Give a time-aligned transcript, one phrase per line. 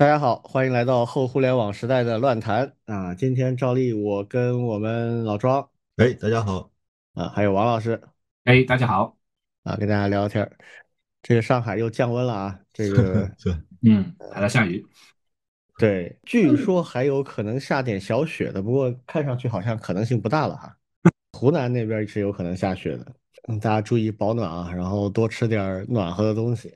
[0.00, 3.14] 大家好，欢迎来到后互联网时代的乱谈啊！
[3.14, 6.70] 今天照例我跟我们老庄哎，大家好
[7.12, 8.00] 啊，还有王老师
[8.44, 9.18] 哎，大家好
[9.62, 10.50] 啊，跟大家聊聊天儿。
[11.20, 14.82] 这个上海又降温了啊，这个 是嗯，还在下雨，
[15.76, 20.74] 对，据说还有可能下点小雪的，不过看上去好像可能性不大了哈。
[21.38, 23.06] 湖南那边是有可能下雪的，
[23.48, 26.72] 嗯，大家注意保暖啊，然后多吃点儿暖和的东西。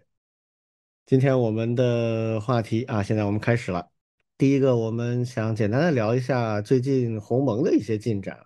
[1.06, 3.90] 今天我们的话题啊，现在我们开始了。
[4.38, 8.38] 第一个，我们想简单的聊一下最近鸿蒙的一些进展。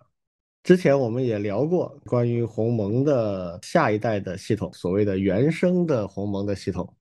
[0.61, 6.93] 之前我们也聊过关于鸿蒙的下一代的系统，所谓的原生的鸿蒙的系统。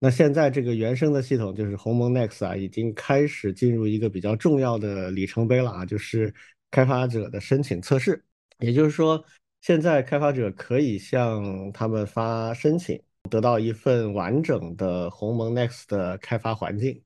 [0.00, 6.34] 那现在这个原生的系统就是鸿蒙 Next 啊，已经开始进入一个比较重要的里程碑了啊，就是
[6.70, 8.22] 开发者的申请测试。
[8.58, 9.24] 也就是说，
[9.62, 13.00] 现在开发者可以向他们发申请。
[13.28, 17.00] 得到一份完整的鸿蒙 Next 的开发环境，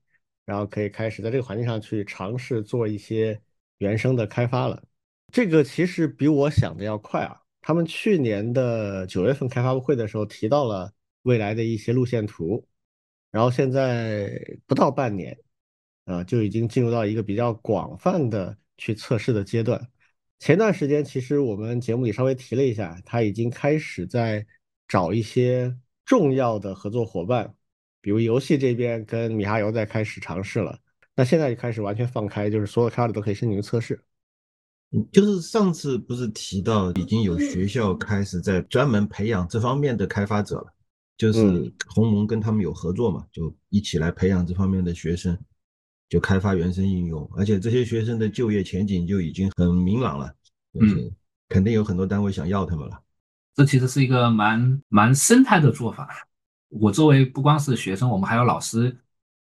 [0.45, 3.41] 然后可以开始在这个环境上去尝试做一些
[3.79, 4.83] 原生的开发了。
[5.33, 7.37] 这个其实比我想的要快啊！
[7.61, 12.67] 他们去年的九月份开发布会的时候提到了未来的一些路线图，
[13.31, 14.31] 然后现在
[14.67, 15.39] 不到半年，
[16.05, 19.81] 啊，就已经进入到一个比较广泛的去测试的阶段。
[20.39, 24.47] 前段时间其实我们节目里稍微提了一下，他已经开始在
[24.87, 25.77] 找一些。
[26.05, 27.55] 重要的合作伙伴，
[28.01, 30.79] 比如游戏这边跟米哈游在开始尝试了，
[31.15, 34.03] 那现在就开始完全放开，就是所有开发者都可以申请测试。
[34.91, 40.67] 嗯，就是上次不是提到已经有学校开始在专门培养这方面的开发者了，
[41.17, 45.39] 就是鸿蒙跟他们有合作嘛，就一起来培养这方面的学生，
[46.09, 50.35] 就开发原生应用，而且这些学生的就业前景就已经很明朗了，
[50.79, 51.11] 嗯，
[51.49, 53.02] 肯定有很多单位想要他们了。
[53.55, 56.09] 这其实是一个蛮蛮生态的做法。
[56.69, 58.97] 我作为不光是学生，我们还有老师，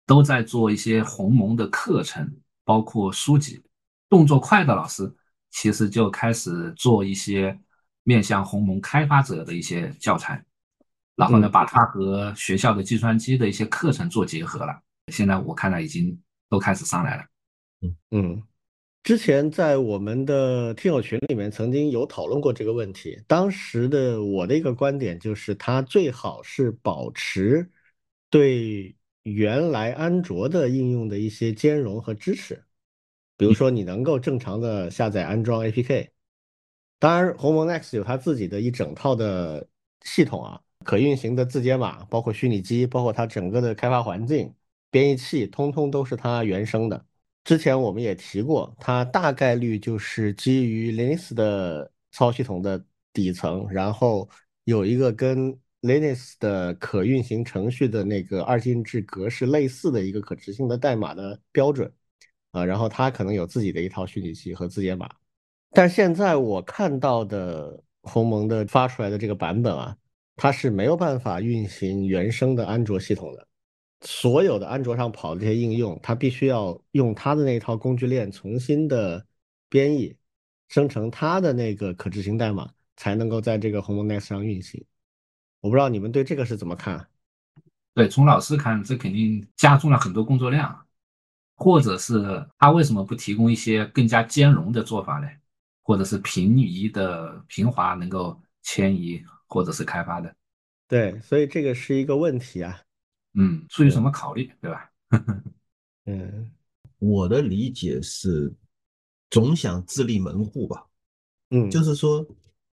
[0.07, 3.61] 都在做一些鸿蒙的课程，包括书籍。
[4.09, 5.09] 动作快的老师
[5.51, 7.57] 其实就开始做一些
[8.03, 10.43] 面向鸿蒙开发者的一些教材，
[11.15, 14.81] 然后呢，把它和学校的计算机的一些课程做结合了。
[15.07, 17.23] 现在我看来已经都开始上来了。
[17.81, 18.43] 嗯嗯。
[19.03, 27.67] 之前在我们的听友群里面曾经有讨论过这个问题，当时的我的一个观点就是，它最好是保持
[28.29, 32.63] 对原来安卓的应用的一些兼容和支持，
[33.37, 36.09] 比如说你能够正常的下载安装 APK。
[36.99, 39.67] 当然，鸿蒙 Next 有它自己的一整套的
[40.03, 44.53] 系统啊，可运行的字节码，包括虚拟机，包括它整个的开发环境、
[44.91, 47.03] 编译器，通通都是它原生的。
[47.43, 54.29] 之前我们也提过，它大概率就是基于 Linux 的操系统的底层，然后
[54.65, 61.91] 有一个跟 Linux 的可运行程序的那个二进制格式类似的一个可执行的代码的标准
[62.51, 65.09] 啊，然后它可能有自己的一套虚拟机和字节码。
[65.71, 69.97] 但现在我看到的鸿蒙的发出来的这个版本啊，
[70.35, 73.47] 它是没有办法运行原生的安卓系统的。
[74.01, 79.25] 所有的安卓上跑的这些应用，它必须要用它的那套工具链重新的
[79.69, 80.15] 编译、
[80.69, 84.83] 生成它的那个可执行代码，才能够在这个鸿蒙 Next 上运行。
[85.59, 87.07] 我不知道你们对这个是怎么看？
[87.93, 90.87] 对，从老师看，这肯定加重了很多工作量，
[91.55, 95.27] 或者是他为什么不提供一些更加兼容的做法呢？
[95.83, 100.33] 或者是平移的、平滑能够迁移或者是开发的？
[100.87, 102.81] 对，所以这个是一个问题啊。
[103.33, 104.91] 嗯，出于什么考虑，对吧？
[106.05, 106.51] 嗯，
[106.99, 108.53] 我的理解是，
[109.29, 110.87] 总想自立门户吧。
[111.51, 112.25] 嗯，就是说，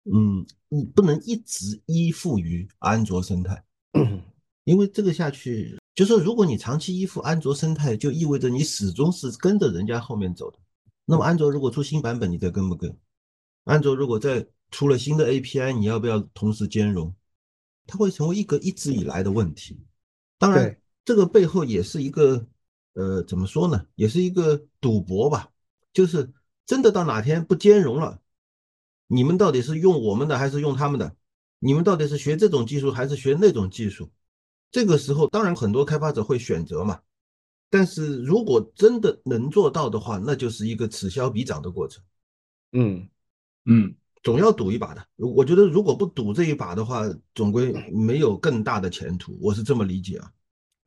[0.04, 3.62] 嗯，你不能一直依附于安卓生态，
[4.64, 10.58] 因为这个下去，就说如果你长期依附安卓生态，就意味着你始终是跟着人家后面走的。
[11.04, 12.94] 那么，安卓如果出新版本，你再跟不跟？
[13.64, 17.14] 安卓如果再出了新的 API，你要不要同时兼容？
[17.86, 19.80] 它会成为一个一直以来的问题。
[20.38, 22.46] 当然，这个背后也是一个，
[22.94, 23.84] 呃，怎么说呢？
[23.96, 25.50] 也是一个赌博吧。
[25.92, 26.32] 就是
[26.64, 28.20] 真的到哪天不兼容了，
[29.08, 31.16] 你们到底是用我们的还是用他们的？
[31.58, 34.08] 你们到底是学这种技术还是学那种技术？
[34.70, 37.00] 这个时候，当然很多开发者会选择嘛。
[37.70, 42.04] 但是如果真的能做到的话，那就是一个此消彼长的过程。
[42.72, 43.08] 嗯
[43.64, 45.04] 嗯，总要赌一把的。
[45.16, 47.02] 我觉得如果不赌这一把的话，
[47.34, 49.36] 总归没有更大的前途。
[49.40, 50.32] 我是这么理解啊。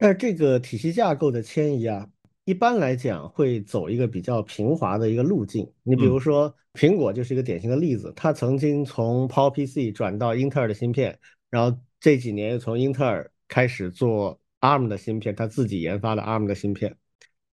[0.01, 2.09] 但是这个体系架构的迁移啊，
[2.45, 5.71] 一般来讲会走一个比较平滑的一个路径。
[5.83, 11.19] 你比如说，苹果就是一个典型的例子，它曾经从 PowerPC 转到英特尔的芯片，
[11.51, 16.97] 然后这几年又从英特尔开始做 ARM 的芯片，它自己研发的 ARM 的芯片。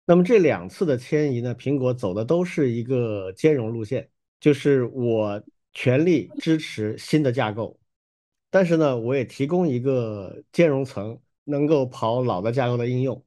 [0.06, 4.08] 那么这两次的迁移呢，苹果走的都是一个兼容路线，
[4.40, 7.78] 就是我全力支持新的架构，
[8.50, 13.24] 但是呢，我也提供一个兼容层，能够跑老的架构的应用。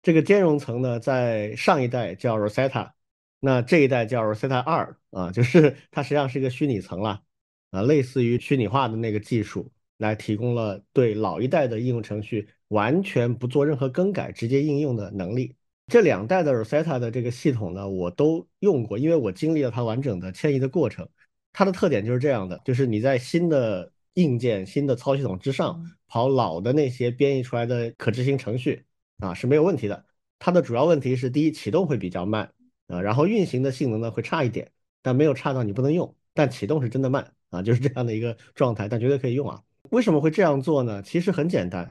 [0.00, 2.92] 这个兼容层呢，在上一代叫 Rosetta，
[3.40, 7.22] 那这一代叫 Rosetta 二啊，就是 它实际上是一个虚拟层了
[7.70, 15.56] 啊，类似于虚拟化的那个技术，来提供了对老一代的应用程序完全不做任何更改，直接应用的能力。
[15.88, 21.08] 这两代的 Rosetta 的这个系统呢，我都用过，因为我经历了它完整的迁移的过程。
[21.52, 28.84] 它的特点就是这样的，就是你在新的硬件、新的操作系统之上跑老的那些编译出来的可执行程序
[29.18, 30.04] 啊是没有问题的。
[30.38, 32.52] 它的主要问题是，第一，启动会比较慢
[32.86, 34.70] 啊，然后运行的性能呢会差一点，
[35.02, 36.14] 但没有差到你不能用。
[36.34, 39.62] 但启动是真的慢啊，就是这样的一个状态，但绝对可以用啊。
[39.90, 41.02] 为什么会这样做呢？
[41.02, 41.90] 其实很简单。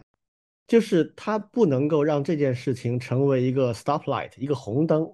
[0.67, 5.09] 就是它不能够让这件事情成为一个 stoplight，一个红灯，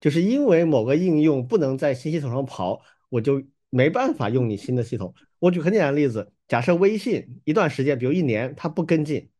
[0.00, 3.42] 就是因为某个应用不能在新系统上跑，我就
[3.74, 5.14] 没办法用你新的系统。
[5.38, 9.30] 我举很简单的例子，假设微信一段时间，比如一年，它不跟进，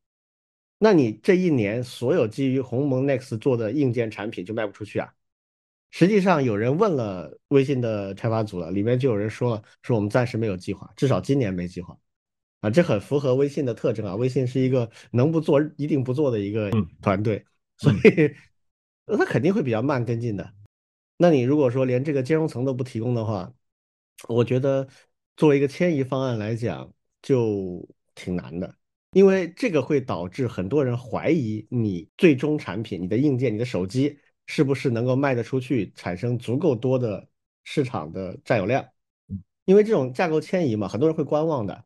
[0.78, 5.12] 那你这一年所有基于鸿蒙 Next 做的硬件产品就卖不出去啊。
[5.90, 11.94] 实际上有人问了微信的开发组了，里面就有人说了，说我们暂时没有计划，至少今年没计划。
[12.60, 14.14] 啊，这很符合微信的特征啊！
[14.14, 16.70] 微信是一个能不做一定不做的一个
[17.00, 17.44] 团队，
[17.76, 17.96] 所以
[19.18, 20.54] 它肯定会比较慢跟进的。
[21.16, 23.52] 那你如果说连这个兼容层都不提供的话，
[24.28, 24.86] 我觉得
[25.36, 28.74] 作为一个迁移方案来讲就挺难的，
[29.12, 37.28] 因为这个会导致很多人怀疑你最终产品、你的硬件、你的手机是不是能够卖得出去，产生足够多的
[37.64, 38.86] 市场的占有量。
[39.64, 41.84] 因为这种架构迁移嘛，很多人会观望的。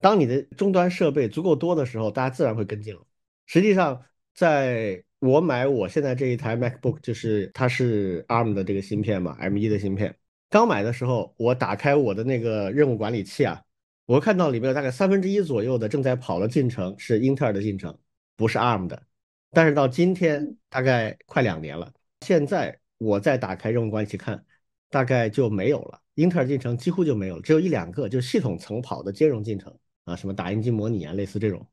[0.00, 3.04] 当你的终端设备足够多的时候，大家自然会跟进了。
[3.46, 4.04] 实际上，
[4.34, 10.14] 在我买我现在这一台 MacBook，就是它是 ARM 的这个芯片嘛，M1 的芯片。
[10.50, 13.62] 刚买的时候，我打开我的那个任务管理器啊，
[14.06, 17.96] 我看到里面有大概三分之一左右的正在跑的进程是英特尔的进程，
[18.36, 19.02] 不是 ARM 的。
[19.50, 24.44] 但是到今天大概快两年了，现在我再打开任务管理器看，
[24.90, 29.74] 大概就没有了，英特尔进程几乎就没有了，只有一两个，就是系统层跑的兼容进程。
[30.04, 31.68] 啊，什么打印机模拟啊，类似这种，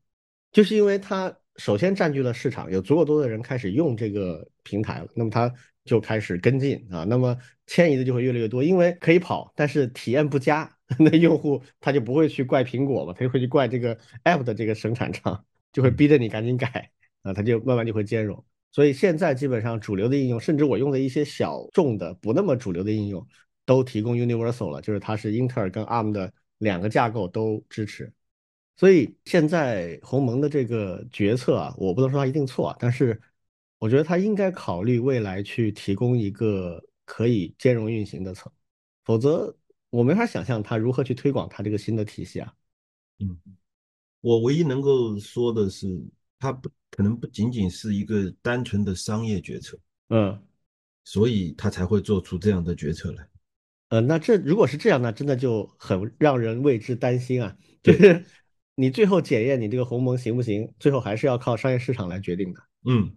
[0.52, 5.50] 就是因为它首先占据了市场，有足够多的人开始用这个平台了，那么它
[5.86, 7.34] 就开始跟进啊，那么
[7.66, 16.90] 迁移的就会越来越多，因为可以跑，但是体验不佳， 那用户他就不会去怪苹果嘛，他就会去怪这个 App 的这个生产商，就会逼着你赶紧改
[17.22, 18.44] 啊，他就慢慢就会兼容。
[18.72, 23.26] 所以现在基本上主流的应用，甚至我用的一些小众的不那么主流的应用，
[23.64, 28.12] 都提供 Universal 了，就是它是英特尔跟 ARM 的两个架构都支持。
[28.76, 33.18] 所以现在鸿蒙的这个决策啊，我不能说它一定错，但是
[33.86, 38.50] 我觉得它应该考虑未来去提供一个可以兼容运行的层，
[39.04, 39.56] 否则
[39.90, 42.52] 我没法想象它如何去推广它这个新的体系啊。
[43.20, 43.38] 嗯，
[44.22, 45.86] 我唯一能够说的是，
[46.40, 49.78] 它不可能不仅仅是一个单纯的商业决策，
[50.08, 50.36] 嗯，
[51.04, 53.28] 所以他才会做出这样的决策来。
[53.90, 58.24] 呃，那这如果是这样，那真的就很让人为之担心啊，就是。
[58.78, 62.60] 你最后检验你这个鸿蒙行不行，最后还是要靠商业市场来决定的。
[62.84, 63.10] 嗯，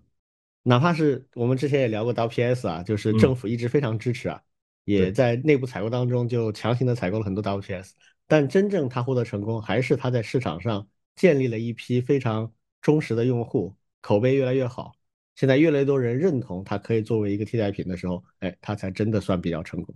[0.64, 4.42] 哪怕是我们之前也聊过 WPS 啊，就是政府一直非常支持啊，
[4.84, 7.94] 也在内部采购当中就强行的采购了很多 WPS，
[8.28, 14.94] 但真正它获得成功，还是它在市场上建立了一批非常忠实的用户，口碑越来越好，
[15.36, 19.96] 现在越来越多人认同它可以作为一个替代品的时候，哎，它才真的算比较成功。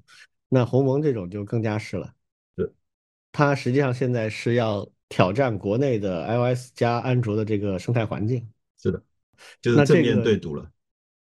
[0.49, 2.13] 那鸿蒙这种就更加是了，
[2.55, 2.67] 对，
[3.31, 4.89] 它实际上现在是要。
[5.09, 8.49] 挑战国内的 iOS 加安卓的这个生态环境，
[8.81, 9.03] 是的，
[9.61, 10.69] 就是正面对赌了。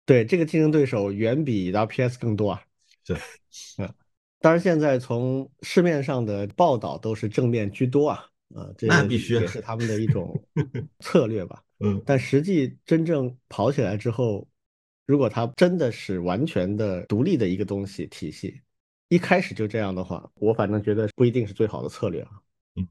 [0.07, 2.62] 对，这个竞争对手远比 WPS 更多啊。
[3.05, 3.14] 是，
[3.79, 3.95] 嗯，
[4.40, 10.43] 当然现在从市面上的报道都是正面居多啊，啊，这那必须也是他们的一种
[11.00, 11.62] 策略吧。
[11.79, 14.49] 嗯，但实际真正跑起来之后，
[15.07, 18.61] 如果它真的是完全的独立的一个东西体系，
[19.09, 22.31] 一开始就这样的话，我反正觉得不一定是最好的策略啊。
[22.76, 22.88] 嗯。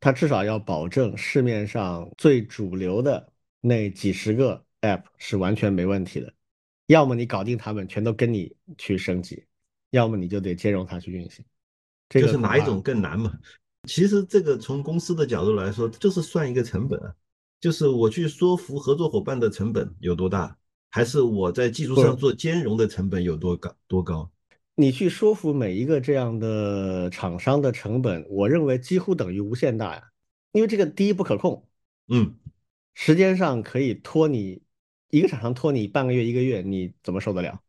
[0.00, 3.32] 它至少要保证市面上最主流的
[3.66, 6.30] 那几十个 App 是完全没问题的，
[6.86, 9.42] 要么你搞定他们，全都跟你去升级，
[9.88, 11.42] 要么你就得兼容它去运行。
[12.10, 13.32] 就是哪一种更难嘛？
[13.88, 17.14] 其实这个从公司的角度来说，就是算一个成本啊，
[17.58, 20.54] 就是我去说服合作伙伴的成本有多大，
[20.90, 24.30] 还是我在技术上做兼容的成本有多高多高？
[24.74, 30.10] 你去说服每一个这样的厂商的成本，我认为几乎等于无限大呀，
[30.52, 31.66] 因为这个第一不可控，
[32.08, 32.34] 嗯，
[32.94, 34.62] 时间上可以拖你
[35.10, 37.60] 一个厂商拖你半个月一个月，你怎么受得了？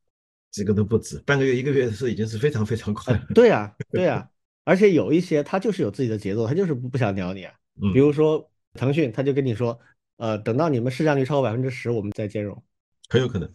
[0.51, 3.27] 几个都不止半个月一个月的事，已经是非常非常快了。
[3.35, 4.29] 对呀， 对呀，
[4.63, 7.53] 而且有一些他就是有自己的节奏，他就是不不想鸟你啊。
[7.93, 9.77] 比如说腾讯，他就跟你说，
[10.15, 12.63] 呃，等到你们市占率超过百分之十，我们再兼容。
[13.09, 13.53] 很有可能，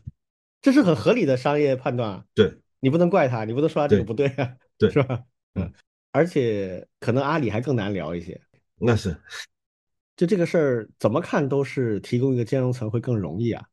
[0.60, 2.24] 这是很合理的商业判断啊。
[2.34, 5.24] 对，你不能怪他，你不能说他这个不对啊，对，是吧？
[5.54, 5.72] 嗯，
[6.12, 8.38] 而且可能阿里还更难聊一些。
[8.76, 9.16] 那是，
[10.20, 13.64] 就这个事儿怎么看都是提供一个兼容层会更容易啊。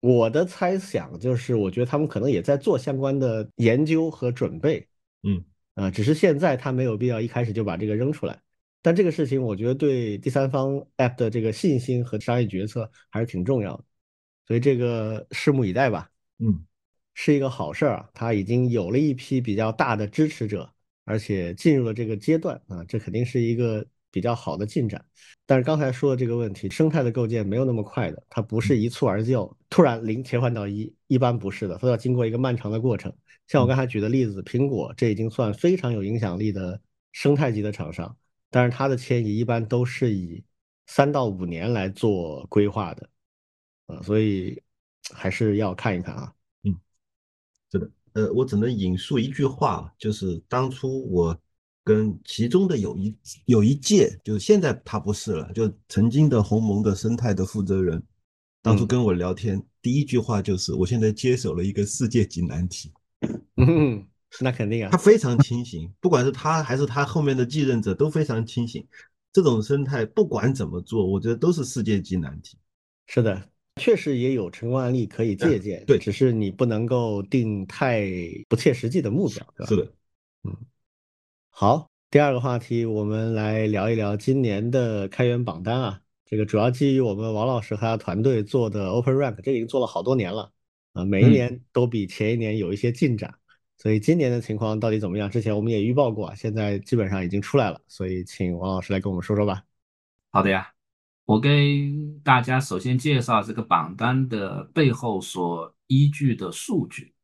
[0.00, 4.88] 我的猜想就是，我觉得他们可能也在做相关的研究和准备。
[5.24, 8.40] 嗯，啊，只是现在他没有必要一开始就把这个扔出来。
[8.80, 13.84] 但这个事情，我觉得对第三方 App 的这个信心和商业决策还是挺重要的。
[14.46, 16.10] 所以这个拭目以待吧。
[16.38, 16.64] 嗯，
[17.12, 20.72] 是一个好事儿啊，他已经有了一批比较大的支持者，
[21.04, 25.04] 而且进入了这个阶段啊，这肯定是一个比较好的进展。
[25.46, 33.12] 但是刚才说的这个问题，生态的构建没有那么快的，它不是一蹴而就，突然零切换到一，一般不是的，它要经过一个漫长的过程。
[33.48, 36.80] 像我刚才举的例子，苹果这已经算非常有影响力的
[37.12, 38.16] 生态级的厂商，
[38.48, 40.44] 但是它的迁移一般都是以
[40.86, 43.08] 三到五年来做规划的。
[43.86, 44.62] 啊所以
[45.12, 46.32] 还是要看一看啊。
[46.62, 46.76] 嗯，
[47.72, 51.36] 是的，呃，我只能引述一句话，就是当初我
[51.84, 58.02] 跟其中的有一有一届，就是现在他不是了，就曾经的鸿蒙的生态的负责人，
[58.62, 62.92] 当初跟我聊天，第一句话就是我现在接手了一个世界级难题。
[63.56, 64.06] 嗯，
[64.40, 64.90] 那肯定啊。
[64.90, 68.86] 他非常清醒，不管是他还是他后面的继任者都非常清醒。
[69.32, 72.58] 这种生态不管怎么做，我觉得都是世界级难题。
[73.06, 73.50] 是的。
[73.76, 78.04] 确实也有成功案例可以借鉴，对，只是你不能够定太
[78.46, 79.66] 不切实际的目标？
[79.66, 79.92] 是的，
[80.42, 80.54] 嗯，
[81.50, 90.50] 好，第二个话题，我们来聊一聊今年的开源榜单啊，这个主要基于我们王老师和他团队做的 Open Rank，这已经做了好多年了
[90.94, 93.34] 啊，每一年都比前一年有一些进展，
[93.76, 95.30] 所以今年的情况到底怎么样？
[95.30, 99.62] 之前我们也预报过，现在基本上已经出来了，所以请王老师来跟我们说说吧。
[100.30, 100.72] 好的呀。
[101.26, 101.92] 我给
[102.24, 107.14] 大家首先介绍这个榜单的背后所依据的数据。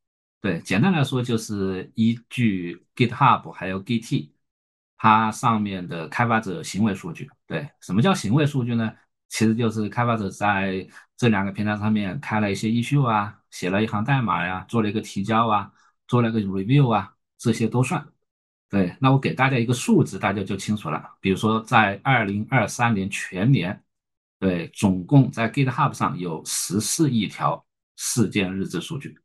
[0.41, 4.31] 对，简单来说就是依据 GitHub 还有 Git，
[4.97, 7.29] 它上面的开发者行为数据。
[7.47, 8.93] 对，什么叫行为数据呢？
[9.29, 15.73] 其实就是开发者在这两个平台上面开了一些 issue 啊，写了一行代码呀，做了一个提交啊，
[16.07, 18.07] 做了一个 review 啊，这些都算。
[18.69, 21.17] 对，那我给大家一个数字，大家就清楚了。
[21.21, 23.83] 比如说在二零二三年全年。
[24.39, 27.65] 对，总共在 GitHub 上有十四亿条
[27.97, 29.19] 事件日志数据。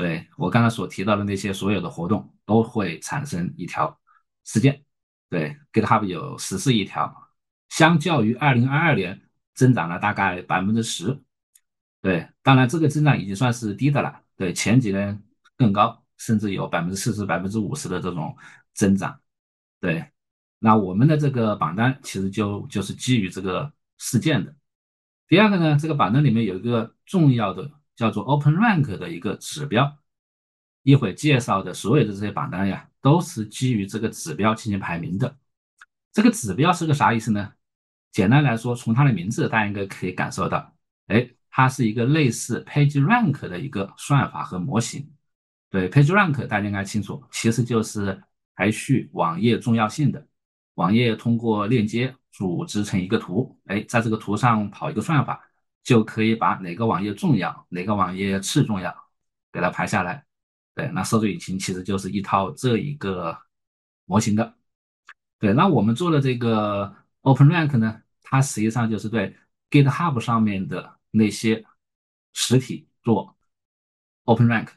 [0.00, 4.00] 对我刚才所提到的那些所有的活动都会产生一条
[4.44, 4.82] 事件。
[5.28, 7.14] 对，GitHub 有十四亿条，
[7.68, 9.20] 相较于二零二二年
[9.52, 11.20] 增长了大概百分之十。
[12.00, 14.22] 对，当然这个增长已经算是低的了。
[14.36, 15.22] 对，前几年
[15.58, 18.34] 更高，甚至有百分之四十、百分之五十的这种
[18.72, 19.20] 增长。
[19.80, 20.10] 对，
[20.58, 23.70] 那我们的这个榜单其实就就是基于这个。
[24.02, 24.56] 事件的，
[25.28, 29.98] 第二个呢，这个榜单里面有一个重要的叫做 Open Rank 的一个指标，
[30.84, 35.36] 一会介绍的所有的这些榜单呀，都是基于这个指标进行排名的。
[36.10, 37.52] 这个指标是个啥意思呢？
[38.10, 40.74] 简单来说，从它的名字大家应该可以感受到，
[41.08, 45.06] 哎，它是一个类似 Page Rank 的一个算法和模型。
[45.68, 48.18] 对，Page Rank 大家应该清楚，其实就是
[48.54, 50.26] 排序网页重要性的。
[50.76, 55.38] 网页通过链接组织成一个图，哎，在这个图上跑一个算法，
[55.82, 58.94] 就可以把哪个网页重要，哪个网页次重要，
[59.52, 60.24] 给它排下来。
[60.74, 63.36] 对，那搜索引擎其实就是一套这一个
[64.04, 64.54] 模型的。
[65.38, 69.36] 对，那我们做的这个 Open Rank 呢，它实际上就是对
[69.70, 71.64] GitHub 上面的那些
[72.32, 73.36] 实体做
[74.24, 74.68] Open Rank，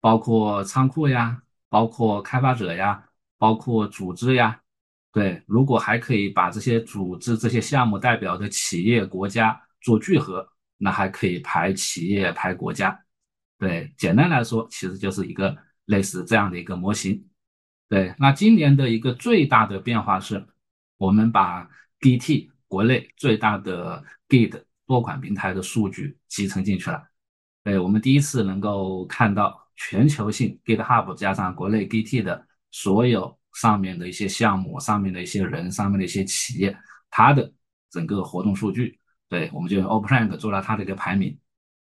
[0.00, 4.60] 包括仓库呀，包括开发者呀，包括组织呀。
[5.12, 10.44] 对，如果还可以把这些组织、这些项目代表的企业、国家做聚合，
[10.78, 12.98] 那还可以排企业、排国家。
[13.56, 17.24] 对，简单来说，其实就是一个类似这样的一个模型。
[17.88, 20.44] 对，那今年的一个最大的变化是，
[20.96, 27.00] 我们把 Git 国内最大的 Git 多款平台的数据集成进去了。
[27.62, 33.38] 对，我们第一次能够看到全球性 GitHub 加上国内 Git 的所有。
[33.56, 36.76] 上面的一些项目，上面的一些人，上面的一些企业，
[37.08, 37.50] 它的
[37.90, 41.38] 整个活动数据，对，我们就用 OpenRank 做了它的一个排名。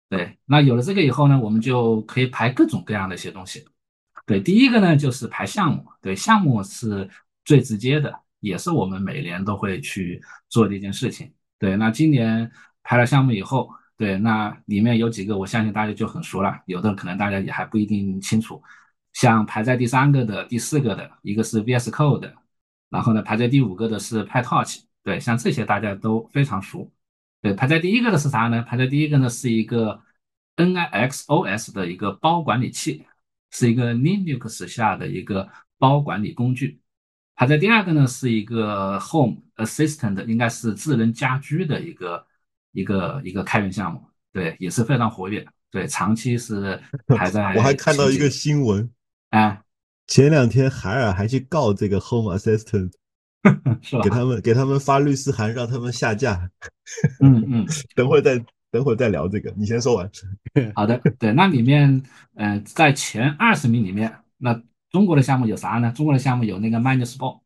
[0.09, 3.65] 对，那有了这个以后呢，我们就可以排各种各样的一些东西。
[4.27, 7.09] 对，第一个呢就是排项目，对，项目是
[7.45, 11.33] 最直接的，也是我们每年都会去做的一件事情。
[11.59, 12.51] 对，那今年
[12.83, 18.63] 排了项目以后，对，那里面有几个我相信大家就很熟了，有的可能大家也还不一定清楚。
[19.13, 22.33] 像排在第三个的、第四个的，一个是 VS Code，
[22.89, 26.91] 然后呢，排在第五个的是 PyTorch，对，像这些大家都非常熟。
[27.45, 28.63] 对，排在第一个的是啥呢？
[28.63, 30.01] 排在第一个呢是一个
[30.57, 33.05] NIXOS 的一个包管理器，
[33.51, 35.47] 是一个 Linux 下的一个
[35.77, 36.81] 包管理工具。
[37.35, 42.27] 排在第二个呢是一个 Home Assistant，应该是智能家居的一个
[42.73, 45.47] 一个一个开源项目，对，也是非常活跃。
[45.71, 46.81] 对，长期是
[47.15, 47.55] 排在。
[47.57, 48.91] 我还看到一个新闻。
[49.31, 49.61] 哎，
[50.07, 52.91] 前两天海尔还去告这个 Home Assistant，
[53.83, 54.03] 是吧？
[54.03, 56.51] 给他们给他们发律师函，让他们下架。
[57.21, 60.11] 嗯嗯， 等会儿再等会儿再聊这个，你先说完。
[60.75, 62.03] 好的，对，那里面，
[62.35, 64.61] 嗯，在前二十名里面，那
[64.91, 65.93] 中国的项目有啥呢？
[65.95, 67.41] 中国的项目有那个 MindSport，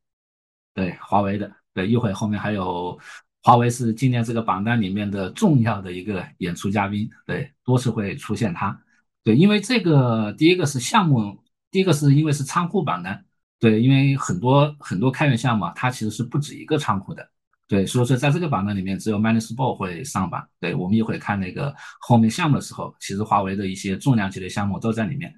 [0.74, 2.98] 对，华为的，对，一会后面还有
[3.42, 8.80] 华为是今年这个榜单里面的重要的一个演出嘉宾，对，多次会出现它，
[9.24, 11.38] 对，因为这个第一个是项目。
[11.70, 13.22] 第一个是因为是仓库榜单，
[13.60, 17.28] 对，因为很多很多开源项目啊，它其实是不止一个仓库的，
[17.66, 20.48] 对，所以说在这个榜单里面，只有 MindSpot 会上榜。
[20.60, 25.34] 对我们一会看那个后面项目的时候，其实华为的一些重量级的项目都在里面。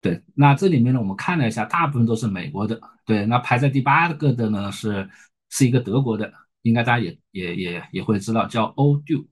[0.00, 2.80] 对，那这里面呢，我们看了一下，大部分都是美国的。
[3.04, 5.08] 对，那排在第八个的呢是
[5.50, 9.26] 是一个德国的，应该大家也也也也会知道，叫 Odoo，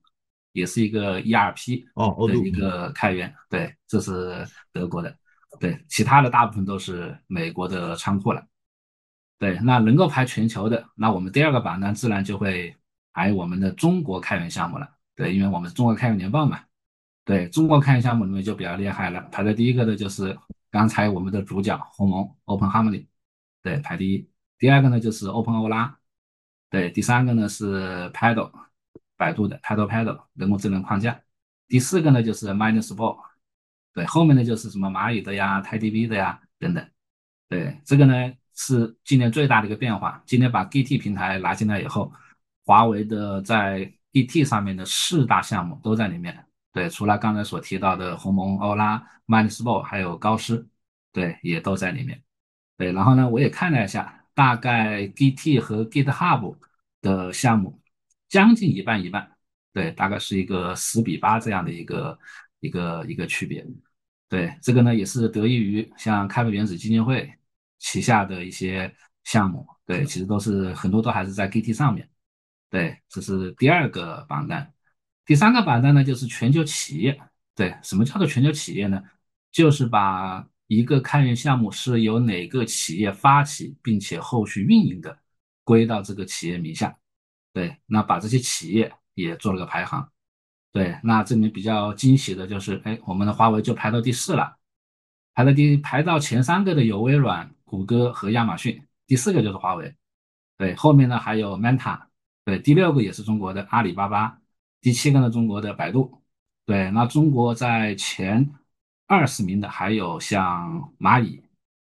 [0.51, 3.33] 也是一个 ERP 哦的一个开源。
[3.49, 5.15] 对，这是德国的。
[5.63, 8.45] 对，其他的大部分都是美国的仓库了。
[9.39, 12.75] 对，那能够排全球的，那我们第二个榜单自然就会
[13.13, 14.85] 排我们的中国开源项目了。
[15.15, 16.59] 对，因为我们是中国开源年报嘛。
[17.23, 20.37] 对，中国开源项目里面就比较厉害了，排在第一个的就是
[20.69, 23.07] 刚才我们的主角鸿蒙 Open Harmony，
[23.61, 24.29] 对，排第一。
[24.57, 25.97] 第二个呢就是 Open 欧拉，
[26.69, 28.51] 对，第三个呢是 Paddle，
[29.15, 31.21] 百度的 Paddle Paddle 人工智能框架。
[31.69, 33.17] 第四个呢就是 MindSpot。
[33.93, 36.83] 对，后面呢就是什么蚂蚁的呀、TiDB 的呀等等。
[37.47, 40.21] 对，这个呢是今年最大的一个变化。
[40.25, 42.11] 今年把 GT 平台拿进来以后，
[42.65, 46.43] 华为的在 GT 上面的四大项目都在里面。
[46.71, 50.67] 对，除了刚才所提到的鸿蒙、欧拉、MindSpot，还有高斯，
[51.11, 52.19] 对，也都在里面。
[52.75, 56.57] 对，然后呢，我也看了一下，大概 GT 和 GitHub
[56.99, 57.79] 的项目
[58.27, 59.29] 将近一半一半。
[59.71, 62.17] 对，大概是一个十比八这样的一个。
[62.63, 63.61] 一个一个区别，
[64.33, 67.31] 对这个呢也是得益于像开发原子基金会
[67.77, 68.91] 旗下的一些
[69.23, 72.09] 项目，对，其实都是很多都还是在 GT 上面，
[72.67, 74.73] 对，这是第二个榜单，
[75.23, 77.21] 第三个榜单呢就是全球企业，
[77.53, 79.03] 对，什么叫做全球企业呢？
[79.51, 85.15] 就是把一个开源项目是由哪个企业发起并且后续运营的
[85.63, 86.97] 归到这个企业名下，
[87.53, 90.09] 对，那把这些企业也做了个排行。
[90.73, 94.57] 对，那这里面比较惊喜的就是，哎，我们的华为就排到第四了，
[95.35, 99.95] 排到第排到前三个的有微软、谷歌和亚马逊，第四个就是华为。
[100.57, 102.01] 对，后面呢还有 Meta，
[102.43, 104.39] 对，第六个也是中国的阿里巴巴，
[104.81, 106.23] 第七个呢中国的百度。
[106.65, 108.49] 对，那中国在前
[109.05, 111.43] 二十名的还有像蚂蚁，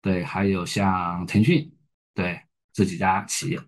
[0.02, 1.70] 对，还有像腾讯，
[2.12, 3.60] 对，这几家企业。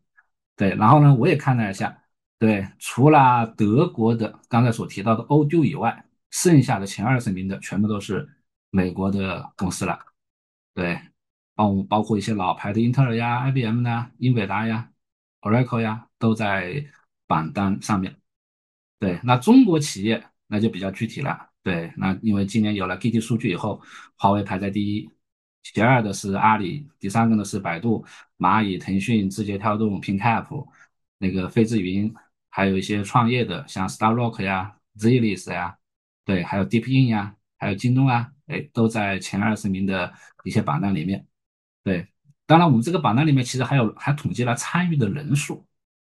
[0.56, 1.96] 对，然后呢我也看了一下。
[2.38, 8.28] 对，除了德国的刚才所提到的 Odoo 以外，剩下的前二十名的全部都是
[8.68, 9.98] 美国的公司了。
[10.74, 11.00] 对，
[11.54, 14.90] 包包括一些老牌的英特尔呀、IBM 呢、英伟达呀、
[15.40, 16.84] Oracle 呀，都在
[17.26, 18.14] 榜单上面。
[18.98, 21.48] 对，那中国企业那就比较具体了。
[21.62, 23.80] 对，那因为今年有了 GT 数据以后，
[24.16, 25.10] 华为排在第一，
[25.62, 28.04] 其二的是阿里，第三个呢是百度、
[28.36, 30.68] 蚂蚁、腾讯、字节跳动、Pingcap，
[31.16, 32.14] 那个飞智云。
[32.56, 35.76] 还有一些创业的，像 StarRock 呀、Zillis 呀，
[36.24, 40.10] 对，还有 DeepIn 呀，还有京东啊，哎，都在前二十名的
[40.42, 41.26] 一些榜单里面。
[41.84, 42.08] 对，
[42.46, 45.66] 当然我们这个榜单里面其实还有还统计了参与的人数。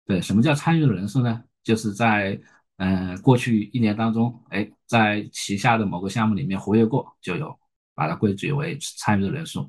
[0.06, 1.42] 对，什么叫参与的人数呢？
[1.64, 2.40] 就是在
[2.76, 7.58] 嗯过去一年当中，哎，在旗下的某个项目里面活跃过，就有
[7.96, 9.68] 把它归结为参与的人数。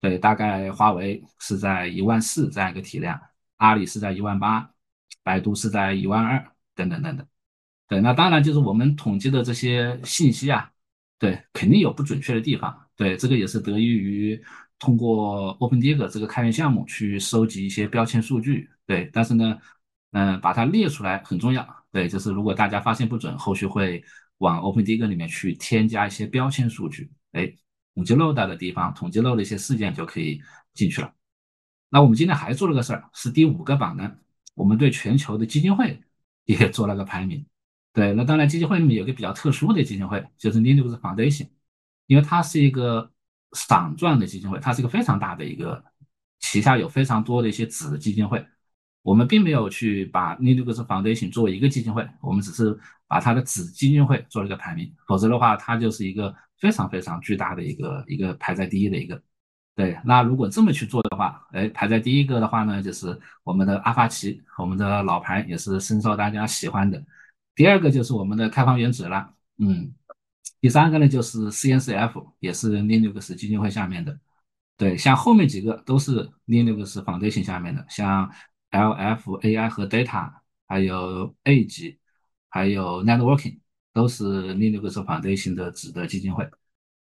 [0.00, 3.20] 对，大概华为是在一万四这样一个体量，
[3.58, 4.70] 阿里是在一万八。
[5.26, 6.38] 百度是在一万二，
[6.76, 7.26] 等等等等，
[7.88, 10.70] 对，那当然就是我们统计的这些信息啊，
[11.18, 14.40] 对，肯定有不准确的地方，对，这个也是得益于
[14.78, 19.58] 通过 OpenDig 这个开源项目去收集一些标签数据，对，但是呢，
[20.12, 24.04] 嗯，把它列出来很重要，对，就是如果大家发现不准，后续会
[24.38, 27.52] 往 OpenDig 里面去添加一些标签数据，哎，
[27.96, 30.40] 统计漏到的地方，统计漏的一些事件就可以
[30.72, 31.12] 进去了。
[31.90, 34.16] 那我们今天还做了个事儿，是第五个榜单。
[34.56, 36.00] 我们对全球的基金会
[36.46, 37.44] 也 做了个排名，
[37.92, 41.48] 对，那当然基金会里面有个比较特殊的基金会，就是 Linux Foundation，
[42.06, 43.12] 因为它是一个
[43.52, 45.84] 散状的基金会，它是一个非常大的一个，
[46.40, 48.44] 旗下有非常多的一些子基金会。
[49.02, 59.22] 我们并没有去把 Linux Foundation 作为一个基金会，我们只是把它的子基金会做了一个排名，否则的话，它就是一个非常非常巨大的一个一个排在第一的一个。
[59.76, 67.00] 对，那如果这么去做的话，哎，排在第一个的话呢，就是我们的阿帕奇，我们的老牌也是深受大家喜欢的。
[67.54, 69.94] 第二个就是我们的开放原子了，嗯，
[70.60, 74.18] 第三个呢就是 CNCF，也是 Linux 基金会下面的。
[74.76, 78.30] 对，像后面几个都是 Linux Foundation 下面的，像。
[78.72, 80.30] LF AI 和 Data，
[80.66, 81.98] 还有 A 级，
[82.50, 83.60] 还有 Networking，
[83.94, 86.46] 都是 Linux Foundation 的子的基金会。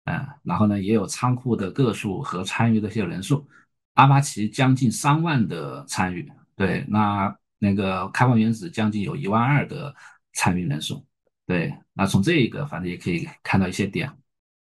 [0.06, 3.46] 嗯，然后呢，也有仓库的个数和参与的一些人数，
[3.94, 6.32] 阿帕奇将近三万的参与。
[6.56, 9.94] 对，那那个开放原子将近有一万二的
[10.32, 11.04] 参与人数。
[11.46, 14.10] 对，那从这一个反正也可以看到一些点。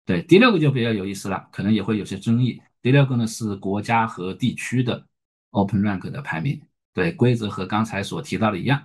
[0.07, 2.61] 对，第六个就比较有意思了，可能也会有些争议。
[2.81, 5.07] 第六个呢是国家和地区的
[5.50, 6.61] Open Rank 的排名。
[6.92, 8.83] 对规则和刚才所提到的一样，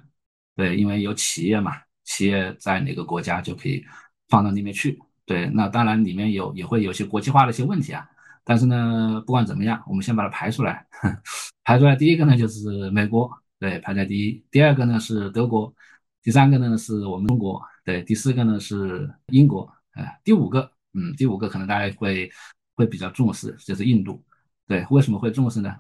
[0.56, 3.84] 对，因为有企业嘛，企业在哪个国家就可以
[4.30, 5.02] 放到那边去。
[5.25, 8.07] 对，那当然里面有也会有些国际化的一些问题啊。
[8.43, 10.85] 但是呢，不管怎么样，我们先把它排出来。
[11.63, 15.73] 排出来，第一个呢就是美国，对，排在第一；第二个呢是德国；
[16.21, 22.29] 第三个呢是我们中国，对；第四个呢是英国，哎，第五个，嗯，第五个可能大家会
[22.75, 24.23] 会比较重视，就是印度。
[24.67, 25.75] 对，为什么会重视呢？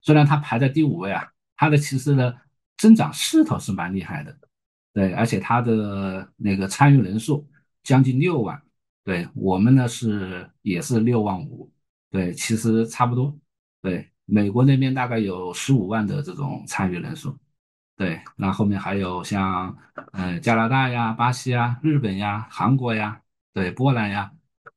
[0.00, 1.26] 虽然它排在第五位啊。
[1.58, 2.34] 它的其实呢
[2.76, 4.38] 增长势头是蛮厉害的，
[4.92, 7.48] 对，而且它的那个参与人数
[7.82, 8.62] 将近六万，
[9.06, 11.72] 对我们呢是也是六万五，
[12.10, 13.38] 对，其实差不多，
[13.80, 17.38] 对，美国那边大概有十五万的这种参与人数，
[17.96, 19.74] 对，那后面还有像
[20.12, 23.20] 嗯加拿大呀、巴西呀、日本呀、韩国呀，
[23.54, 24.32] 对，波兰呀，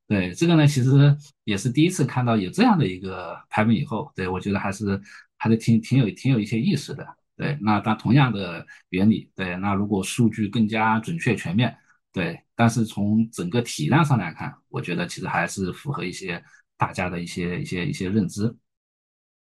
[0.07, 5.01] 对，这个呢其实也是第一次看到有这样的一个排名以后，对我觉得还是。
[5.41, 7.57] 还是挺挺有挺有一些意思的，对。
[7.61, 9.55] 那但同样的原理，对。
[9.55, 11.73] 那如果数据更加准确全面，
[12.11, 12.39] 对。
[12.55, 16.43] 但是从整个体量上来看，我觉得其实还是符合一些
[16.77, 18.55] 大家的一些一些一些认知。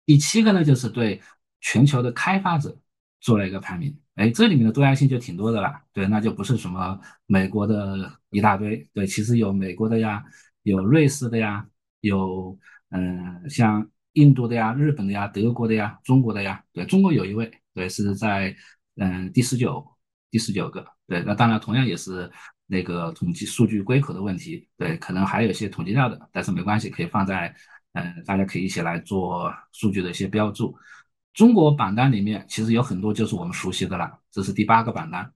[0.07, 1.21] 第七个呢，就是对
[1.61, 2.79] 全球的开发者
[3.21, 6.07] 做了一个排名，哎，这里面的多样性就挺多的了，对。
[6.07, 9.07] 那就不是什么美国的一大堆，对。
[9.07, 10.25] 其实有美国的呀，
[10.63, 11.67] 有瑞士的呀，
[12.01, 12.59] 有
[12.91, 13.91] 嗯像。
[14.15, 18.57] 印度的呀，日本的呀，德国的呀，中国的呀，对中国有一位，对是在
[18.97, 19.87] 嗯第十九
[20.29, 22.29] 第十九个，对那当然同样也是
[22.69, 27.53] 那个统计数据归口的问题，对可能还有一些统计量的，但是没关系，可以放在
[27.95, 30.77] 嗯大家可以一起来做数据的一些标注。
[31.35, 35.29] 中国榜单里面其实有很多就是我们熟悉的了，这是第八个榜单，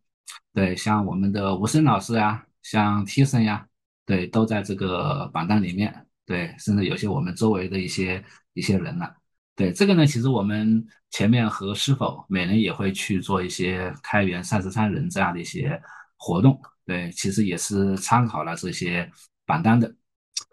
[0.55, 3.67] 对像我们的吴声老师呀，像 T 森呀，
[4.07, 8.23] 对都在这个榜单里面，对甚至有些我们周围的一些。
[8.55, 9.11] 一些人了，
[9.57, 15.81] 对这个呢，其实我们前面和是否每人也会去做一些开源三十三人这样的一些
[16.19, 19.11] 活动，对，其实也是参考了这些
[19.47, 19.95] 榜单的，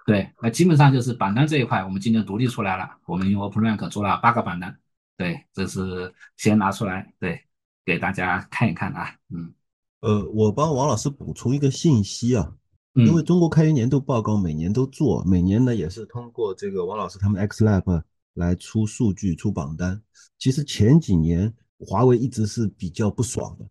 [0.06, 4.78] 对，那基本上就是榜单这一块，我们今年独立出来了，我们用 OpenRank 做了八个榜单，
[5.18, 7.42] 对，这是先拿出来，对，
[7.86, 9.54] 给大家看一看啊，嗯，
[10.02, 12.54] 呃，我帮王老师补充一个信息啊。
[12.96, 18.02] 因为中国开源年度报告每年都做，每年呢也是通过这个王老师他们 X Lab
[18.34, 20.02] 来出数据、出榜单。
[20.38, 23.66] 其实前几年华为一直是比较不爽的，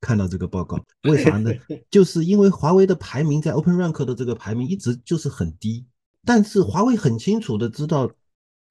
[0.00, 1.50] 看到这个报告， 为啥呢？
[1.90, 5.84] 就是因为华为的排名在 Open Rank 的这个排名一直就是很低，
[6.24, 8.10] 但是华为很清楚的知道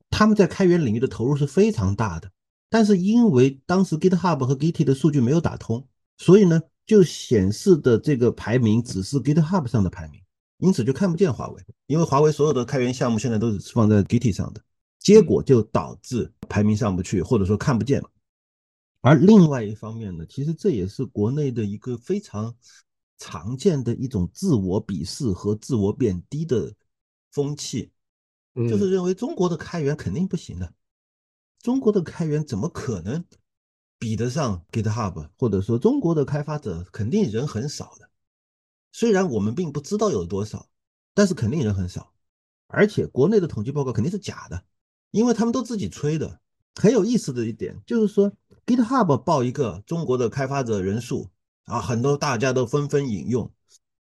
[0.09, 2.29] 他们在开源领域的投入是非常大的，
[2.69, 5.87] 但是因为当时 GitHub 和 Git 的数据没有打通，
[6.17, 6.61] 所以呢。
[6.89, 10.19] 就显示的这个排名只是 GitHub 上的排名，
[10.57, 14.61] 因此就看不见华为，因为华为所有的开源项目现在都是放在 Git 上的，
[14.97, 18.09] 结果就导致排名上不去，或者说看不见了。
[19.01, 22.55] 而另外一方面呢，其实这也是国内的一个非常
[23.17, 26.73] 常见的一种自我鄙视和自我贬低的
[27.31, 27.91] 风气，
[28.55, 30.73] 就是认为中国的开源肯定不行的，
[31.61, 33.23] 中国的开源怎么可能？
[34.01, 38.09] 比得上 GitHub，或者说中国的开发者肯定人很少的。
[38.93, 40.69] 虽然我们并不知道有多少，
[41.13, 42.13] 但是肯定人很少。
[42.67, 44.63] 而且国内的统计报告肯定是假的，
[45.11, 46.39] 因为他们都自己吹的。
[46.75, 48.31] 很有意思的一点就是说
[48.69, 51.27] ，GitHub 报一个中国的开发者人数
[51.65, 53.51] 啊，很多大家都纷纷引用。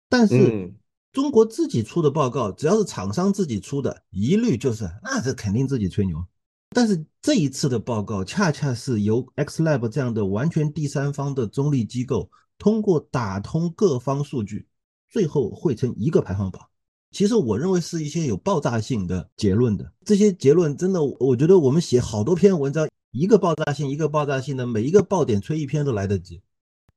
[0.09, 0.73] 但是
[1.11, 6.25] 中国自己出的报告，只要是厂商自己出的，一律就是那是肯定自己吹牛。
[6.71, 14.67] 但是这一次的报告恰恰是由 X Lab 这样的完全第三方的中立机构通过打通各方数据，
[15.07, 16.61] 最后汇成一个排行榜。
[17.11, 19.93] 其实我认为是一些有爆炸性的结论的。
[20.03, 26.41] 这些结论真的，我觉得我们写好多篇文章，一个爆炸性，一个爆炸性的，每一个爆点吹一篇都来得及。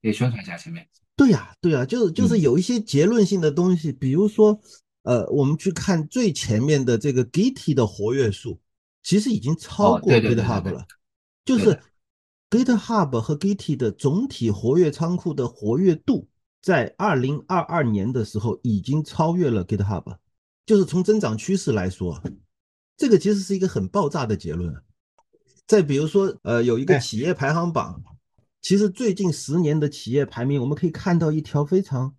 [0.02, 0.84] 可以宣传一下前面。
[1.14, 4.60] 对呀，对呀，就是就是有一些结论性的东西，比如说，
[5.04, 8.58] 呃，我们去看最前面的这个 Git 的活跃数，
[9.04, 10.84] 其实已经超过 GitHub 了。
[11.44, 11.80] 就是
[12.50, 16.28] GitHub 和 Git 的总体活跃仓库的活跃度，
[16.60, 20.16] 在二零二二年的时候已经超越了 GitHub。
[20.66, 22.20] 就是从增长趋势来说，
[22.96, 24.74] 这个其实是一个很爆炸的结论。
[25.68, 28.02] 再比如说，呃，有一个企业排行榜。
[28.62, 32.12] 其实最近十年的企业排名，我们可以看到一条非常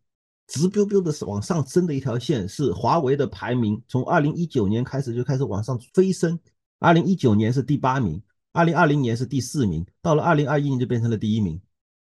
[0.47, 6.39] 直溜溜的往上升的一条线，是华为的排名，从二零一九年开始就开始往上飞升，
[6.79, 8.21] 二零一九年是第八名，
[8.53, 11.59] 二零二零年是第四名，到了二零二一年就变成了第一名，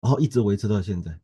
[0.01, 1.19] 然后一直维持到现在。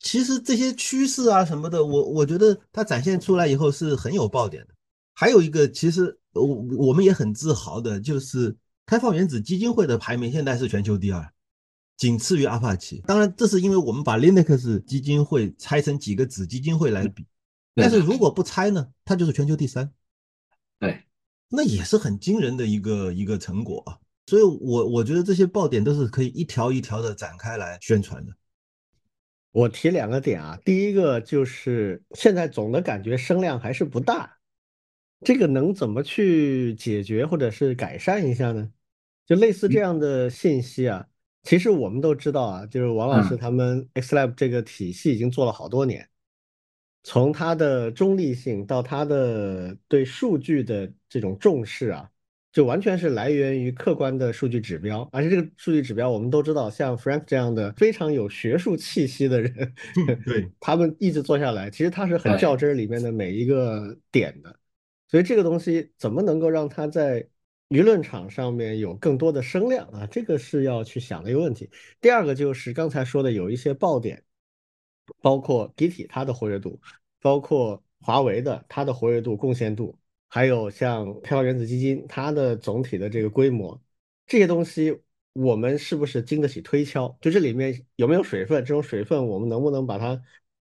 [0.00, 4.74] 其实这些趋势啊什么的，我我觉得它展现出来以后是很有爆点的。
[5.14, 6.44] 还有一个，其实我
[6.76, 8.54] 我们也很自豪的，就是
[8.86, 11.30] 开放原子基金会的排名现在是全球第二。
[11.96, 17.24] 仅次于阿帕奇，当然这是因为我们把 Linux 基金会拆成几个子基金会来比，
[17.74, 19.92] 但是如果不拆呢，它就是全球第三，
[20.80, 21.04] 对，
[21.48, 23.98] 那也是很惊人的一个一个成果啊。
[24.26, 28.32] 所以，我我觉得这些爆点都是可以一条一条的展开来宣传的。
[29.52, 34.36] 我提两个点啊，第一个就是现在总的感觉声量还是不大，
[35.24, 38.70] 这个能怎么去解决或者是改善一下呢？
[39.26, 41.06] 就类似这样的信息啊。
[41.42, 46.08] 其实我们都知道啊，就是王老师他们 XLab 这个体系已经做了好多年，
[47.02, 52.08] 从它的中立性到它的对数据的这种重视啊，
[52.50, 55.06] 就完全是来源于客观的数据指标。
[55.12, 59.74] 而且这个数据指标，我们都知道，像 Frank 这样的非常有学术气息的人，
[60.24, 64.56] 对 他们一直做下来，其实他是很较真儿里面的每一个点的。
[65.14, 67.24] 所以这个东西怎么能够让它在
[67.68, 71.70] 舆论场上面有更多的声量啊，这个是要去想的一个问题。
[72.00, 74.24] 第二个就是刚才说的有一些爆点，
[75.22, 76.80] 包括 Git 它的活跃度，
[77.20, 79.96] 包括华为的它的活跃度、贡献度，
[80.28, 83.80] 还有像开放原子基金它的总体的这个规模，
[84.26, 85.00] 这些东西
[85.32, 87.16] 我们是不是经得起推敲？
[87.20, 88.64] 就这里面有没有水分？
[88.64, 90.20] 这种水分我们能不能把它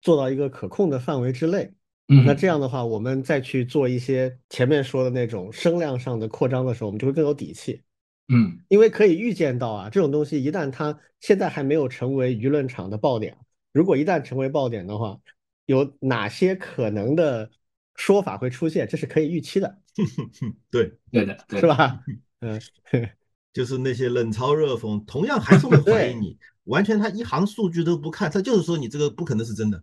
[0.03, 1.73] 做到一个可控的范围之内？
[2.07, 7.83] 那这样的话，我们再去做一些前面说的那种声量上的扩张的时候，我们就会更有底气。
[8.29, 13.37] 嗯，因为可以预见到啊，这种东西一旦它现在还没有成为舆论场的爆点，
[13.73, 15.19] 如果一旦成为爆点的话，
[15.67, 17.51] 有哪些可能的
[17.95, 19.79] 说法会出现，这是可以预期的。
[20.71, 22.01] 对，对的，是吧？
[22.41, 22.61] 嗯，
[23.53, 29.83] 就是那些冷嘲热讽，同样还是会怀疑你，完全他一行数据都不看，他就是说你这个不可能是真的，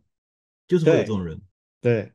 [0.68, 1.42] 就是会有这种人。
[1.82, 2.12] 对，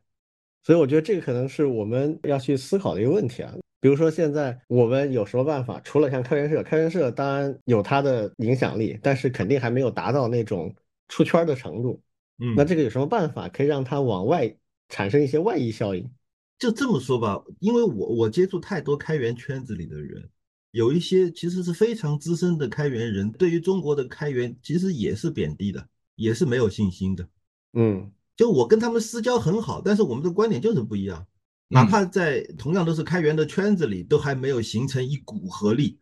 [0.63, 3.53] 所以我觉得这个可能是我们要去思考的一个问题啊。
[3.79, 5.79] 比如说，现在我们有什么办法？
[5.81, 10.73] 除了像开源社，开源社当然有它的影响力，但是肯定还没有达到那种
[11.09, 12.01] 出圈的程度。
[12.39, 14.51] 嗯，那这个有什么办法可以让它往外
[14.89, 16.09] 产生一些外溢效应？
[16.57, 20.27] 就这么说吧，因为我我接触太多开源圈子里的人，
[20.71, 27.27] 有一些其实是非常资深的开源人，对于中国的开源其实也是贬低的，也是没有信心的。
[27.73, 28.11] 嗯。
[28.37, 31.27] 就我跟他们私交很好，但是我们的观点就是不一样。
[31.69, 35.99] 哪怕在同样都是开源的圈子里，都还没有形成一股合力，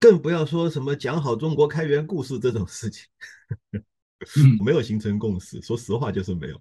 [0.00, 3.04] 更不要说什么讲好中国开源故事这种事情，
[4.64, 5.60] 没有形成共识。
[5.60, 6.58] 说实话，就是没有。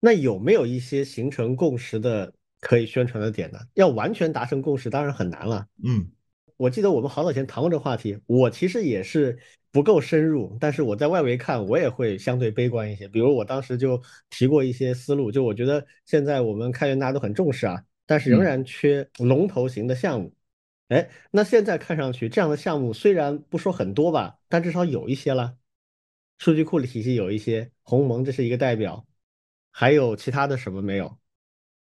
[0.00, 2.30] 那有没有一些形成共识的
[2.60, 3.58] 可以宣传的点呢？
[3.72, 5.66] 要完全达成共识，当然很难了。
[5.82, 6.06] 嗯，
[6.56, 9.38] 我记得我们好早前谈过这个话题，我其实也是。
[9.74, 13.08] 不够深入，但是我在外围看，我也会相对悲观一些。
[13.08, 20.32] 比如我当时就提过一些思路，就我觉得现在我们开源大家都很重视啊，但是仍然缺龙头型的项目。
[20.90, 25.56] 哎，那现在看上去这样的项目虽然不说很多吧，但至少有一些了。
[26.38, 29.04] 数据库的体系有一些，鸿蒙这是一个代表，
[29.72, 31.18] 还有其他的什么没有？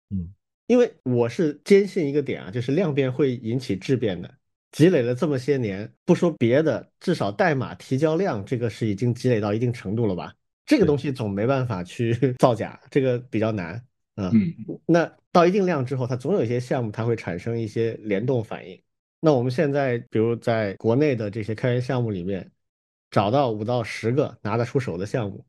[0.09, 0.33] 嗯，
[0.65, 4.33] 因为我是坚信一个点啊，就是量变会引起质变的。
[4.73, 10.33] 积累了这么些年，不说别的，至少代码提交量这个是已经积累到一定程度了吧？
[10.65, 13.75] 这个东西总没办法去 造假，这个比较难
[14.15, 14.31] 啊。
[14.33, 14.51] 嗯，
[14.87, 18.81] 那到一定量之后，它总有一些项目它会产生一些联动反应。
[19.19, 22.49] 那我们现在比如在国内的这些开源项目里面，
[23.11, 25.45] 找到五到十个拿得出手的项目，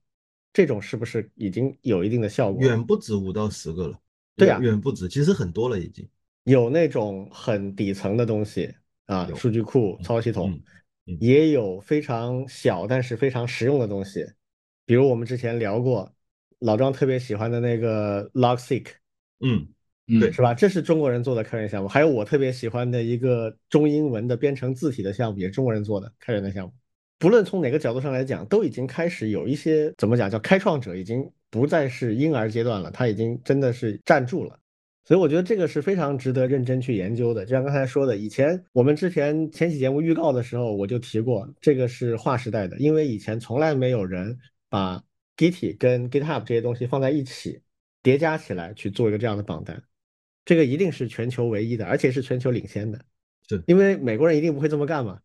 [0.52, 2.62] 这种是不是已经有一定的效果？
[2.62, 3.98] 远不止五到十个了。
[4.36, 6.06] 对呀，远不止，其实很多了已经。
[6.44, 8.70] 有那种很底层的东西。
[9.06, 10.58] 啊，数据库、操作系统，
[11.06, 14.24] 嗯，也有非常小但是非常实用的东西，
[14.86, 16.10] 比如我们之前聊过，
[16.60, 18.86] 老庄特别喜欢的那个 Logseq，
[19.40, 19.68] 嗯，
[20.20, 20.54] 对，是吧？
[20.54, 21.88] 这是中国人做的开源项目。
[21.88, 26.72] 还有我特别喜欢的一个中英文的编程字体的项目，也是中国人做的开源的项目。
[27.18, 34.58] 不论从哪个角度上来讲，都已经开始有一些怎么讲叫开创者，已经不再是婴儿阶段了，他已经真的是站住了。
[35.06, 37.44] 所以我觉得这个是非常值得认真去研究的。
[37.44, 44.38] 就像刚才说的，以前我们之前前期节目预告的时候，我就提过，这个是划时代的，因为以前从来没有人
[44.70, 45.04] 把
[45.36, 47.60] Git 跟 GitHub 这些东西放在一起
[48.02, 49.82] 叠加起来去做一个这样的榜单，
[50.44, 52.98] 这个一定是全球唯一的，而且是全球领先的。
[53.46, 55.20] 是因为美国人一定不会这么干嘛？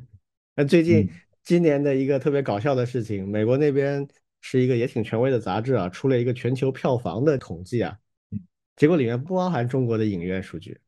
[0.54, 1.08] 那最近
[1.42, 4.06] 今年的一个特别搞笑的事情，美国那边
[4.42, 7.96] 是一个也挺权威的杂志啊，出了一个全球票房的统计啊。
[8.76, 10.80] 结果里面不包含中国的影院数据，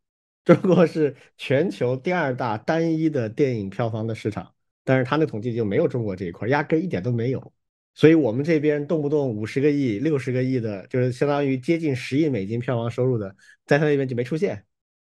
[0.44, 4.52] 中国是全球第二大单一的电影票房的市场，
[4.84, 7.52] 但是他那统计就没有中国这一块，压根一点都没有。
[7.94, 14.64] 所以我们这边动不动五十个亿、六十个亿的，就是相当于接近十亿美金票房收入的，在他那边就没出现。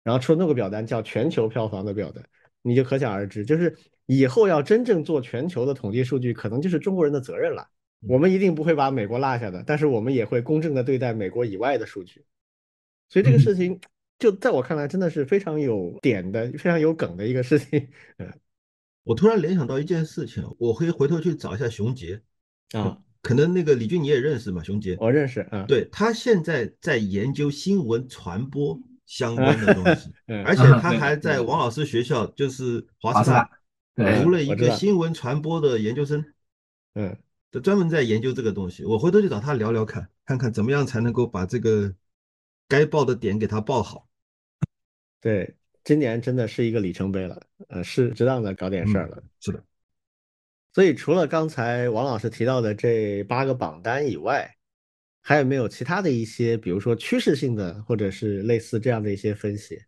[0.01, 2.23] 然后出了那个表单叫全球票房的表单，
[2.62, 7.67] 你就可想而知，就是以后要真正做全球的统计数据，可能就是中国人的责任了。
[8.08, 12.23] 我们一定不会把美国落下的，但是我们也会公正的对待美国以外的数据。
[13.10, 13.80] 所以这个事情，
[14.19, 17.88] 就在我看来，真的是非常有点的、非常有梗的一个事情。
[18.19, 18.32] 嗯，
[19.04, 22.22] 我突然联想到一件事情，我可以回头去找一下熊杰
[22.74, 24.63] 啊，可能那个李俊你也认识嘛？
[24.63, 25.65] 熊杰，我认识啊。
[25.67, 30.13] 对他现在在研究新闻传播相关的东西，
[30.45, 33.50] 而且他还在王老师学校，就是华师大，
[34.22, 36.24] 读了一个新闻传播的研究生。
[36.93, 37.17] 嗯，
[37.52, 38.86] 就专门在研究这个东西。
[38.86, 41.91] 我回头去找他聊聊看，看看怎么样才能够把这个。
[42.69, 44.08] 该报的点给他报好，
[45.19, 49.23] 对，今年真的是一个里程碑了，呃，是适当的搞点事儿了。
[49.39, 49.63] 是的，
[50.71, 54.55] 所以除了刚才王老师提到的这八个榜单以外，
[55.19, 59.82] 还有没有其他的一些，比如说趋势性的，或者是类似这样的一些分析？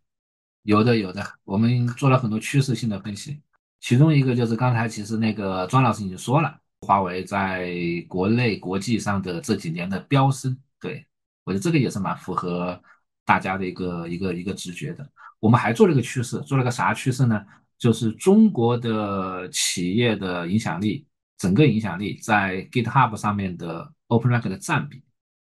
[0.64, 3.40] 有的，有的，我们做了很多趋势性的分析，
[3.78, 7.72] 其中一个就是刚才其实那个庄老师已经说了，华为在
[8.08, 11.06] 国内、国际上的这几年的飙升，对。
[11.44, 12.80] 我觉得这个也是蛮符合
[13.24, 15.08] 大家的一个一个一个直觉的。
[15.40, 17.44] 我们还做了一个趋势，做了个啥趋势呢？
[17.78, 21.04] 就是中国的企业的影响力，
[21.36, 25.02] 整个影响力在 GitHub 上面的 OpenRank 的占比。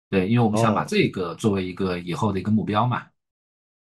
[0.08, 3.04] 对，因为我们想把这个作为一个以后的一个目标嘛。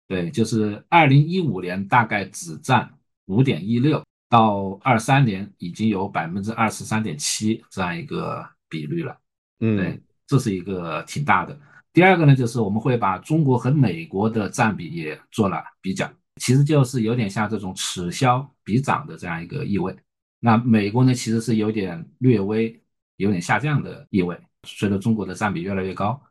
[0.08, 2.90] 对，就是二零一五年大概只占
[3.26, 9.16] 五点一六，到二三年已经有百分之二十三点七这样一个比率了。
[9.60, 11.58] 嗯，对，这是一个挺大的。
[11.92, 19.96] 第二个呢，就是我们会把中国和美国的占比也做了比较，其实就是有点像这种此消彼长的这样一个意味。
[20.38, 22.80] 那美国呢，其实是有点略微
[23.16, 26.22] 有点下降的意味，随着中国的占比越来越高。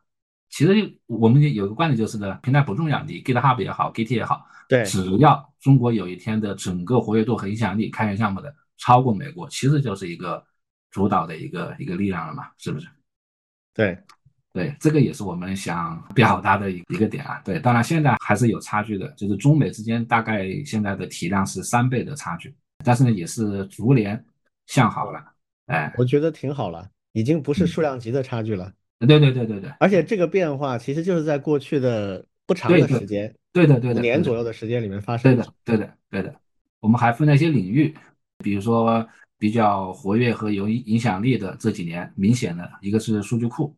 [0.48, 10.42] 其实我们有个观点就是呢，平台不重要，你 GitHub 也好，Git 也好，对，只要中国有一天的整个活跃度和影响力，开源项目的超过美国，其实就是一个
[10.90, 12.88] 主导的一个一个力量了嘛，是不是？
[13.74, 13.96] 对。
[14.52, 17.40] 对，这个也是我们想表达的一一个点啊。
[17.44, 22.52] 对，当然现在还是有差距的，就是中美之间大概现在的体量是三倍的差距，
[22.84, 24.22] 但是呢，也是逐年
[24.66, 25.24] 向好了。
[25.66, 28.72] 哎，我觉得挺好了，已经不是数量级的差距了。
[28.98, 35.44] 对对对对对，而且这个变化其实就是在过去的不长的时间，对的对的，五年左右的时间里面发生的。
[35.64, 36.34] 对的对的对的，
[36.80, 37.94] 我们还分了一些领域，
[38.38, 39.08] 比如说
[39.38, 43.74] 比较活跃和有影响力的这几年，明显的一个是数据库。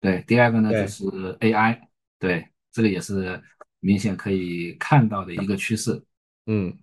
[0.00, 1.04] 对，第二个呢就是
[1.40, 1.78] AI，
[2.18, 3.42] 对，这个也是
[3.80, 6.02] 明显可以看到的一个趋势。
[6.46, 6.76] 嗯，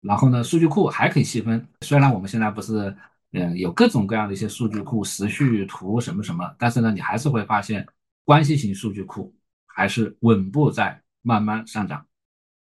[0.00, 2.94] 然后呢，数据库还可以细分，虽然我们现在不是，
[3.32, 7.86] 嗯，有各种各样的一些数据库，时序图什么什么，但是呢，你还是会发现
[8.24, 9.34] 关系型数据库
[9.66, 12.06] 还是稳步在慢慢上涨。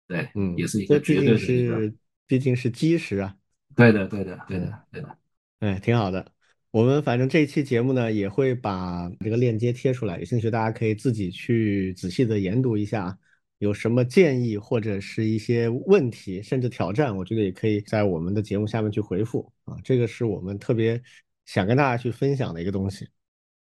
[0.09, 1.95] 对，嗯，也是一个绝对的一个，
[2.27, 3.37] 毕竟是基石啊。
[3.77, 5.19] 对的，对的，对的，对的。
[5.61, 6.34] 哎，挺好的。
[6.75, 13.17] 我们反正这一期节目呢，也会把这个链接贴出来，有兴趣大家可以自己去仔细的研读一下，
[13.59, 19.77] 有什么建议或者是一些问题，甚至挑战，我觉得也可以在我们的节目下面去回复啊。
[19.85, 21.01] 这个是我们特别
[21.47, 23.07] 想跟大家去分享的一个东西。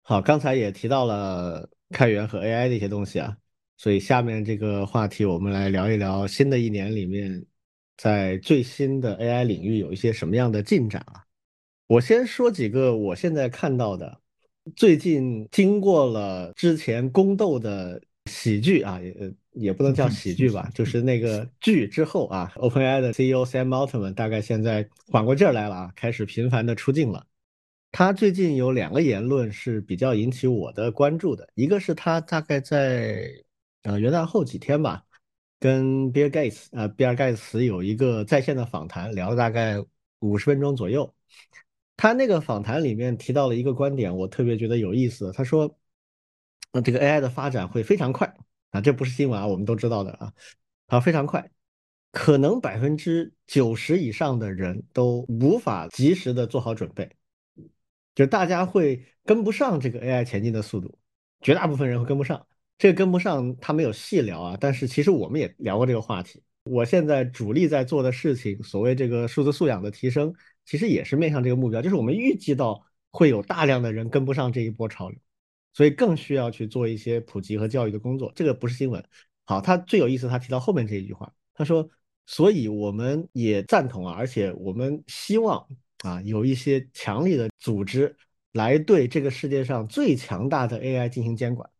[0.00, 3.36] 好，刚才也提到了开源和 AI 的一些东西啊，
[3.76, 7.44] 所以下面这个话题我们来聊一聊新的一年里面，
[7.98, 11.25] 在最新的 AI 领域有一些什么样的进展啊。
[11.88, 14.20] 我先说几个我现在看到的，
[14.74, 27.24] 最近经过了之前宫斗的喜剧啊，也也不能叫喜剧吧，就是那个剧之后啊，OpenAI 的 CEO Sam Altman 大概现在缓过劲儿来了啊，开始频繁的出镜了。
[27.92, 33.30] 他最近有两个言论是比较引起我的关注的，一个是他大概在
[33.84, 35.04] 呃元旦后几天吧，
[35.60, 39.76] 跟比尔盖茨啊比尔盖茨有一个在线的访谈，聊了大概
[40.18, 41.14] 五十分钟左右。
[41.96, 45.32] 他那个访谈里面提到了一个观点，我特别觉得有意思。
[45.32, 45.78] 他说，
[46.72, 48.36] 那这个 AI 的发展会非常快
[48.70, 50.32] 啊，这不是新闻啊，我们都知道的啊，
[50.88, 51.50] 啊非常快，
[52.12, 57.10] 可能百分之九十以上的人都无法及时的做好准备，
[58.14, 60.98] 就大家会跟不上这个 AI 前进的速度，
[61.40, 62.46] 绝大部分人会跟不上。
[62.78, 66.42] 这个跟不上，他没有细聊啊，但是其实我们也聊过这个话题。
[66.64, 70.34] 我现在主力在做的事情，所谓这个数字素养的提升。
[70.66, 75.18] 其实也是面向这个目标，就是我们预计到会有大量的人跟不上这一波潮流，
[75.72, 78.30] 所以更需要去做一些普及和教育的工作。
[78.34, 79.02] 这个不是新闻。
[79.44, 81.88] 好，他最有意思，他提到后面这一句话，他说
[82.26, 85.64] ：“所以我们也赞同啊，而且我们希望
[86.02, 88.16] 啊，有一些强力的组织
[88.52, 91.70] 来对这个世界上最强大的 AI 进行监管。”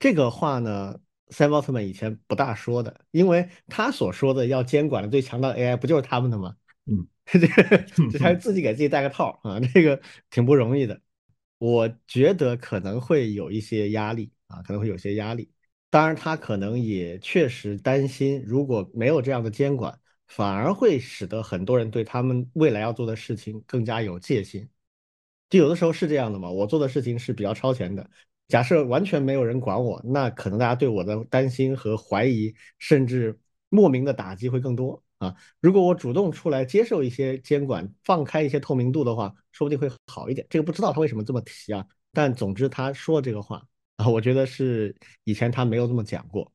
[0.00, 6.56] 这个话呢，塞奥特曼以前不大说的，因为他所说的要监管的最强大的 AI 不就是他们的吗？
[6.86, 7.06] 嗯。
[7.24, 7.78] 这个
[8.10, 11.00] 这还自己给自己带个套啊，这个挺不容易的。
[11.58, 15.48] 我觉得可能会有一些压力啊，可能会有些压力。
[15.88, 24.68] 当然，他可能也确实担心，如果没有这样的监管，反而会使得很多人对他们未来要做的事情更加有戒心。
[25.48, 28.10] 就有的时候是这样的嘛，我做的事情是比较超前的。
[28.48, 35.00] 假设完全没有人管我，那可能大家对我的担心和怀疑，甚至莫名的打击会更多。
[35.22, 40.44] 啊，如果我主动出来接受一些监管，放开一些透明度的话，说不定会好一点。
[40.50, 43.64] 这个不知道他为什么这么提啊，但总之他说这个话
[43.98, 44.92] 啊，我觉得是
[45.22, 46.52] 以前他没有这么讲过。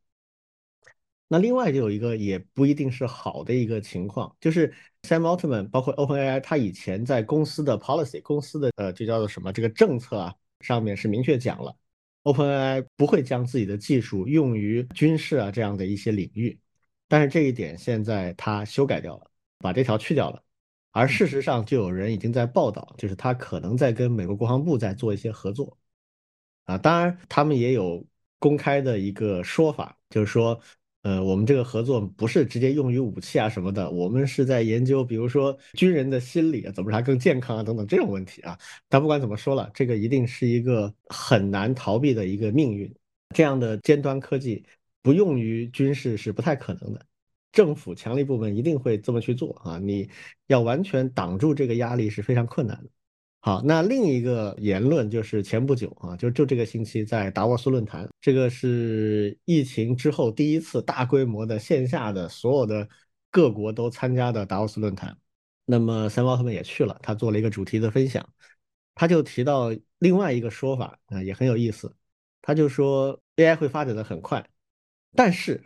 [1.29, 11.73] 那另外就有一个也不一定是好的一个情况，就是 Sam Altman 包括 OpenAI，他以前在公司的 policy 公司的呃，就叫做什么这个政策啊上面是明确讲了
[12.23, 16.59] ，OpenAI 不会将自己的技术用于军事啊这样的一些领域。
[17.07, 20.43] 但是这一点现在他修改掉了，把这条去掉了。
[20.91, 25.77] 而事实上，就有人已经在报道，就是他可能在跟美国国防部在做一些合作。
[26.65, 28.03] 啊，当然他们也有
[28.39, 30.59] 公开的一个说法，就是说，
[31.03, 38.57] 呃，我们这个合作不是直接用于武器啊什么的，我们是在研究，比如说军人的心理啊，怎么让他更健康啊等等这种问题啊。
[38.89, 42.91] 但不管怎么说了，这个一定是一个很难逃避的一个命运。
[43.35, 44.65] 这样的尖端科技。
[45.01, 47.05] 不用于军事是不太可能的，
[47.51, 49.79] 政府强力部门一定会这么去做啊！
[49.79, 50.09] 你
[50.47, 52.89] 要完全挡住这个压力是非常困难的。
[53.39, 62.89] 好，那另一个言论就是前不久啊，就就这个星期在达沃斯论坛，这个是疫情之后第一次大规模的线下的所有的
[63.31, 65.17] 各国都参加的达沃斯论坛。
[65.65, 68.27] 那么三毛他们也去了，他做了一个主题的分享，
[68.95, 71.95] 他就提到另外一个说法啊，也很有意思，
[72.41, 74.45] 他就说 AI 会发展的很快。
[75.17, 75.59] 但是，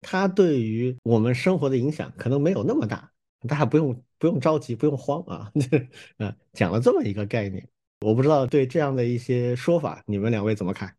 [0.00, 3.12] 它对于我们生活的影响可能没有那么大，
[3.46, 5.52] 大家不用不用着急，不用慌啊。
[6.18, 7.66] 啊，讲了这么一个概念，
[8.00, 10.92] 我不知道对这样的一些说法，你们两位怎么看？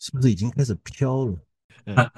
[0.00, 1.38] 是不是已经开始飘了？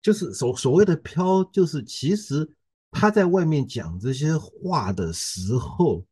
[0.00, 2.48] 就是所所谓的飘，就是其实
[2.92, 6.06] 他在外面讲这些话的时候，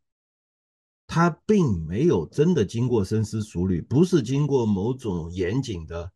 [1.06, 6.10] 他并没有真的经过深思熟虑，不是经过某种严谨的。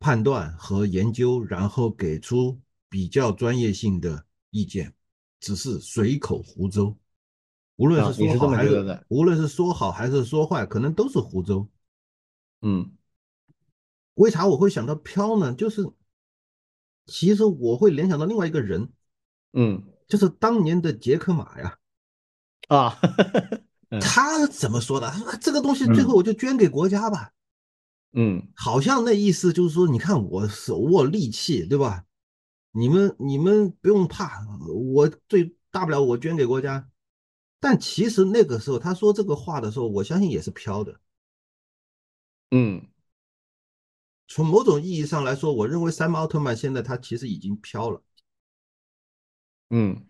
[0.00, 4.94] 判断和研究，然后给出比较专业性的意见，
[5.40, 6.96] 只是随口胡诌。
[7.76, 11.68] 无论是说好还是无论是说好还是说坏，可能都是胡诌。
[12.60, 12.92] 嗯，
[14.14, 15.52] 为啥我会想到飘呢？
[15.54, 15.88] 就是
[17.06, 18.90] 其实我会联想到另外一个人，
[19.52, 21.78] 嗯，就是当年的杰克马呀。
[22.68, 22.98] 啊，
[24.02, 25.08] 他怎么说的？
[25.10, 27.32] 他说这个东西最后我就捐给国家吧。
[28.12, 32.04] 嗯，好像那意思就是说，你看我手握利器，对吧？
[32.72, 34.46] 你们你们不用怕，
[34.94, 36.88] 我最大不了我捐给国家。
[37.60, 41.00] 但其实那个时候他说这个话的时候，我相信也是飘的。
[42.50, 42.86] 嗯，
[44.26, 48.02] 从某种意义上来说，我认为三毛奥特曼现在他其实已经飘了。
[49.70, 50.06] 嗯，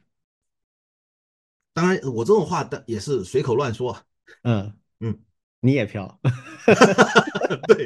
[1.72, 4.05] 当然我这种话的也是随口乱说。
[4.42, 5.24] 嗯嗯。
[5.61, 6.20] 你也飘，
[7.66, 7.84] 对，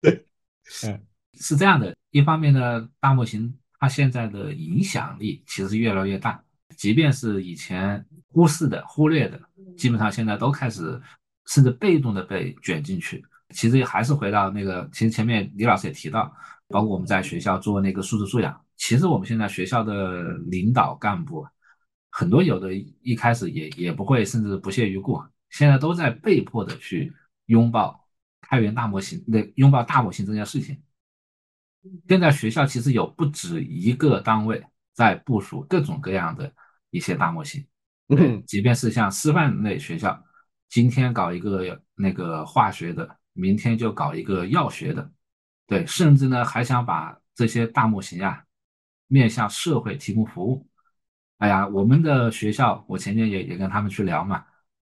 [0.00, 0.26] 对，
[0.84, 1.00] 嗯，
[1.34, 1.94] 是这样的。
[2.10, 6.42] 一方面呢，大模型它现在的影响力其实越来越大，
[6.76, 9.40] 即便是以前忽视的、忽略的，
[9.76, 11.00] 基本上现在都开始
[11.46, 13.24] 甚至被动的被卷进去。
[13.50, 16.32] 其实还是回到那个，其实前面李老师也提到，
[16.68, 21.46] 包括我们在学校做那个数字素养，其实我们现在学校的领导干部
[22.10, 25.24] 很多，有的一开始也也不会，甚至不屑于过。
[25.50, 27.12] 现在都在被迫的去
[27.46, 28.08] 拥抱
[28.40, 30.80] 开源大模型，那拥抱大模型这件事情。
[32.08, 36.52] 现在学校其实有不止一个单位在部署各种各样的
[36.90, 37.66] 一些大模型，
[38.06, 40.22] 对，即便是像师范类学校，
[40.68, 45.10] 今天搞一个那个化学的，明天就搞一个药学的，
[45.66, 48.44] 对，甚至呢还想把这些大模型啊
[49.06, 50.68] 面向社会提供服务。
[51.38, 54.44] 哎呀，我们的学校，我前天也也跟他们去聊嘛，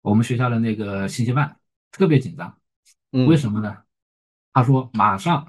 [0.03, 1.57] 我们学校的那个信息办
[1.91, 2.59] 特别紧张，
[3.11, 3.79] 为什么呢？
[4.53, 5.49] 他说马上。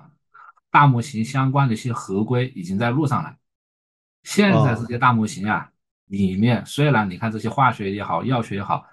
[0.73, 3.37] 大模型相关的一些合规已经在路上了。
[4.23, 5.71] 现在这些大模型啊，
[6.05, 8.83] 里面虽然你看这些化学也好，药学也好，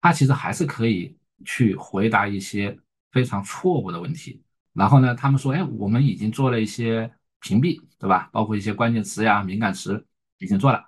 [0.00, 1.14] 它其实还是可以
[1.44, 2.78] 去回答一些
[3.10, 4.42] 非常错误的问题。
[4.72, 8.30] 然后呢，他们说，哎，我们已经做了一些屏蔽，对吧？
[8.32, 10.06] 包括一些关键词呀、敏感词
[10.38, 10.82] 已经做了。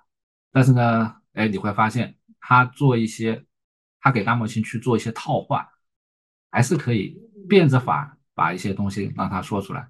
[0.51, 3.45] 但是呢，哎，你会发现，它做一些，
[4.05, 5.67] 他给大模型去做一些套话，
[6.51, 9.87] 还是可以变着法把一些东西让他说出来。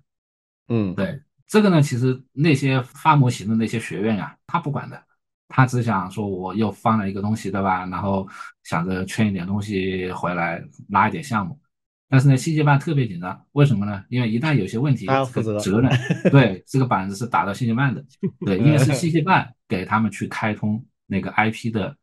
[0.69, 5.03] 嗯，对这个呢，其实那些发模型的那些学院呀，他不管的，
[5.49, 7.85] 他只想说我又放了一个东西，对吧？
[7.87, 8.25] 然后
[8.63, 11.59] 想着圈一点东西回来拉一点项目。
[12.07, 14.01] 但是呢，信息办特别紧张，为什么呢？
[14.07, 15.91] 因为一旦有些问题，负责责任，
[16.31, 18.01] 对这个板子是打到信息办的，
[18.45, 21.97] 对，因为是信息办给他们去开通那个 IP 的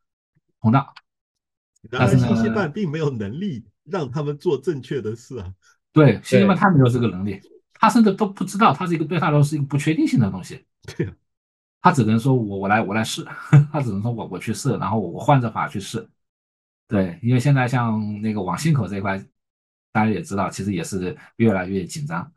[0.61, 0.93] 通道。
[1.91, 5.53] 但是信息办并没有能力让他们做正确的事啊。
[5.93, 7.41] 对，信息办他没有这个能力。
[7.75, 10.65] 他甚至都不知道，他是一个对他来说是一个不确定性的东西。
[10.97, 11.13] 对，
[11.81, 13.27] 他只能说我我来我来试，
[13.73, 16.09] 他只能说我我去试，然后我换着法去试。
[16.87, 19.19] 对，因为现在像那个网信口这一块，
[19.91, 22.33] 大家也知道，其实也是越来越紧张。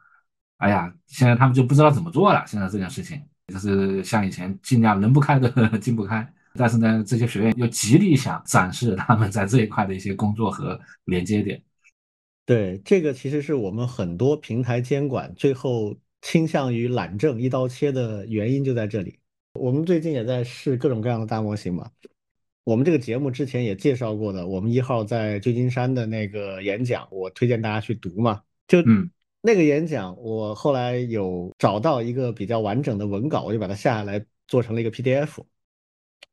[0.57, 2.43] 哎呀，现在他们就不知道怎么做了。
[2.47, 11.61] 现在这件事情就是像以前尽量能不开的 进不开，但是呢，这些学院又极力想展示他们在这一块的一些工作和连接点。
[12.45, 19.19] 对，这个其实是我们很多平台监管最后倾向于懒政一刀切的原因就在这里。
[19.59, 21.89] 我们最近也在试各种各样的大模型嘛。
[22.63, 28.41] 我们这个节目之前也介绍过的，我们一号在旧金山的那个演讲，我推荐大家去读嘛。
[28.67, 28.79] 就
[29.41, 35.43] 那个演讲，我后来有找到一个比较完整的文稿，我就把它下下来做成了一个 PDF，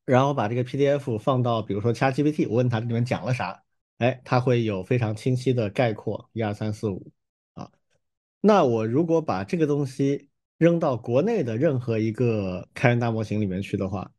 [0.04, 3.62] 然后把这个 PDF 放到比如说 ChatGPT，我问他里面讲了啥。
[3.98, 7.12] 哎，它会有非常清晰的概括，一二三四五
[7.54, 7.70] 啊。
[8.40, 10.28] 那我如果把这个东西
[10.58, 14.10] 扔到国内的任何一个开源大模型里面去的话，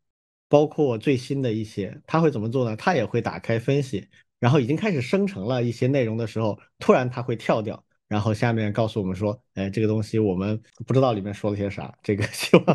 [0.47, 2.77] 包括最新的一些，它会怎么做呢？
[2.77, 4.07] 它也会打开分析，
[4.39, 7.83] 然后已经开始生成了一些内容的时候，突然它会跳掉，
[8.13, 11.91] 然后下面告诉我们说，哎，这个东西我们不知道里面说了些啥。
[12.03, 12.65] 这个 希望，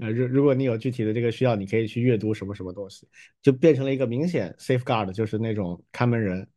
[0.00, 3.06] 呃，如如果你有具体的这个需要，你可以去阅读什么什么东西，
[3.42, 6.48] 就变成了一个明显 safeguard，就是那种看门人。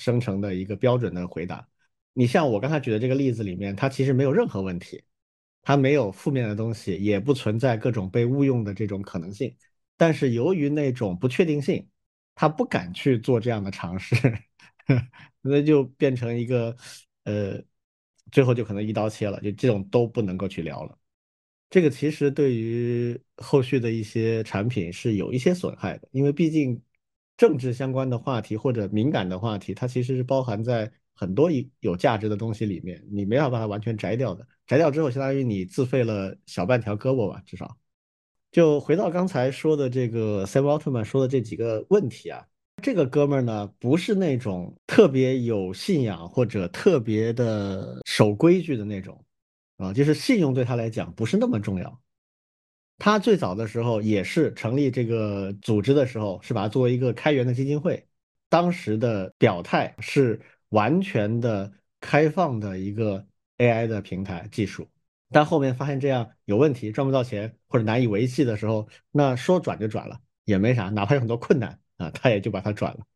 [0.00, 1.66] 生成的一个标准的回答，
[2.12, 5.02] 你像我刚才举的这个例子里面，它其实没有任何问题，
[5.60, 9.52] 它没有负面的东西，也不存在各种被误用的这种可能性。
[9.96, 11.84] 但是由于那种不确定性，
[12.36, 14.14] 他不敢去做这样的尝试，
[15.42, 16.76] 那就变成一个
[17.24, 17.60] 呃，
[18.30, 20.96] 最后就可能一刀切了，就这种都不能够去聊了。
[21.70, 26.80] 这个其实对于后续的一些产品是有一些损害的，因为毕竟。
[27.38, 31.48] 政治相关的话题或者敏感的话题，它其实是包含在很多
[31.78, 34.44] 有价值的东西里面，你没法把它完全摘掉的。
[34.66, 37.76] 摘掉之后，相当于你自废了小半条胳膊吧，至少。
[38.50, 42.44] 就回到刚才说的这个 Sam Altman 说的这几个问题啊，
[42.82, 49.24] 这个哥们儿呢，不是那种特别有信仰或者特别的守规矩的那种
[49.76, 52.00] 啊，就是信用对他来讲不是那么重要。
[52.98, 58.04] 他最早的时候也是成立这个组织的时候，是把它作为一个开源的基金会。
[58.48, 60.40] 当时的表态是
[60.70, 63.24] 完全的开放的一个
[63.58, 64.88] AI 的平台技术，
[65.30, 73.06] 但后面发现这样有问题，赚不到钱或者难以维系的时候，那说转就转了，也没啥，哪怕有很多困难啊，他也就把它转了。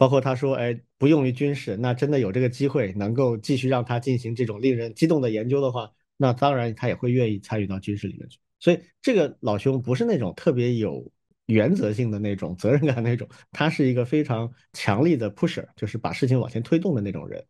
[0.00, 8.38] 包括他说，哎，不用于军事，那真的有这个机会能够继续让他进行这种令人激动的研究的话，那当然他也会愿意参与到军事里面去。
[8.58, 11.06] 所以这个老兄不是那种特别有
[11.48, 17.44] 原则性的那种责任感那种，他是一个非常强力的 pusher，就是把事情往前推动的那种人。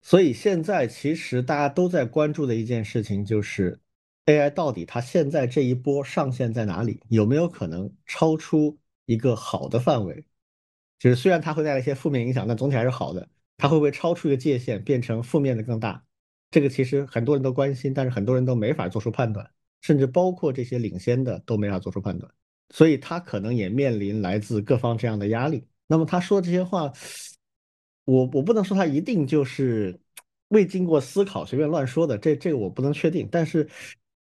[0.00, 3.78] 所以现在其实大家都在关注的一件事情就是
[4.26, 6.98] AI 到底它现在这一波上限在哪里？
[7.10, 8.76] 有没有可能超出
[9.06, 10.24] 一个好的范围？
[11.02, 13.28] 就是虽然它会带来一些负面影响，但总体还是好的。
[13.56, 16.00] 它会不会超出一个界限，变成负面的更大？
[16.52, 19.50] 这个其实很多人都关心，但是很多人都没法做出判断。
[19.80, 22.32] 甚至包括这些领先的都没法做出判断，
[22.70, 25.66] 所以他可能也面临来自各方这样的压力。
[25.88, 26.92] 那么他说这些话，
[28.04, 29.98] 我我不能说他一定就是
[30.50, 33.28] 未经过思考随便乱说的，这这个我不能确定。
[33.28, 33.68] 但是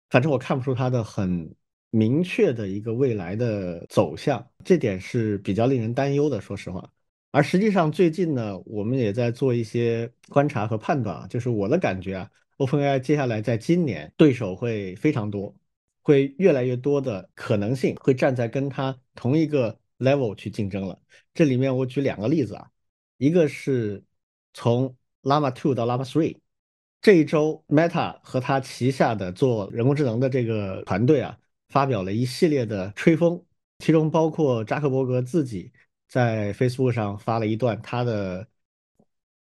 [0.10, 1.54] 反正我看不出他的很
[1.96, 6.92] 明确的一个未来的走向，这点是比较令人担忧的，说实话。
[7.30, 15.56] 而实际上最近呢，我们也在做一些观察和判断啊，就是我的感觉啊，OpenAI 接下来在今年对手会非常多，
[16.02, 21.00] 会越来越多的可能性会站在跟它同一个 level 去竞争了。
[21.36, 22.68] 这里面我举两个例子啊。
[23.20, 24.04] 一个是
[24.54, 26.36] 从 Llama 2到 Llama 3，
[27.02, 31.38] 这一周 Meta 和他旗下的做人工智能的这个团队啊，
[31.74, 33.44] 发表了一系列的吹风，
[33.80, 35.72] 其中包括扎克伯格自己
[36.08, 38.48] 在 Facebook 上发了一段他的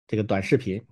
[0.05, 0.83] 这个短视频，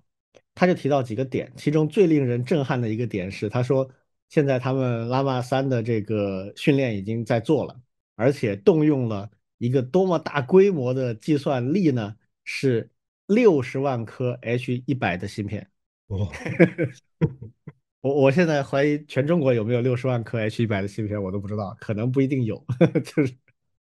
[0.54, 3.86] 他就提到几个点，其中最令人震撼的一个点是，他说
[4.30, 7.78] 现在他们 Llama 3的这个训练已经在做了，
[8.16, 12.16] 而且动用了一个多么大规模的计算力呢？
[12.50, 12.90] 是
[13.26, 15.68] 六十万颗 H 一百的芯片，
[18.00, 22.64] 我我现在怀疑全中国有没有六十万颗 H 一百的芯片，我都不知道，可能不一定有，
[23.04, 23.34] 就是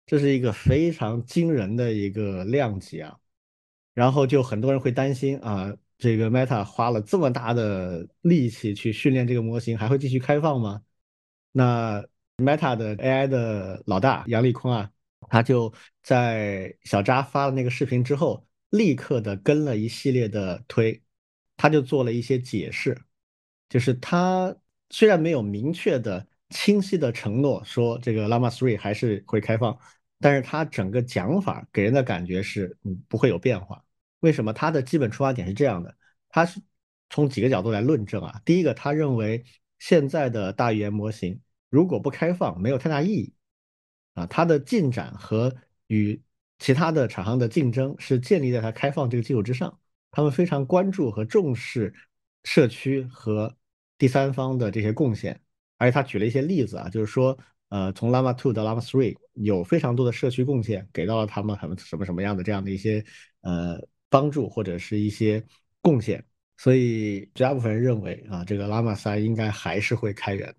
[0.07, 3.16] 这是一个非常惊人的一个量级啊。
[3.94, 10.82] 然后就很多人会担心啊，这个 Meta 花了这么大的力气去训练这个模型，还会继续开放吗？
[11.53, 12.05] 那
[12.38, 14.90] Meta 的 AI 的老大杨立坤啊。
[15.28, 15.72] 他就
[16.03, 21.00] 在小扎发了那个视频之后，立刻的跟了一系列的推，
[21.57, 23.00] 他就做了一些解释，
[23.72, 24.54] 就是他
[24.90, 29.78] 虽然没有明确的、清晰的承诺说这个 Llama 3还是会开放，
[30.20, 33.82] 但是他整个讲法给人的感觉是，嗯，不会有变化。
[34.20, 34.52] 为什么？
[34.52, 35.96] 他的基本出发点是这样的，
[36.28, 36.60] 他是
[37.08, 38.42] 从几个角度来论证啊。
[38.44, 39.42] 第一个，他认为
[39.78, 43.32] 现在的大语言模型如果不开放，没有太大意义。
[44.12, 45.56] 啊，它的进展和
[45.86, 46.20] 与
[46.58, 49.78] 其他的厂商的竞争是建立在它开放这个基础之上。
[50.10, 51.94] 他们非常关注和重视
[52.44, 53.56] 社区和
[54.03, 55.40] 第三方的这些贡献，
[55.78, 57.38] 而且他举了一些例子啊，就是说，
[57.68, 63.05] 呃，从 Llama 2到 Llama 3有非常多的社区贡献，给到了他们很什么什么样的这样的一些
[63.42, 63.80] 呃
[64.11, 65.40] 帮助或者是一些
[65.80, 66.24] 贡献。
[66.57, 70.53] 所以绝大部分人认为啊，这个 Llama 3应该还是会开源。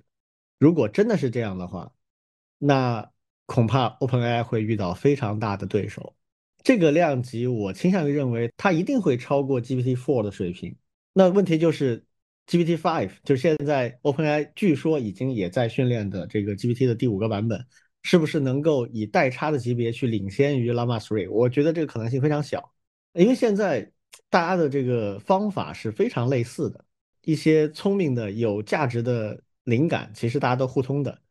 [0.58, 1.91] 如果真的是这样的话，
[2.58, 3.12] 那
[3.46, 6.16] 恐怕 OpenAI 会遇到非常大的对手，
[6.64, 10.74] 这个量级我倾向于认为它一定会超过 GPT-4 的水平。
[11.12, 12.06] 那问题就是
[12.48, 17.66] GPT Five 就是现在 OpenAI 据说已经也在训练的这个 GPT 的第五个版本，
[18.02, 21.30] 是不是能够以代差的级别去领先于 Llama 3？
[21.32, 22.74] 我觉得这个可能性非常小，
[23.14, 23.91] 因为现在
[24.30, 26.84] 大家的这个方法是非常类似的，
[27.24, 31.22] 一些聪明的、有价值的灵感，其实大家都互通的，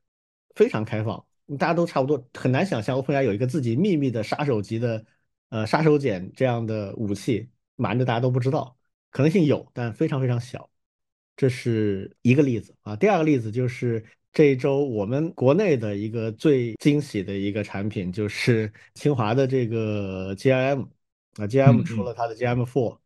[0.55, 1.25] 非常开放。
[1.59, 5.05] 大家都差不多，很难想象 OpenAI 有一个自己秘密的杀手级的，
[5.51, 8.79] 呃，杀手锏这样的武器，瞒着大家都不知道，
[9.11, 10.71] 可能性有，但非常非常小。
[11.37, 12.95] 这是一个例子啊。
[12.97, 20.83] 第二个例子就是这一周我们国内的一个最惊喜的一个产品，就是清华的这个 GIM
[21.37, 22.99] 啊，GIM 出了它的 GIM4。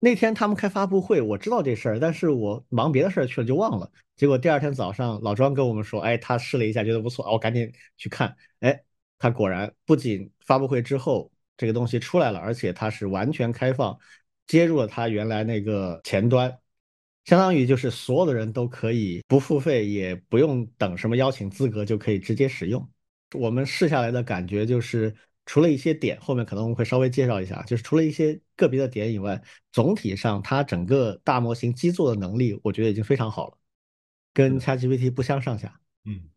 [0.00, 3.90] 那天他们开发布会，我知道这事儿，但是我忙别的事儿去了，就忘了。
[4.14, 8.36] 结果第二天早上，老庄跟我们说，哎，他试了一下，觉得不错，我赶紧去看。
[8.60, 8.80] 哎，
[9.18, 13.98] 他果然不仅发布会之后这个东西出来了，而且它是完全开放，
[14.46, 16.56] 接入了它原来那个前端，
[17.28, 22.88] 相当于就是所有的人都可以不付费，也不用等什么邀请资格，就可以直接使用。
[23.34, 25.14] 我们试下来的感觉就是。
[25.50, 33.56] 除了一些点，后面可能我们会稍微介绍一下，就是除了一些个别的点以外，总体上它整个大模型基座的能力，我觉得已经非常好了，
[34.34, 35.80] 跟 ChatGPT 不相上下。
[36.04, 36.28] 嗯，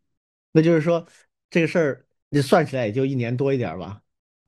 [0.50, 1.06] 那就是说
[1.50, 4.00] 这个事儿你算起来也就一年多一点吧。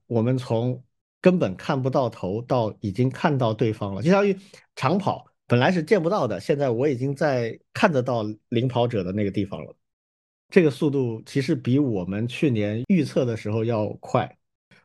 [0.06, 0.82] 我们从
[1.20, 4.34] 根本看不到头到已经看到对方了，就相当于
[4.74, 9.76] 长跑本来是见不到的，现在我已经在看得到领跑者的那个地方了。
[10.48, 14.38] 这个速度其实比我们去年预测的时候要快。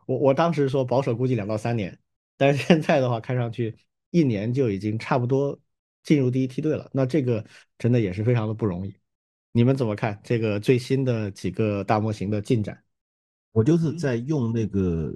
[0.05, 1.97] 我我当时说保守估计两到三年，
[2.37, 3.75] 但是现在的话看上去
[4.11, 5.57] 一年就已经差不多
[6.03, 6.89] 进入第一梯队了。
[6.93, 7.45] 那这个
[7.77, 8.95] 真的也是非常的不容易。
[9.51, 12.83] 你们怎么看这个最新的几个大模型的进展？
[13.51, 15.15] 我就是在用那个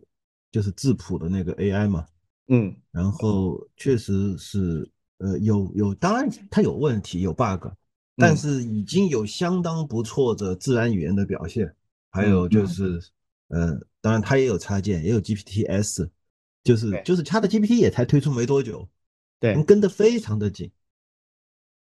[0.52, 2.06] 就是质朴的那个 AI 嘛，
[2.48, 4.90] 嗯，然后确实是
[5.24, 7.68] 呃有有，当然它有问题有 bug，
[8.18, 11.74] 但是已经有相当不错的自然语言的表现，
[12.12, 13.02] 还有就是
[13.48, 13.80] 呃。
[14.04, 16.12] 当然，它也有插件，也有 GPT S，
[16.62, 18.86] 就是就是 ChatGPT 也才推出没多久，
[19.40, 20.70] 对，跟得非常的紧，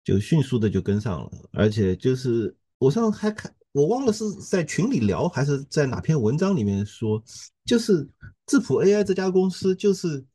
[0.03, 1.31] 就迅速的就跟上了。
[1.51, 7.23] 而且就是我上次还看，我忘了是在群里聊还是在哪篇文章里面说，
[7.65, 8.09] 就是
[8.47, 10.25] 智谱 AI 这家公司就是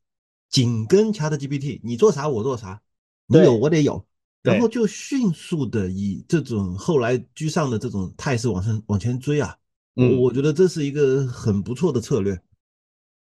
[0.49, 2.81] 紧跟 ChatGPT，你做啥我做啥，
[3.27, 4.05] 你有我得有，
[4.41, 9.57] 然后就迅速的以这种后来居上的这种态势往上往前追啊。
[9.93, 12.39] 我我觉得这是一个很不错的策略。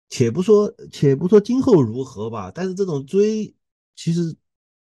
[0.08, 3.54] 且不说且不说今后如何吧，但是这种追
[3.94, 4.34] 其实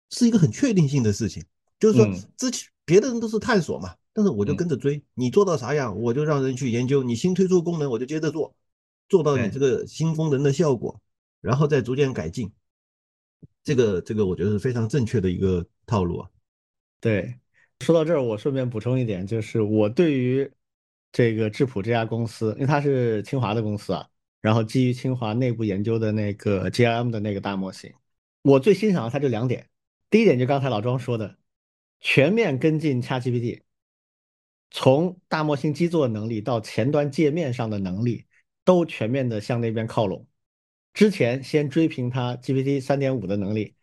[0.09, 1.43] 是一个很确定性的事情，
[1.79, 2.07] 就是说
[2.37, 8.55] 之前别的人都是探索嘛，但是我就跟着追，你做到啥样，我就让人去研究，你新推出功能我就接着做，
[9.09, 11.01] 做到你这个新功能的效果。
[11.39, 12.51] 然后再逐渐改进，
[13.67, 16.29] 这个这个我觉得是非常正确的一个套路啊。
[17.01, 17.37] 对，
[17.81, 20.49] 说到这儿，我顺便补充一点，就是我对于
[21.11, 24.07] 这个智谱这家公司，因为它是清华的公司啊，
[24.39, 27.91] 然后基于清华内部研究的那个 GIM 的那个大模型，
[28.41, 29.67] 我最欣赏的它就两点。
[30.09, 31.35] 第一点就刚才老庄说的，
[31.99, 33.63] 全面跟进 ChatGPT，
[34.71, 38.27] 从大模型基座能力到前端界面上的能力，
[38.63, 40.25] 都全面的向那边靠拢。
[40.97, 43.75] 之前先追平它 GPT 三点五的能力，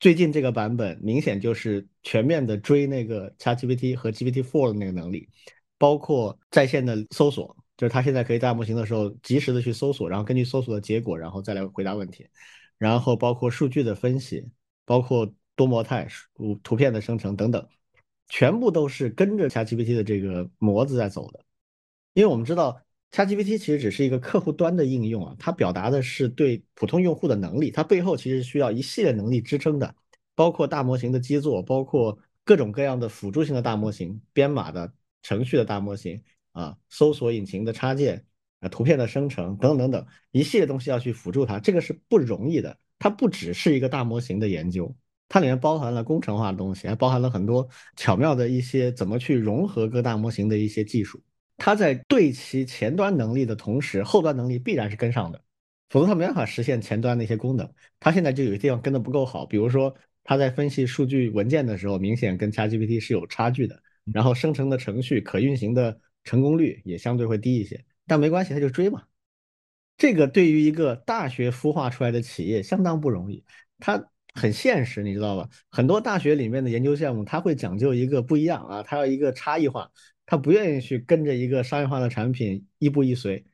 [0.00, 5.28] 最近这个版本明显就是全面的追那个 ChatGPT 和 GPT Four 的那个能力，
[5.78, 12.26] 包括在线的搜索，就是它现在可以大模型的时候及时的去搜索，然后根据搜索的结果，然后再来回答问题，
[12.78, 14.44] 然后包括数据的分析，
[14.84, 17.64] 包括多模态图图片的生成等等，
[18.28, 21.44] 全部都是跟着 ChatGPT 的这个模子在走的，
[22.14, 22.82] 因为我们知道。
[23.12, 29.94] ChatGPT 其实只是一个客户端的应用啊，它表达的是对普通用户的能力，它背后其实需要一系列能力支撑的，
[30.34, 34.92] 包括大模型的基座，包括各种各样的辅助性的大模型、编码的
[35.22, 38.24] 程序的大模型啊、搜索引擎的插件
[38.60, 42.76] 啊、图片的生成等等等等一系列东西要去辅助它，这个是不容易的。
[42.98, 44.94] 它不只是一个大模型的研究，
[45.28, 51.22] 它里面包含了工程化的东西，还包含了很多巧妙的一些怎么去融合各大模型的一些技术。
[51.56, 55.42] 它在对其前端能力的同时，后端能力必然是跟上的，
[55.88, 57.70] 否则它没办法实现前端的一些功能。
[57.98, 59.94] 它现在就有些地方跟的不够好，比如说
[60.24, 63.82] 它在分析数据文件的时候，明显跟 ChatGPT 是有差距的。
[64.12, 69.02] 然后生成的程序可运行的成功率也相对会低一些，但没关系，它就追嘛。
[69.96, 73.42] 这个对于一个大学孵化出来的企业相当不容易，
[73.80, 75.48] 它很现实，你知道吧？
[75.70, 79.90] 很多大学里面的研究项目，它会讲究一个不一样啊，它要一个差异化。
[80.26, 83.44] 他不愿意去跟着一个商业化的产品一步一随，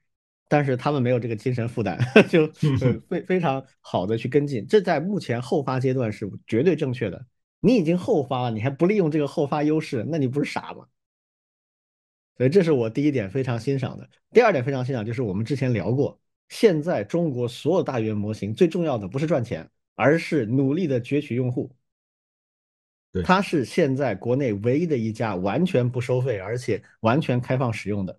[0.49, 1.99] 但是他们没有这个精神负担，
[2.29, 2.49] 就
[3.09, 4.67] 非非常好的去跟进。
[4.67, 7.27] 这在目前后发阶段是绝对正确的。
[7.61, 10.87] 你已经后发了，你还不利用这个后发优势，那你不是傻吗？
[12.37, 14.09] 所以这是我第一点非常欣赏的。
[14.33, 16.19] 第二点非常欣赏就是我们之前聊过，
[16.49, 21.77] 现在中国所有大语言模型最重要的不是赚钱，而是努力的攫取用户。
[23.25, 28.19] 它是现在国内唯一的一家完全不收费，而且完全开放使用的。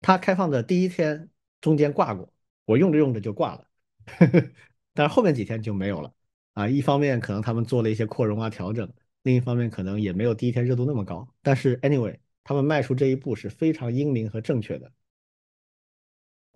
[0.00, 1.28] 它开放的第一天
[1.60, 2.32] 中间挂过，
[2.64, 3.66] 我用着用着就挂了，
[4.94, 6.14] 但是后面几天就没有了。
[6.52, 8.92] 啊，一方面可能他们做了一些扩容啊调整，
[9.22, 11.32] 另一方面可能也没有第一天热度那么高。
[11.42, 14.92] 但是 anyway，他们迈出这一步是非常英明和正确的。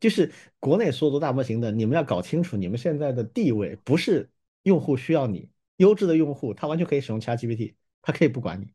[0.00, 4.28] 就是国内所有做大模型的，你们要搞清楚，你们现在的地位不是
[4.64, 5.48] 用户需要你。
[5.82, 8.72] 优质的用户，他完全可以使用 ChatGPT，他可以不管你，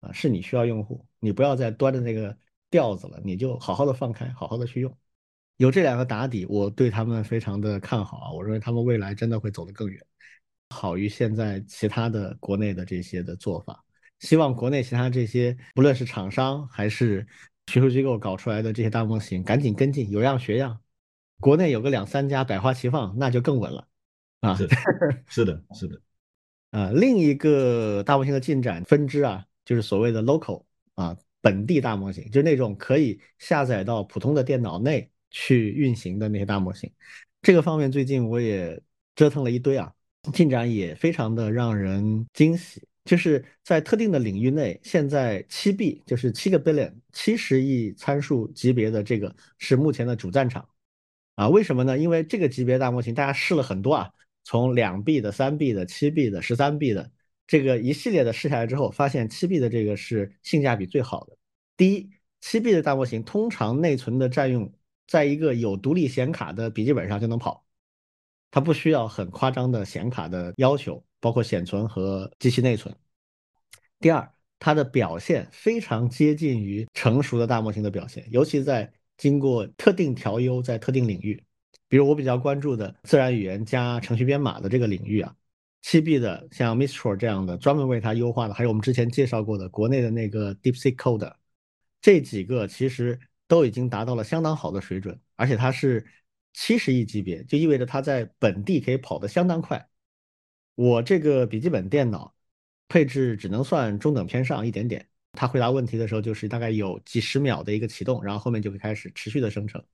[0.00, 2.38] 啊，是你需要用户，你不要再端着那个
[2.70, 4.96] 调子了，你就好好的放开，好好的去用。
[5.56, 10.00] 有这两个打底，我对他们非常的看好啊，我认为他们未来真的会走得更远，
[10.70, 13.84] 好于现在其他的国内的这些的做法。
[14.20, 17.26] 希望国内其他这些，不论是厂商还是
[17.66, 20.80] 学术机构搞出来的这些大模型，赶紧跟进，有样学样。
[21.40, 23.88] 国内有个两三家百花齐放，那就更稳了，
[24.40, 24.54] 啊，
[25.28, 26.00] 是的，是的。
[26.74, 30.64] 啊，另一个大模型的进展分支啊，就是所谓的 local
[30.96, 36.90] 啊，本地大模型，就是那种可以下载到普通的电脑内去运行的那些大模型。
[37.42, 38.82] 这个方面最近我也
[39.14, 39.92] 折腾了一堆啊，
[40.32, 42.82] 进展也非常的让人惊喜。
[43.04, 50.68] 就是在特定的领域内，现在七 B 就是七个 billion 七十亿参数级别的这个是目前的主战场
[51.36, 51.48] 啊。
[51.48, 51.96] 为什么呢？
[51.96, 54.10] 因为这个级别大模型大家试了很多啊。
[54.44, 57.10] 从两 B 的、三 B 的、七 B 的、十三 B 的
[57.46, 61.36] 这个一系列的试下来之后，发现七 B 的这个是性价比最好的。
[61.76, 64.72] 第一，七 B 的大模型通常内存的占用，
[65.06, 67.64] 在一个有独立显卡的笔记本上就能跑，
[68.50, 72.94] 它不需要很夸张的显卡的要求，包括显存和机器内存。
[74.00, 81.43] 第二，它的表现非常接近于成熟的大模型的表现，尤其在经过特定调优，在特定领域。
[81.88, 85.34] 比如我比较关注的自然语言加程序编码的这个领域啊，
[85.82, 91.32] 七 B 的像 Mistral 这样的专门为它优化的，还有我们之前介绍过的国内的那个 DeepSeek Code，
[92.00, 96.06] 这几个其实都已经达到了相当好的水准，而且它是
[96.52, 99.88] 七十亿级别，就意味着它在本地可以跑得相当快。
[100.74, 102.34] 我这个笔记本电脑
[102.88, 109.84] 配置只能算中等偏上一点点，它回答问题的时候就是大概有几十秒的一个启动，然后后面就会开始持续的生成。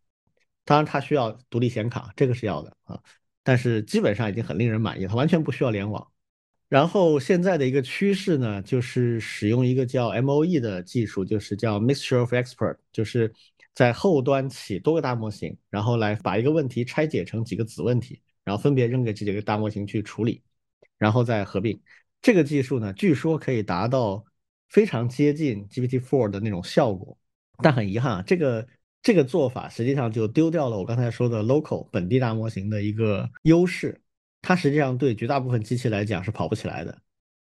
[0.65, 3.01] 当然，它需要独立显卡，这个是要的啊，
[3.43, 6.07] 但是基本上已经很令人满意，它完全不需要联网。
[6.69, 13.33] 然后现在的一个趋势呢，就是使用一个叫 MOE 的技术，就是叫 Mixture of Expert，就是
[13.75, 20.43] 在后端起多个大模型，然后来把一个问题拆解成几个子问题，然后分别扔给这几个大模型去处理，
[20.97, 21.81] 然后再合并。
[22.23, 24.25] 这个技术呢，据说可以达到
[24.69, 27.19] 非常接近 GPT-4 的那种效果，
[27.59, 28.65] 但很遗憾啊，这个
[29.03, 34.01] 这个做法实际上就丢掉了我刚才说的 local 本地大模型的一个优势。
[34.43, 36.99] 它实际上对绝大部分机器来讲是跑不起来的，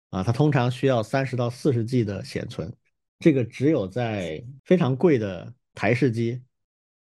[0.10, 2.74] 啊，它通常需要三十到四十 G 的显存，
[3.20, 6.42] 这个只有在非常贵的台式机，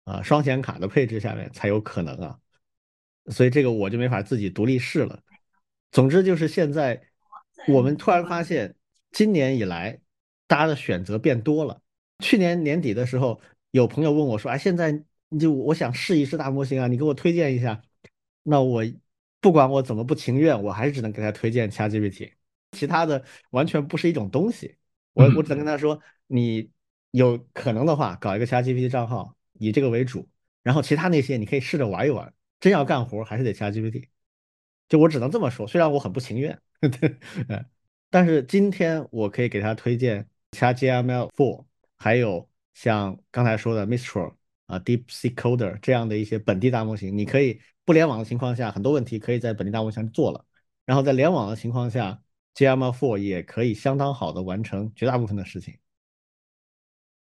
[0.03, 2.37] 啊，双显卡的配置下面才有可能啊，
[3.29, 5.23] 所以这个我就没法自己独立试了。
[5.93, 7.01] 总之就是现在
[7.69, 8.75] 我们突然发现，
[9.13, 10.01] 今年以来
[10.49, 11.81] 大家的选择变多了。
[12.19, 13.41] 去年年底的时候，
[13.77, 15.05] 有朋友问我说：“哎，现在
[15.39, 17.83] 就我想试一试大模型啊，你给我推荐一下。”
[18.43, 18.85] 那我。
[19.39, 22.33] 不管我怎么不情愿，我还是只能给他推荐 ChatGPT，
[22.73, 24.75] 其他的完全不是一种东西。
[25.13, 26.69] 我我只能跟他说，你
[27.13, 30.29] 有可能的话，搞一个 ChatGPT 账号，以这个为主，
[30.65, 32.33] 然后其他那些你可以试着玩一玩。
[32.59, 34.09] 真要干活，还是得 ChatGPT。
[34.89, 36.59] 就我只能这么说，虽然我很不情愿，
[38.11, 41.65] 但是今天我可以给他推荐 ChatGML4，
[41.97, 44.35] 还有像刚才说的 Mistral
[44.67, 47.59] 啊、DeepSeek Coder 这样的一些本地大模型，你可以。
[47.87, 50.45] 不联网的情况下，很多问题可以在本地大模型上做了，
[50.85, 52.21] 然后在联网的情况下
[52.57, 55.79] ，GML4 也可以相当好的完成绝大部分的事情。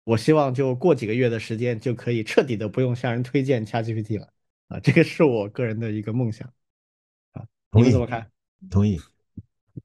[0.06, 4.30] 我希望就过几个月的时间，就可以彻底的不用向人推荐 ChatGPT 了
[4.70, 4.80] 啊！
[4.80, 6.48] 这个是我个人的一个梦想
[7.34, 7.44] 啊。
[7.74, 8.32] 你们怎么看？
[8.70, 8.98] 同意。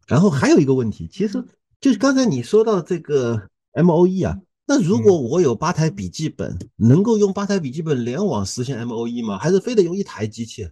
[0.07, 1.45] 然后还有一个问题，其实
[1.81, 4.41] 就是刚才你说到这个 MOE 啊。
[4.67, 9.39] 那如果我有八台笔记本，能够用八台笔记本联网实现 MOE 吗？
[9.39, 10.71] 还是非得用一台机器？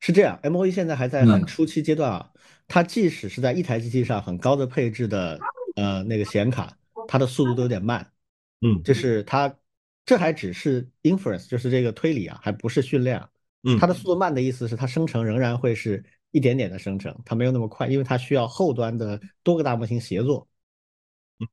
[0.00, 2.30] 是这样，MOE 现在还在很初期阶段啊。
[2.68, 5.38] 它即使是在一台机器上很高的配置的
[5.76, 6.76] 呃那个显卡，
[7.06, 8.10] 它的速度都有点慢。
[8.60, 9.54] 嗯，就是它
[10.04, 13.22] 这还只是 inference，就是这个推理啊，还不是训练。
[13.62, 20.48] 嗯，它的速度慢的意思是它生成仍然会是一点点的生成，它没有那么快，因为它需要后端的多个大模型协作。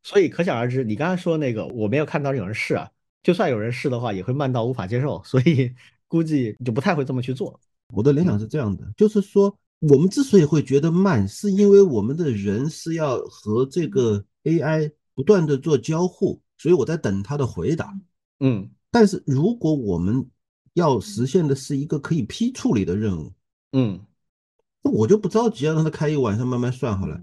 [0.01, 2.89] 所以可想而知，你刚才说那个我没有看到有人试啊，
[3.21, 5.73] 就算有人试的话，也会慢到无法接受，所以
[6.07, 7.59] 估计就不太会这么去做。
[7.87, 17.93] 我的联想是这样的，就是说我们之所以会觉得慢，是因为我们的人是要和这个 AI 不断的做交互，所以我在等他的回答。
[18.39, 20.25] 嗯，但是如果我们
[20.73, 23.31] 要实现的是一个可以批处理的任务，
[23.73, 23.99] 嗯，
[24.81, 27.21] 那我就不着急啊，让他开一晚上慢慢算好了。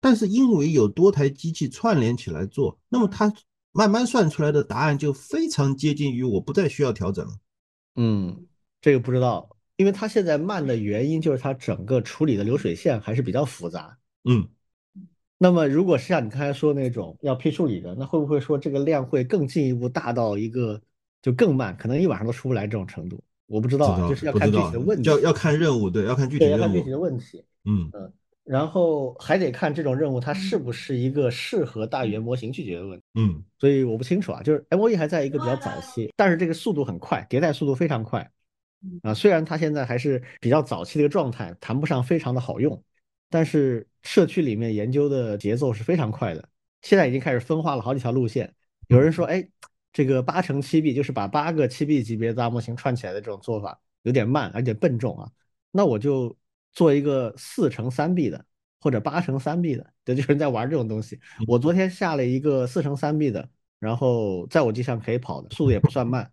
[0.00, 3.32] 但是因为有多台机器串联起来做，那么它
[3.72, 7.32] 慢慢算出来的答案就非常接近于我不再需要调整了。
[7.96, 8.46] 嗯，
[8.80, 13.96] 这个不知道，因为它现在慢的原因就是它整个处理的流水线还是比较复杂。
[14.24, 14.48] 嗯，
[15.38, 20.80] 那么如果是像你刚才说那种要批处理的，那会不会说这个量会更进一步大到一个
[21.22, 23.22] 就更慢，可能一晚上都出不来这种程度？
[23.46, 27.44] 我不知道，就是要看具体的问题，要要看任务，对，要看具体任务，要看具体的问题。
[27.64, 28.12] 嗯嗯。
[28.50, 33.04] 然后还得看这种任务它是不是一个适合大语言模型去解决的问题。
[33.14, 38.28] 嗯，所以我不清楚啊，就是 MOE 还在一个比较早期，但是这个速度很快，迭代速度非常快。
[39.04, 42.82] 啊，虽然它现在还是比较早期的一个状态，谈不上非常的好用，
[43.28, 46.48] 但是社区里面研究的节奏是非常快的。
[46.82, 48.52] 现在已经开始分化了好几条路线。
[48.88, 49.48] 有人说，哎，
[49.92, 55.30] 这个八乘七 B 就是把八个七 B 级别大模型串起来的这种做法有点慢，而且笨重啊。
[55.70, 56.36] 那我就。
[56.72, 58.44] 做一个四乘三 B 的，
[58.80, 61.18] 或者八乘三 B 的，对，就是人在玩这种东西。
[61.46, 63.48] 我昨天下了一个四乘三 B 的，
[63.78, 66.30] 然后在我机上可以跑的，速度也不算慢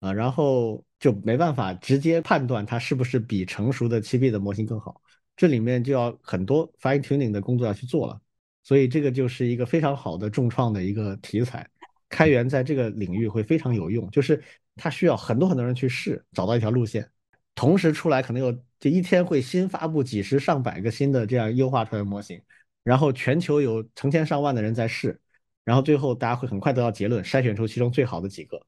[0.00, 5.00] 啊，然后就没办法直接判断它是不是比成熟的七 B 的模型更好，
[5.36, 8.20] 这里面就要很多 fine tuning 的工作要去做了。
[8.62, 11.64] 所以这个就是一个非常好的重创的一个题材，
[12.08, 14.42] 开源在这个领域会非常有用，就是
[14.74, 17.08] 它需要很多很多人去试，找到一条路线。
[17.54, 22.40] 同时出来可能有，就一天会新发布几十上百个新的这样优化出来的模型，
[22.84, 25.18] 然后全球有成千上万的人在试，
[25.64, 28.60] 然后最后大家会很快得到结论，筛选出其中最好的几个。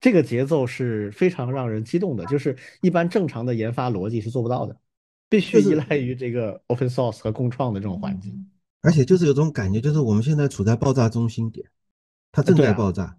[0.00, 4.76] 这个节奏是非常让人激动的，就是一般正常的研发逻辑是做不到的，
[5.28, 8.48] 必须依赖于这个 open source 和共创的这种环境。
[8.82, 11.66] 而且就是有种感觉，就是我们现在处在爆炸中心点，
[12.30, 13.16] 它正在爆炸。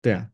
[0.00, 0.30] 对啊。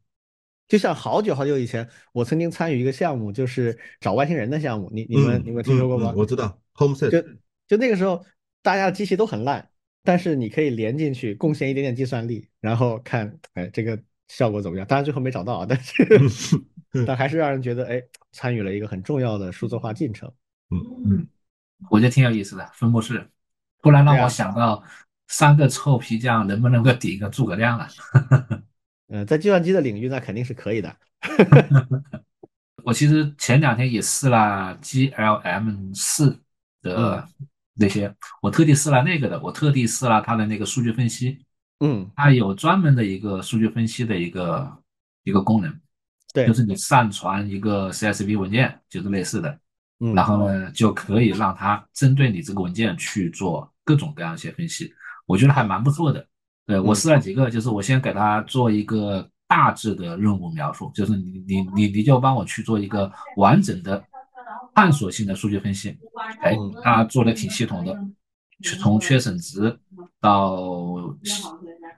[0.68, 4.90] 就像好久好久以前，我曾经参与一个项目，就是找外星人的项目。
[4.92, 6.12] 你你们你们听说过吗？
[6.14, 7.08] 我知道，HomeSet。
[7.10, 7.22] 就
[7.66, 8.22] 就那个时候，
[8.62, 9.70] 大家的机器都很烂，
[10.04, 13.98] 但是你可以连进去，贡献一点点计算力，然后看，哎，这个
[14.28, 14.86] 效果怎么样？
[14.86, 16.06] 当然最后没找到啊，但是
[17.06, 18.02] 但还是让人觉得，哎，
[18.32, 20.30] 参与了一个很重要的数字化进程。
[20.70, 21.28] 嗯嗯，
[21.90, 23.26] 我觉得挺有意思的分布式，
[23.82, 24.84] 突然让我想到
[25.28, 27.88] 三个臭皮匠能不能够顶一个诸葛亮了。
[29.08, 30.96] 嗯，在计算机的领域，那肯定是可以的。
[32.84, 36.40] 我其实前两天也试了 GLM 四
[36.80, 37.26] 的
[37.74, 41.44] 那些，我特地试了那个的，我特地试了它的那个数据分析。
[41.80, 44.82] 嗯，它有专门的一个数据分析的一个
[45.22, 45.72] 一个功能，
[46.34, 49.58] 对，就是你上传一个 CSV 文件，就是类似的，
[50.00, 54.92] 嗯，然后呢就可以让它针对你这个文件去做各种各样一些分析，
[55.24, 56.26] 我觉得还蛮不错的。
[56.68, 64.04] 对我试了几个，就是我先给他做一个大致的任务描述，就是你你你你就帮我去做一个完整的
[64.74, 65.98] 探索性的数据分析，
[66.42, 66.54] 哎，
[66.84, 67.98] 他做的挺系统的，
[68.78, 69.78] 从缺省值
[70.20, 70.58] 到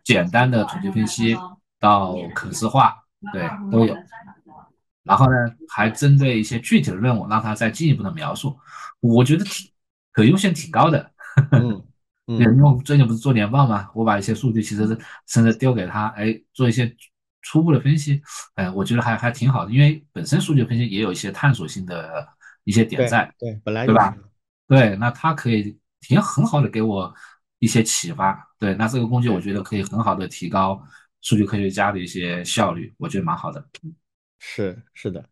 [0.05, 1.37] 简单的统计分析
[1.81, 2.95] 到可视化，
[3.33, 3.97] 对都有。
[5.03, 5.33] 然后呢，
[5.69, 8.57] 还针对一些具体的任务，让他再进一步的描述，
[9.01, 9.69] 我觉得挺
[10.13, 11.11] 可用性挺高的。
[11.51, 11.83] 嗯。
[12.39, 16.95] 对，因为最近不是做年报嘛，我把一些数据其实是甚至丢给他，哎，做一些
[17.43, 18.23] 初步的分析，
[18.55, 22.27] 哎，我觉得还还挺好的，因为本身数据分析也有一些探索性的
[22.65, 24.17] 一些点在，对，本来对吧？
[24.69, 27.13] 对，那它可以挺很好的给我
[27.59, 30.81] 一些启发，对，那这个工具我觉得可以很好的提高
[31.21, 33.65] 数据科学家的一些效率，我觉得蛮好的。
[34.39, 35.29] 是是的，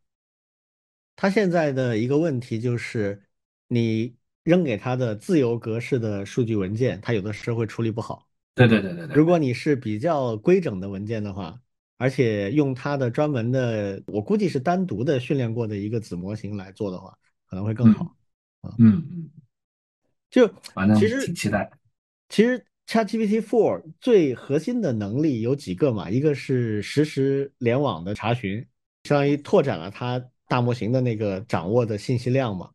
[1.14, 3.22] 他现在的一个问题就是
[3.68, 4.17] 你。
[4.48, 8.26] 扔给他的自由格式的数据文件，他有的时候会处理不好。
[8.54, 9.14] 对对对对对。
[9.14, 11.60] 如果你是比较规整的文件的话，
[11.98, 17.14] 而且用它的专门的，我估计是单独的训练过的一个子模型来做的话，
[17.46, 18.16] 可能会更好。
[18.78, 19.30] 嗯嗯。
[20.30, 21.70] 就反正其实挺期待。
[22.30, 26.08] 其实 ChatGPT Four 最核心的能力有几个嘛？
[26.08, 28.66] 一个是实时联网的查询，
[29.04, 32.70] 相当于拓展了它大模型的那个掌握的信息量嘛。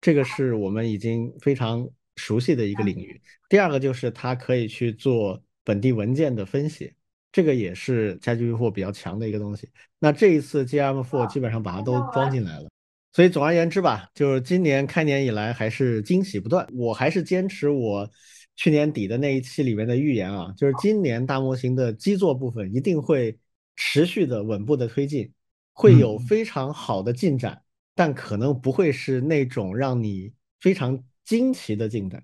[0.00, 3.20] 这个是我们已经非常熟悉的一个领域。
[3.48, 6.92] 第二个就是它可以去做本地文件的分析，
[7.32, 9.68] 这个也是 ChatGPT 比较强的一个东西。
[9.98, 12.68] 那这一次 GM4 基本上把它都装进来了。
[13.12, 16.66] 所以总而言之吧，就是今年开年以来还是惊喜不断。
[16.74, 18.08] 我还是坚持我
[18.54, 23.36] 去年底的那一期里面的预言啊，就是今年大模型的基座部分一定会
[23.74, 25.32] 持续的稳步的推进，
[25.72, 27.60] 会有非常好的进展。
[27.98, 32.22] 但可能不会是那种让你非常惊奇的进展，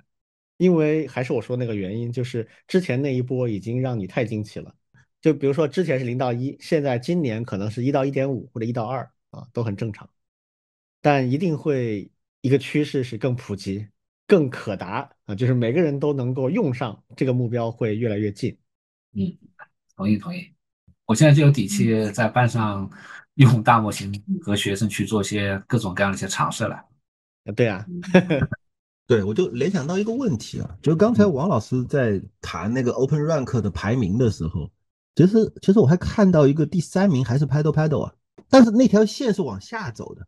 [0.56, 4.72] 因为还是我说那个原因，就是之前那一波已经让你太惊奇了。
[5.20, 10.08] 就比如说之前是零到一，现在今年可能是一到一点五或者一到二啊，都很正常。
[11.02, 12.08] 但一定会
[12.40, 13.88] 一个趋势是更普及、
[14.28, 18.56] 更可达啊，就是每个人都能够用上这个目标会越来越近。
[19.14, 19.36] 嗯，
[19.96, 20.54] 同意同意。
[21.04, 22.88] 我现在就有底气在班上。
[23.34, 24.12] 用大模型
[24.42, 26.74] 和学生去做些各种各样的一些尝试了。
[26.76, 27.84] 啊，对啊，
[29.06, 34.70] 对我就联想到一个问题啊，就刚才王老师在谈那个 Open Rank 的排名的时候，
[35.14, 38.14] 其实其实我还看到一个第三名还是 Paddle Paddle 啊，
[38.48, 40.26] 但是那条线是往下走的，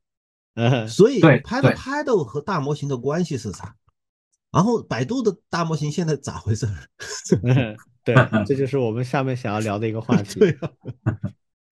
[0.54, 3.74] 嗯，所以 Paddle Paddle 和大模型的关系是啥？
[4.52, 6.66] 然后百度的大模型现在咋回事？
[8.04, 8.14] 对，
[8.46, 10.38] 这就是我们下面想要聊的一个话题。
[10.40, 10.70] 对啊。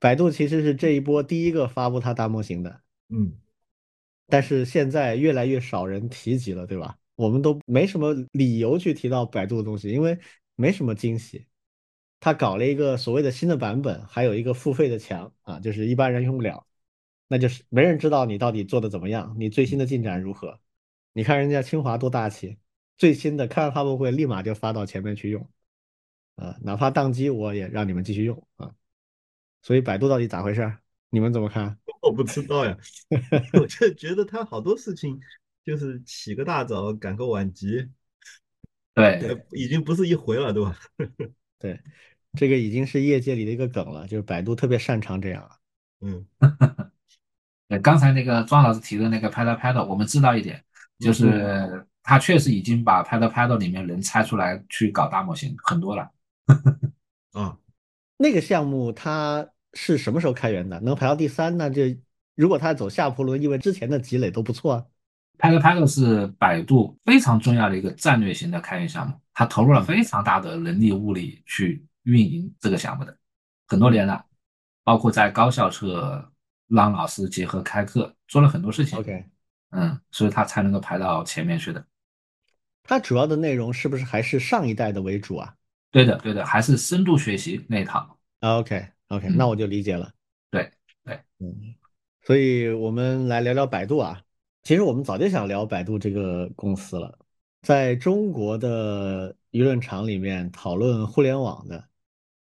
[0.05, 3.33] 百度其实是这一波第一个发布它大模型的，嗯，
[4.27, 6.99] 但是现在越来越少人提及了，对吧？
[7.15, 10.19] 我们都没什么理由去提到百度的东西，因为
[10.57, 11.47] 没什么惊喜。
[12.21, 16.67] 他搞了一个所谓的新的版本，还有一个付费的墙啊，就是一般人用不了，
[17.27, 20.61] 那就是没人知道你到底做的怎么样，你最新的进展如何？
[21.15, 22.59] 你看人家清华多大气，
[22.99, 25.49] 最新的看到发布会立马就发到前面去用，
[26.37, 28.75] 啊，哪怕宕机我也让你们继续用啊。
[29.65, 30.77] 所以百度到底咋回事？
[31.09, 31.75] 你们怎么看？
[32.03, 32.77] 我不知道呀，
[33.59, 35.19] 我就觉得他好多事情
[35.65, 37.89] 就是起个大早赶个晚集，
[38.93, 40.77] 对，已经不是一回了，对吧？
[41.59, 41.81] 对，
[42.37, 45.51] 这个已经是业界里的一个梗了，就是百度特别擅长这样。
[46.03, 46.27] 嗯，
[47.69, 50.63] 对，刚才那个庄老师提的那个 Paddle Paddle，我们知道一点，
[50.99, 56.11] 就是他确实已经把 Paddle Paddle 里面人拆出来去搞大模型很多了。
[57.33, 57.57] 啊，
[58.19, 59.49] 那个项目它。
[59.75, 60.81] 是什么时候开源的？
[60.81, 61.83] 能排到第三呢就
[62.35, 64.85] 如果它走下坡路，因为之前的积累都不错啊。
[65.39, 73.17] Paddle Paddle 是百度非常重要的一个战略型的开源项目，它投入了非常大的人力物力去运营这个项目的
[73.67, 74.25] 很多年了。
[74.85, 76.31] 包括在高校侧
[76.69, 78.99] 让老师结合开课，做了很多事情。
[78.99, 79.25] OK，
[79.71, 81.85] 嗯，所以它才能够排到前面去的。
[82.83, 85.55] 它主要的内容是不是还是上一代的为主啊？
[85.91, 88.19] 对的，对的，还是深度学习那一套。
[88.41, 90.13] OK，OK，嗯那我就理解了。
[90.51, 90.71] 对
[91.05, 91.75] 对，嗯，
[92.23, 94.23] 所以我们来聊聊百度啊。
[94.63, 97.19] 其实我们早就想聊百度这个公司了，
[97.63, 101.89] 在中国的舆论场里面讨论互联网的，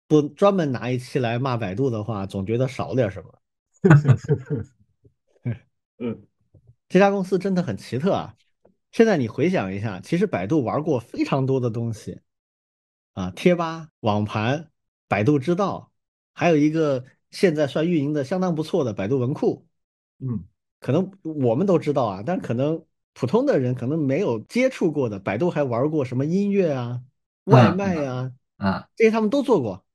[0.08, 3.39] 不专门拿一期来骂百度的话，总觉得少点什么。
[6.00, 6.24] 嗯，
[6.89, 8.36] 这家公司真的很奇特啊！
[8.91, 12.22] 现在你回想一下，其实百度玩过非常多的东西
[13.14, 14.72] 啊，贴吧、网盘、
[15.08, 15.91] 百度知道，
[16.39, 19.67] 还有一个现在算运营的相当不错的百度文库。
[20.19, 20.45] 嗯，
[20.79, 22.81] 可能我们都知道啊，但可能
[23.13, 27.01] 普通的人可能没有接触过的，百度还玩过什么音乐啊、
[27.43, 29.85] 外卖啊，啊，这些他们都做过，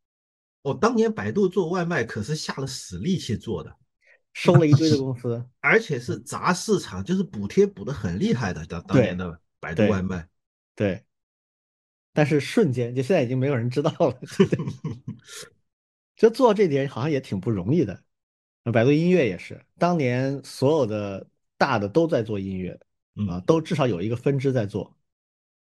[0.61, 3.74] 我当年百度做外卖可是下了死力气做的，
[4.34, 5.42] 收了一堆的公司。
[5.61, 8.66] 而且是砸市场，就是补贴补的很厉害的。
[8.66, 10.28] 当当年的百度外卖，
[10.76, 11.03] 对，
[12.12, 14.14] 但是瞬间就现在已经没有人知道了。
[16.17, 18.03] 就做这点好像也挺不容易的。
[18.62, 21.27] 那百度音乐也是，当年所有的
[21.59, 22.73] 大的都在做音乐
[23.29, 24.97] 啊，嗯都至少有一个分支在做。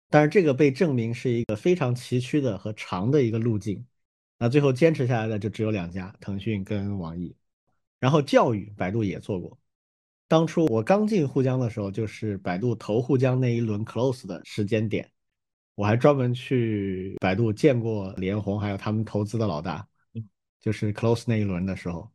[0.09, 3.85] 但是这个被证明是一个非常崎岖的和长的一个路径。
[4.39, 7.35] 那最后坚持下来的就只有两家，腾讯跟网易。
[7.99, 9.57] 然后教育，百度也做过。
[10.27, 15.09] 当初我刚进沪江的时候，就是百度投沪江那一轮 close 的时间点，
[15.75, 19.87] 我还专门去百度见过李彦宏，还有他们投资的老大，
[20.59, 22.11] 就是 close 那一轮的时候，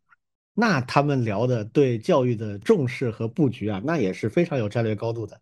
[0.54, 5.40] 那他们聊的对教育的重视和布局啊，那也是非常有战略高度的。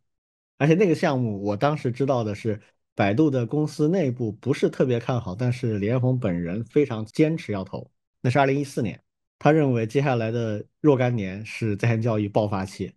[0.58, 2.60] 而且那个项目，我当时知道的是，
[2.94, 7.90] 百度的公司内部不是特别看好，但是李彦宏本人非常坚持要投。
[8.20, 9.02] 那是二零一四年，
[9.38, 12.92] 他认为接下来的若干年是在线教育爆发期，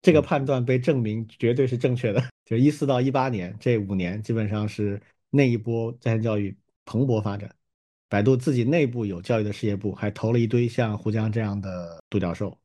[0.00, 2.22] 这个判断被证明绝对是正确的。
[2.44, 7.52] 就一四到一八年这五年，基本上是那一波在线教育蓬勃发展。
[8.08, 12.56] 百度自己内部有教育的事业部，还投了一堆像胡江这样的独角兽，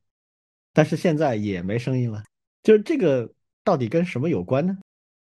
[0.73, 2.23] 但是现在也没声音了。
[2.63, 3.31] 就是这个
[3.63, 4.77] 到底跟什么有关呢？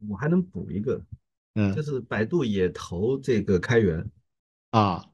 [0.09, 1.01] 我还能补一个，
[1.55, 1.75] 嗯。
[1.75, 4.05] 就是百度也投这个开源，
[4.71, 5.05] 啊，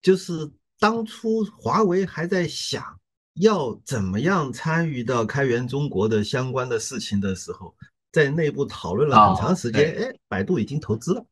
[0.00, 2.98] 就是当初华为还在想
[3.34, 7.74] 要怎么样参与到开源中国的相关的事情的时候，
[8.12, 11.26] 在内部讨论了很长时间，哦哎，百度已经投资了，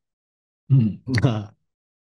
[0.68, 0.98] 嗯，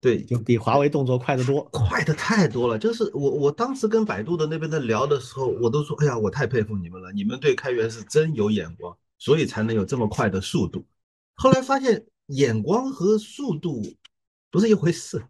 [0.03, 1.63] 对，就比华为动作快得多。
[1.71, 2.77] 快的太多了。
[2.77, 10.85] 就是我我当时跟百度的那边在聊的时候，我都说，哎呀，我太佩服你们了，你们对开源是真有眼光，所以才能有这么快的速度。
[11.35, 13.81] 后来发现眼光和速度
[14.51, 15.23] 不是一回事，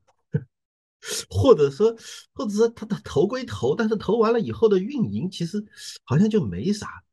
[1.29, 1.95] 或者说，
[2.33, 5.63] 或者说他的投归投，但是投完了以后的运营其实
[6.03, 7.03] 好像就没啥。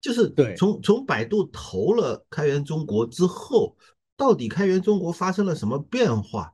[0.00, 3.76] 就是对从从百度投了开源中国之后，
[4.16, 6.52] 到底开源中国发生了什么变化？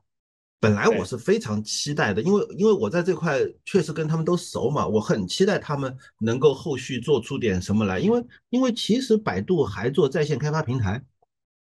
[0.59, 7.99] 本来我是非常期待的，因为因为我在这块确实跟他们都熟嘛，我很期待他们能够后续做出点什么来。
[7.99, 11.03] 因为因为其实百度还做在线开发平台，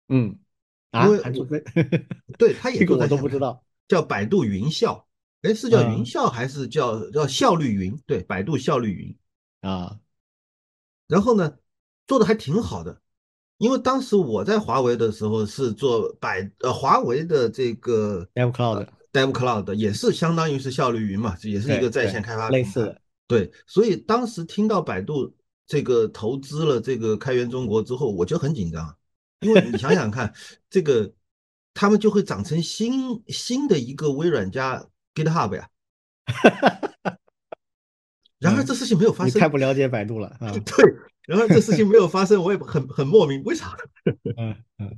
[0.08, 0.38] 嗯，
[0.90, 1.58] 啊因为，还做这，
[2.36, 3.64] 对， 他也做在线不知道。
[3.88, 5.06] 叫百度云校，
[5.40, 7.98] 哎，是叫嗯云校还是叫叫效率云？
[8.06, 9.16] 对，百度效率云。
[9.68, 9.98] 啊，
[11.06, 11.56] 然后呢，
[12.06, 13.00] 做的还挺好的，
[13.60, 22.98] 因为当时我在华为的时候是做百呃华为的这个 Dev Cloud Dev Cloud，也是相当于是效率云嘛，也是一个在线开发类似的。
[23.28, 25.30] 对，所以当时听到百度
[25.66, 28.96] 这个投资了这个开源中国之后，我就很紧张，
[29.40, 30.32] 因为你想想看，
[30.70, 31.12] 这个
[31.74, 34.82] 他们就会长成新新的一个微软加
[35.14, 35.68] GitHub 呀。
[38.40, 40.50] 然而这事情没有发生你太，不了解百度了啊！
[40.64, 40.94] 对，
[41.26, 43.76] 然而这事情没有发生，我也很 很莫名，为啥？
[44.36, 44.96] 嗯嗯，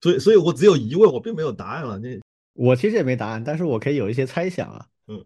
[0.00, 1.98] 所以，所以我只有疑问，我并没有答案了。
[1.98, 2.18] 那
[2.54, 4.86] 我其实也没答案，但是我可以有一些猜想啊。
[5.08, 5.24] 嗯，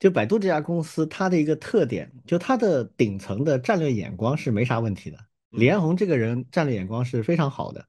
[0.00, 5.18] 就百度这家公司，它的一个特点，就它的顶层的战略眼光是没啥问题的。
[5.50, 7.86] 李彦宏这个人战略眼光是非常好的，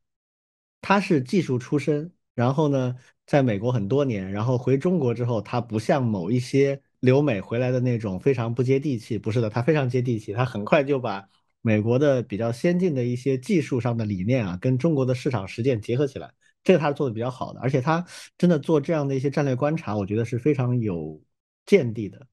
[0.81, 11.27] 他是技术出身，然后呢，在美国很多年，然后回中国之后，他不像某一些留美回来的那种非常不接地气，不是的，他非常接地气，他很快就把
[11.61, 16.31] 美国的比较先进的一些技术上的理念啊，跟中国的市场实践结合起来，
[16.63, 18.05] 这个他做的比较好的，而且他
[18.37, 21.21] 真的做这样的一些战略观察，我觉得是非常有
[21.65, 22.25] 见地的。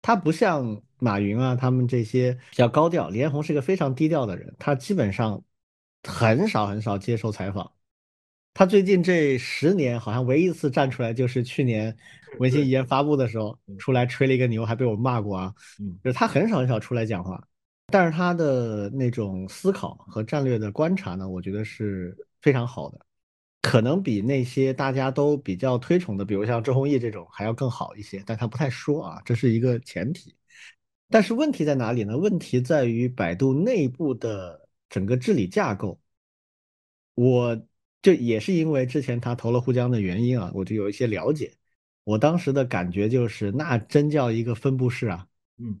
[0.00, 3.08] 他不像马云啊，他们这些比较高调。
[3.08, 5.40] 李彦宏是个非常低调的人，他基本上
[6.02, 7.70] 很少很少接受采访，
[8.54, 11.96] 他最近这十年好像唯一一次站出来，就是去年
[12.38, 15.54] 文心一言发布的时候出来吹了一个牛，还被我骂过啊。
[15.80, 17.42] 嗯，就是他很少很少出来讲话，
[17.86, 23.00] 但是他的那种思考和战略的观察呢，我觉得是非常好的，
[23.62, 28.22] 可能比那些大家都比较推崇的，比如像周鸿祎这种还要更好一些。
[28.26, 30.36] 但他不太说啊，这是一个前提。
[31.08, 32.18] 但是问题在哪里呢？
[32.18, 35.98] 问题在于百度内部的整个治理架构，
[37.14, 37.58] 我。
[38.02, 41.54] 这也是因为之前他投了沪江的原因啊，我就有一些了解。
[42.02, 45.80] 我当时的感觉就是，那真叫一个分布式啊，嗯，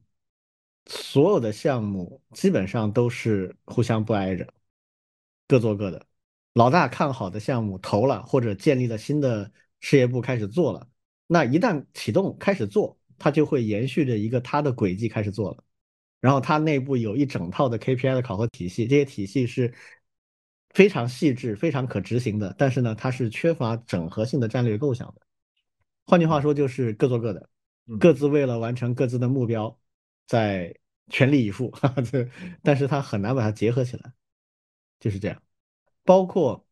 [0.86, 4.46] 所有的项目基本上都是互相不挨着，
[5.48, 6.06] 各做各的。
[6.54, 9.50] 老大看好的项目投了，或者建立了新的
[9.80, 10.88] 事业部开始做了，
[11.26, 15.64] 那一旦启动开始做，他就会延续着一个他的轨迹开始做了。
[16.20, 19.74] 然后他内部有一整套的 KPI 的考核体系，这些体系是。
[20.74, 25.20] 非常细致、非常可执行的，但是呢，它是缺乏整合性的战略构想的。
[26.04, 27.48] 换句话说，就是各做各的，
[28.00, 29.78] 各自为了完成各自的目标，
[30.26, 30.74] 在
[31.08, 31.72] 全力以赴。
[32.10, 32.26] 这，
[32.62, 34.12] 但是它很难把它结合起来，
[34.98, 35.42] 就是这样。
[36.04, 36.66] 包括，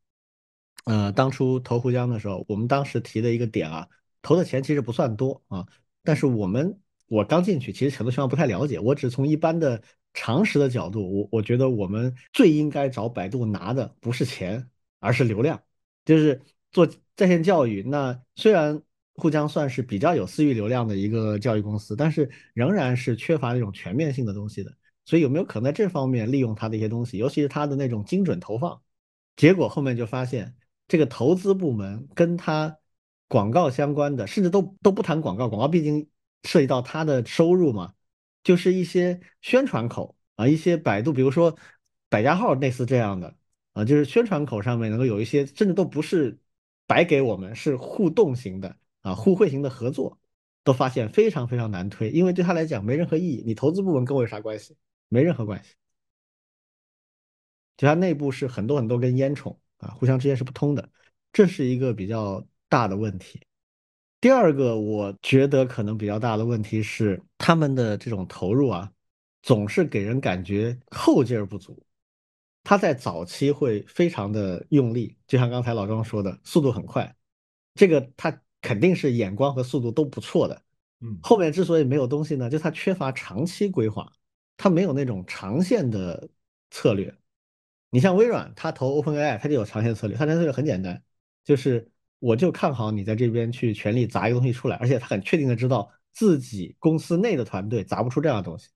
[0.85, 3.89] 呃，当初投沪江的时候，我们当时提的一个点啊，
[4.23, 5.67] 投的钱其实不算多啊，
[6.03, 9.83] 但是我们我刚进去，其实很多情况不太了解，我只从一般的。
[10.13, 14.69] 常识的角度，我我觉得我们最应该找百度拿的不是钱，
[14.99, 15.63] 而是流量。
[16.05, 16.41] 就是
[16.73, 18.83] 做在线教育，那虽然
[19.15, 24.73] 沪江算是比较有私域流量的一个教育公司，但是仍然是缺乏那种全面性的东西的。
[25.05, 28.81] 所以有没有可能在这方面利用它的一些东西，尤其是它的那种精准投放？
[29.37, 30.55] 结果后面就发现，
[30.89, 32.77] 这个投资部门跟它
[33.29, 36.09] 广告相关的，甚至都都不谈广告，广告毕竟
[36.45, 37.95] 涉及到它的收入嘛。
[38.43, 41.57] 就是一些宣传口啊，一些百度，比如说
[42.09, 43.37] 百家号类似这样的
[43.73, 46.39] 啊，就是宣传口上面能够有一些，甚至都不是
[46.87, 50.19] 白给我们，是互动型的啊，互惠型的合作，
[50.65, 53.43] 都发现非常非常难推，因为对他来讲没任何意义。
[53.47, 54.77] 你投资部门跟我有啥关系？
[55.09, 55.75] 没任何关系。
[57.77, 60.91] 就它内部是很多很多根烟囱啊，互相之间是不通的，
[61.33, 63.41] 这是一个比较大的问题。
[64.21, 68.93] 第二个，我觉得可能比较大的问题是他们的这种投入啊，
[69.41, 71.83] 总是给人感觉后劲儿不足。
[72.63, 77.17] 他在早期会非常的用力，就像刚才老庄说的，速度很快，
[77.75, 80.63] 这个他肯定是眼光和速度都不错的。
[81.01, 84.13] 嗯，后面之所以没有东西呢，就他缺乏长期规划，
[84.59, 86.29] 他没有那种长线的
[86.71, 87.17] 策略。
[87.89, 91.03] 你像微软，他投 OpenAI，他就有长线策略，他的策略很简单，
[91.43, 91.91] 就是。
[92.21, 98.69] 我就看好你在这边去全力砸一个东西出来，而且他很确定的知道自己公司内的团队砸不出这样的东西，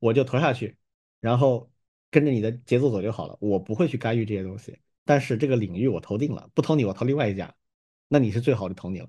[0.00, 0.76] 我就投下去，
[1.20, 1.70] 然后
[2.10, 4.78] 跟着你的节奏走就好了，我不会去干预这些东西。
[5.04, 7.54] 但是这个领域我投定了，不投你，我投另外一家，
[8.08, 9.08] 那你是最好的投你了。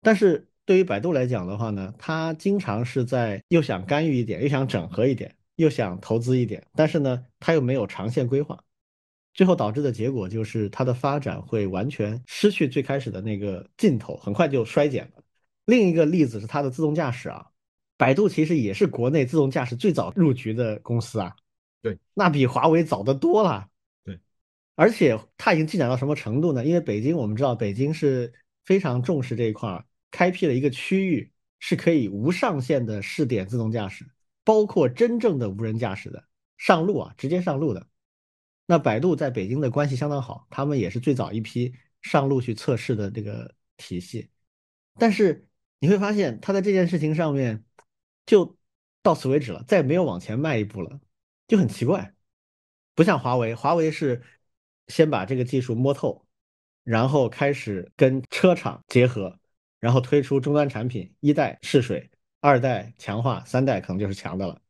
[0.00, 8.58] 但是对于百度来讲的话呢，他经常是在又想干预一点，又想整合一点，又想投资一点，但是呢，他又没有长线规划。
[9.38, 15.22] 最后导致的结果就是它的发展会完全失去最开始的那个劲头，很快就衰减了。
[15.64, 17.46] 另一个例子是它的自动驾驶啊，
[17.96, 21.36] 百度其实也是国内自动驾驶最早入局的公司啊，
[21.80, 23.68] 对，那比华为早得多了。
[24.02, 24.18] 对，
[24.74, 26.64] 而且它已经进展到什么程度呢？
[26.64, 28.32] 因为北京我们知道，北京是
[28.64, 34.04] 非常重视这一块，开辟了一个区域是可以无上限的试点自动驾驶，
[34.42, 36.24] 包括真正的无人驾驶的
[36.56, 37.86] 上路啊，直接上路的。
[38.70, 44.28] 那百度在北京的关系相当好，他们也是最早一批上路去测试的这个体系。
[44.98, 47.64] 但是你会发现，他在这件事情上面
[48.26, 48.58] 就
[49.02, 51.00] 到此为止了，再也没有往前迈一步了，
[51.46, 52.14] 就很奇怪。
[52.94, 54.22] 不像华为，华为是
[54.88, 56.26] 先把这个技术摸透，
[56.84, 59.38] 然后开始跟车厂结合，
[59.80, 64.60] 然后推出终端产品，一代试水，二代强化，三代可能就是强的了。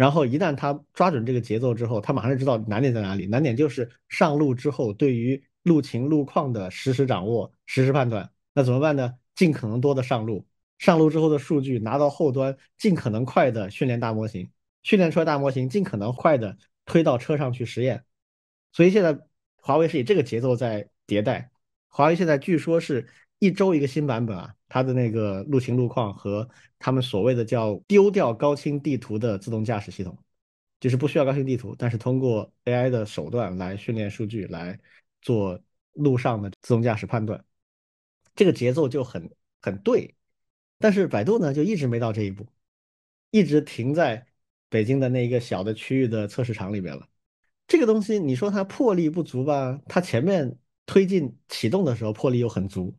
[0.00, 3.26] 然后一旦他抓准这个节奏之后，他马上就知道难点在哪里。
[3.26, 8.30] 难点就是上路之后对于路情路况的实时掌握、实时判断。
[8.54, 9.12] 那怎么办呢？
[9.34, 10.46] 尽可能多的上路，
[10.78, 14.50] 上路之后的数据拿到后端，尽可能快的训练大模型，
[14.82, 16.56] 训练出来大模型尽可能快的
[16.86, 18.02] 推到车上去实验。
[18.72, 19.18] 所以现在
[19.56, 21.50] 华为是以这个节奏在迭代。
[21.88, 23.06] 华为现在据说是
[23.40, 24.54] 一周一个新版本啊。
[24.72, 26.48] 它的那个路情路况和
[26.78, 30.16] 他们所谓的叫丢掉高清地图的自动驾驶系统，
[30.78, 34.78] 就是不需要高清地图，但是通过 AI 的手段来训练数据，来
[35.22, 35.60] 做
[35.94, 37.44] 路上的自动驾驶判断，
[38.36, 39.28] 这个节奏就很
[39.60, 40.14] 很对。
[40.78, 42.46] 但是百度呢，就一直没到这一步，
[43.32, 44.24] 一直停在
[44.68, 47.08] 北京的那一个小的区域的测试场里边了。
[47.66, 49.80] 这个东西你说它魄力不足吧？
[49.86, 50.56] 它前面。
[50.86, 52.92] 推进启动的时候魄力又很足，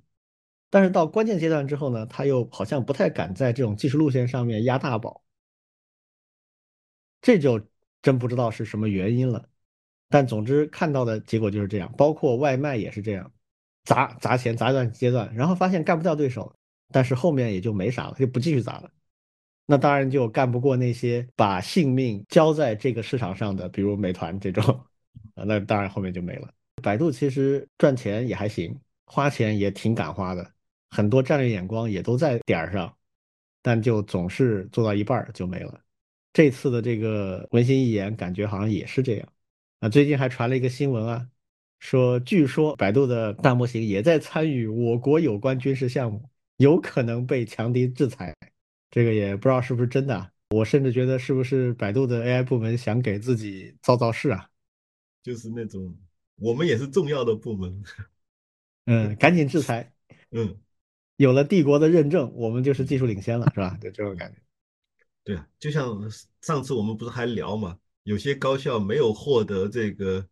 [0.72, 5.22] 但是到关键阶段之后呢，他又好像不太敢在这种技术路线上面压大宝，
[7.22, 7.62] 这就
[8.02, 9.48] 真不知道是什么原因了。
[10.10, 13.32] 但总之看到的结果就是这样，包括外卖也是这样，
[13.84, 16.56] 砸砸钱砸一段阶段，然后发现干不掉对手，
[16.90, 18.90] 但是后面也就没啥了，就不继续砸了。
[19.66, 24.64] 那当然就干不过那些把性命交在这个市场上的，比如美团这种，
[25.36, 26.54] 啊，那当然后面就没了。
[26.82, 30.52] 百度其实赚钱也还行，花钱也挺敢花的，
[30.92, 32.96] 很多战略眼光也都在点儿上，
[33.62, 35.82] 但就总是做到一半就没了。
[36.34, 39.28] 这次的这个文心一言，感觉好像也是这样。
[39.80, 41.28] 啊，最近还传了一个新闻啊，
[41.80, 48.36] 说据说百度的大模型也在参与我国有关军事项目，有可能被强敌制裁。
[48.90, 54.50] 这个也不知道是不是真的，我甚至觉得是不是百度的 AI 部门想给自己造造势啊？
[55.24, 55.96] 就是那种
[56.38, 57.84] 我们也是重要的部门，
[58.86, 59.94] 嗯，赶紧制裁，
[60.32, 60.58] 嗯，
[61.16, 63.78] 有了帝国的认证，我们就是技术领先了，是吧？
[63.82, 64.40] 就这种感觉。
[65.24, 66.02] 对啊，就像
[66.42, 70.26] 上次我们不是还聊嘛，有些高校没有获得这个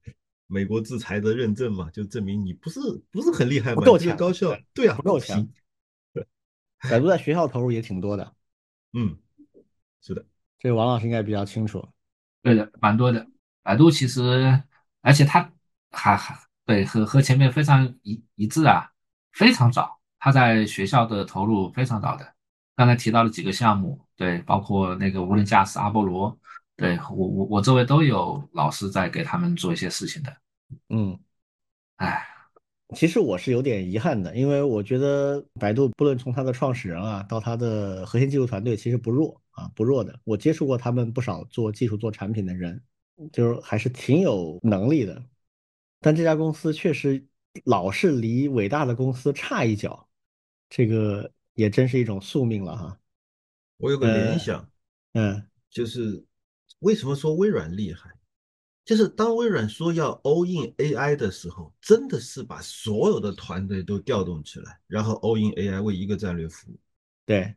[0.48, 2.80] 美国制裁的认证嘛，就证明你不是
[3.12, 4.18] 不是很厉害嘛，够强。
[4.18, 5.48] 高校对啊，不够强。
[6.12, 6.26] 对，
[6.90, 8.34] 百度在学校投入也挺多的。
[8.94, 9.16] 嗯，
[10.02, 10.26] 是的，
[10.58, 11.88] 这个王老师应该比较清楚。
[12.42, 13.28] 对的，蛮多的。
[13.62, 14.64] 百度其实，
[15.02, 15.54] 而且它
[15.92, 16.36] 还还
[16.66, 18.92] 对和和前面非常一一致啊，
[19.34, 22.34] 非常早，他在学校的投入非常早的。
[22.76, 26.38] 刚才提到了几个项目，对，包括那个无人驾驶阿波罗，
[26.76, 30.38] 对我我我周围都有老师在给他们做一些事情的。
[30.90, 31.20] 嗯，
[31.98, 32.26] 哎。
[32.96, 40.20] 其实我是有点遗憾的，因为我觉得百度不论从它的创始人啊，到它的核心技术团队，其实不弱啊，不弱的。
[40.24, 42.82] 我接触过他们不少做技术、做产品的人，
[43.32, 45.24] 就是还是挺有能力的。
[46.00, 47.24] 但这家公司确实
[47.64, 50.09] 老是离伟大的公司差一脚，
[50.70, 53.00] 这个也真是一种宿命了哈。
[53.78, 54.70] 我有个联想，
[55.14, 56.24] 嗯，就是
[56.80, 58.12] 为什么说微软厉害？
[58.86, 66.80] 就是当微软说要 all in AI 的时候，真的是把所有的团队都调动起来，然后 all in AI 为一个战略服务。
[67.24, 67.54] 对，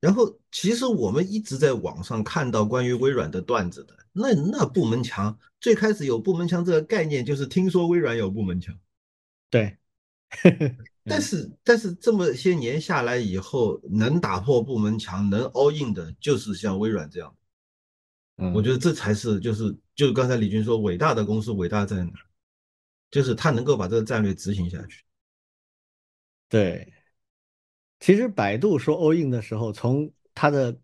[0.00, 8.74] 然后其实我们一直在网上看到关于微软的段子的，那那部门墙最开始有部门墙这个概念，就是听说微软有部门墙。
[9.50, 9.76] 对，
[11.08, 17.34] 但是但是这么些年下来以后，能打破部门墙、能 all in 的，就是像微软这样。
[18.54, 22.12] 我觉得这才是就是就是刚才李军说伟大的公司伟大在哪，
[23.10, 25.02] 就是他能够把这个战略执行下去。
[26.48, 26.92] 对，
[27.98, 30.78] 其实百度说 all in 的时候，从他的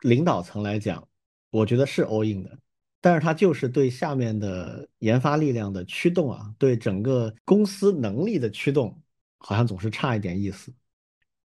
[0.00, 1.08] 领导层来讲，
[1.50, 2.58] 我觉得是 all in 的，
[3.00, 9.00] 但是它就是对下面的研发力量的驱动啊，对整个公司能力的驱动，
[9.38, 10.72] 好像总是差一点意思。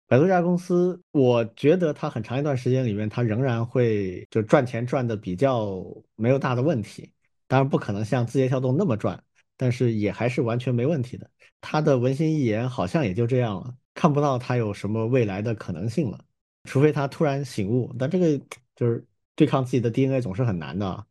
[0.06, 5.84] 百度这家公司，我觉得它很长一段时间里面，它仍然会就赚钱赚的比较
[6.16, 7.12] 没有大的问题。
[7.46, 9.22] 当然不可能像字节跳动那么赚，
[9.56, 11.30] 但是也还是完全没问题的。
[11.60, 16.24] 它的文心一言好像也就这样了，看不到它有什么未来的可能性了，
[16.64, 17.94] 除非它突然醒悟。
[17.98, 18.38] 但这个
[18.76, 21.06] 就是对抗自己的 DNA 总是很难的，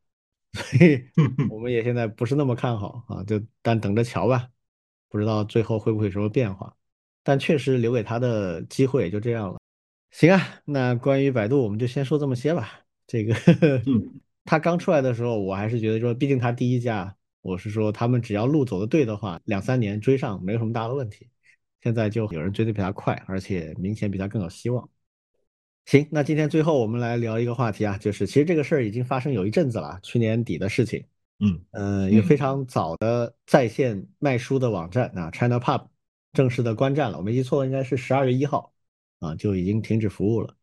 [0.53, 1.03] 所以
[1.49, 4.49] 我们也现在不是那么看好啊，就但等着瞧吧，
[5.09, 6.73] 不知道最后会不会有什么变化。
[7.23, 9.57] 但确实留给他的机会也就这样了。
[10.11, 12.79] 行啊，那关于百度，我们就先说这么些吧。
[13.05, 13.35] 这个，
[14.45, 21.27] 他刚出来的时候，我还是觉得说，毕竟他第一家，我是说他们只要路走的对的话，两三年追上没有什么大的问题。
[21.83, 24.89] 现在就有人追得比他快，而且明显比他更有希望。
[25.85, 31.03] 行，那今天最后我们来聊一个话题啊，就是其实这个事儿已经发生有一阵子了，去年底的事情。
[31.39, 35.87] 嗯嗯，一个非常早的在线卖书的网站啊，China Pub。
[36.33, 38.71] 正式的观战了，我没记错应该是十二月一号
[39.19, 40.55] 啊就已经停止服务了。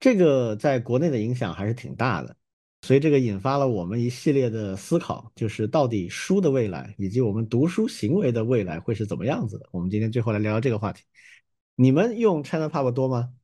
[0.00, 2.34] 这个在国内的影响还是挺大的，
[2.80, 9.68] 所以这个引发了我们一系列的思考，就是到底书的未来以及我们读书行为的未来会是怎么样子的。
[9.70, 11.02] 我们今天最后来聊聊这个话题。
[11.74, 13.34] 你们用 ChinaPub 多吗？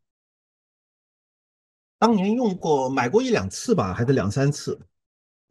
[1.98, 4.80] 当年用过，买过一两次吧，还是两三次。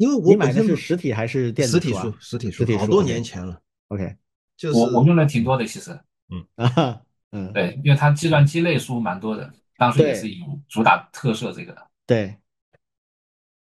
[0.02, 2.12] 因为我买的是实体还是电子书？
[2.20, 3.62] 实体书，实体书，好多年前了。
[3.90, 4.16] OK
[4.58, 4.74] 就。
[4.74, 5.92] 我我用的挺多的，其实，
[6.30, 7.00] 嗯啊，
[7.32, 11.88] 嗯，对，因为它计算机类书蛮多的，当时也是以主打特色这个的。
[12.08, 12.36] 对，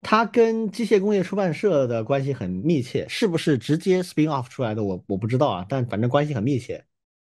[0.01, 4.83] 它跟机械工业出版社的关系很密切，是不是直接 spin off 出来的？
[4.83, 6.83] 我我不知道啊，但反正关系很密切，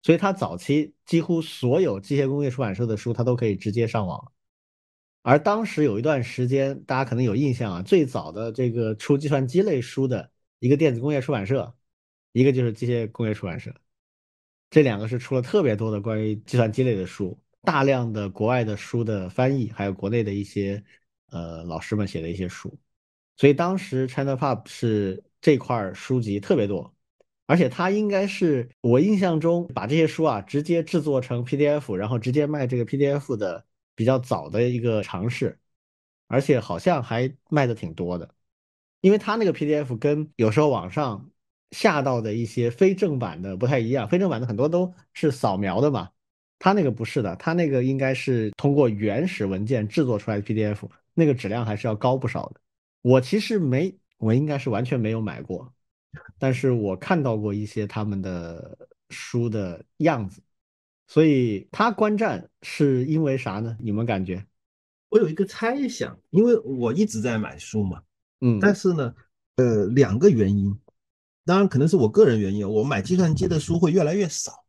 [0.03, 4.31] 所以它早期几乎所有机械工业出版社的书，它都可以直接上网。
[5.22, 11.74] 而当时有一段时间，大家可能有印象啊，最早的这个出计算机类书的一个电子工业出版社。
[12.32, 13.74] 一个就是机械工业出版社，
[14.70, 20.82] 这两个是出了特别多的关于计算机类的书，大量的国外的书的翻译，还有国内的一些
[21.32, 22.78] 呃老师们写的一些书，
[23.36, 26.94] 所以当时 ChinaPub 是这块书籍特别多，
[27.48, 33.66] 而且它应该是我印象中把这些书啊直接制作成 PDF，然后直接卖这个 PDF 的
[34.00, 35.60] 比较早的一个尝试，
[36.28, 38.34] 而且好像还卖的挺多的，
[39.02, 41.30] 因为它那个 PDF 跟有时候网上。
[41.72, 46.10] 下到的一些非正版的不太一样，非正版的很多都是扫描的嘛，
[46.58, 52.62] 他那个不是的，他那个应该是通过原始文件制作出来的 PDF，那个质量还是要高不少的。
[53.04, 55.72] 我其实没，我应该是完全没有买过，
[56.40, 58.76] 但是我看到过一些他们的
[59.12, 60.42] 书的样子，
[61.10, 63.76] 所以他观战是因为啥呢？
[63.81, 64.45] 你们感觉？
[65.10, 68.03] 我有一个猜想，因为我一直在买书嘛，
[68.41, 69.15] 嗯，但是呢，
[69.56, 70.80] 呃，两个原因。
[71.45, 74.64] 当然，可能是我个人原因，我买计算机的书会越来越少。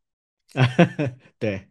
[1.39, 1.69] 对，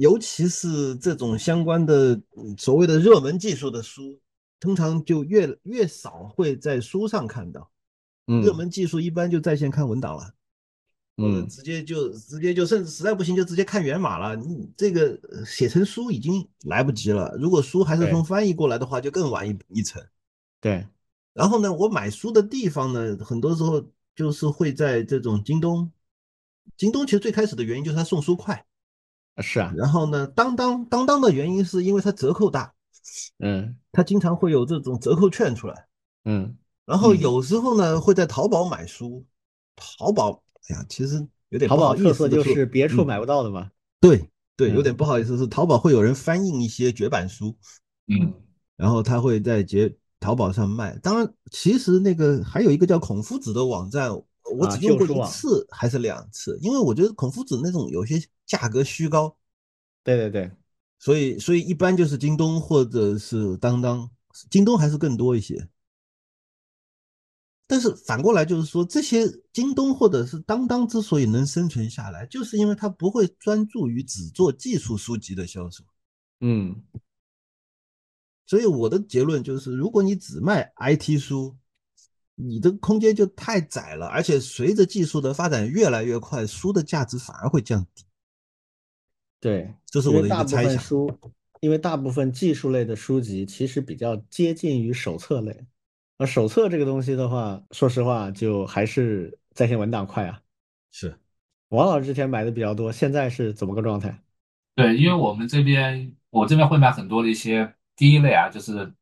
[0.00, 2.18] 尤其是这种相关的
[2.56, 4.18] 所谓的热门技术的书，
[4.58, 7.70] 通常就越越少会在书上看到。
[8.28, 10.32] 嗯，热门技术一般就在线看文档了，
[11.16, 14.36] 嗯，直接就直接就甚至实在不行就直接看源码了。
[14.36, 20.02] 你这个写成书已经来不及了，如果书还是从翻译过来的话，就更晚一一层。
[20.60, 20.86] 对，
[21.32, 23.84] 然后呢，我买书的地方呢，很多时候。
[24.16, 25.92] 就是会在这种京东，
[26.74, 28.64] 京东其实最开始的原因就是它送书快，
[29.42, 29.74] 是啊。
[29.76, 32.72] 然后呢，当当当当的原因是因为它折扣大，
[33.40, 35.86] 嗯，它经常会有这种折扣券出来，
[36.24, 36.56] 嗯。
[36.86, 39.22] 然后有时候呢会在淘宝买书，
[39.76, 43.70] 淘宝，哎呀，其实有点淘宝特色就是别处买不到的嘛。
[44.00, 47.56] 对对，有点不好意思，是淘宝会有人翻印一些绝版书，
[48.08, 48.32] 嗯，
[48.76, 49.96] 然后他会在绝。
[50.18, 59.36] 淘宝上卖，当然，其实那个还有一个叫孔夫子的网站，我只用过一次还是两次，因为我觉得孔夫子那种有些价格虚高。
[60.02, 60.50] 对对对，
[60.98, 64.10] 所以所以一般就是京东或者是当当，
[64.50, 65.68] 京东还是更多一些。
[67.66, 75.84] 但是反过来就是说，这些京东或者是当当之所以能生存下来，就是因为它不会专注于只做技术书籍的销售。
[76.40, 76.82] 嗯。
[78.46, 81.56] 所以我的结论就是，如果你只卖 IT 书，
[82.36, 88.04] 你的空间就太窄了，而且随着技术的发展越来越快，书的价值反而会降低。
[89.40, 90.78] 对，这是我的一个猜想。
[90.78, 91.12] 书，
[91.60, 95.66] 因为大部分技术类的书籍其实比较接近于手册类，
[96.18, 100.40] 而手册这个东西的话，说实话就还是在线文档快啊。
[100.90, 101.18] 是，
[101.68, 104.22] 王老师之前买的比较多，现在是怎么个状态？
[104.74, 107.72] 对，因为我们这边，我这边会买很多的一些。
[107.98, 108.92] 第一类啊，就是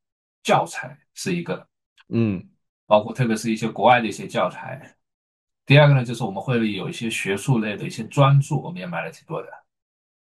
[0.44, 1.66] 教材是一个，
[2.10, 2.48] 嗯，
[2.86, 4.96] 包括特别是一些国外的一些教材。
[5.66, 9.48] 第二个呢，就是我们会有一些学术类的一些专著，我们也买了挺多的。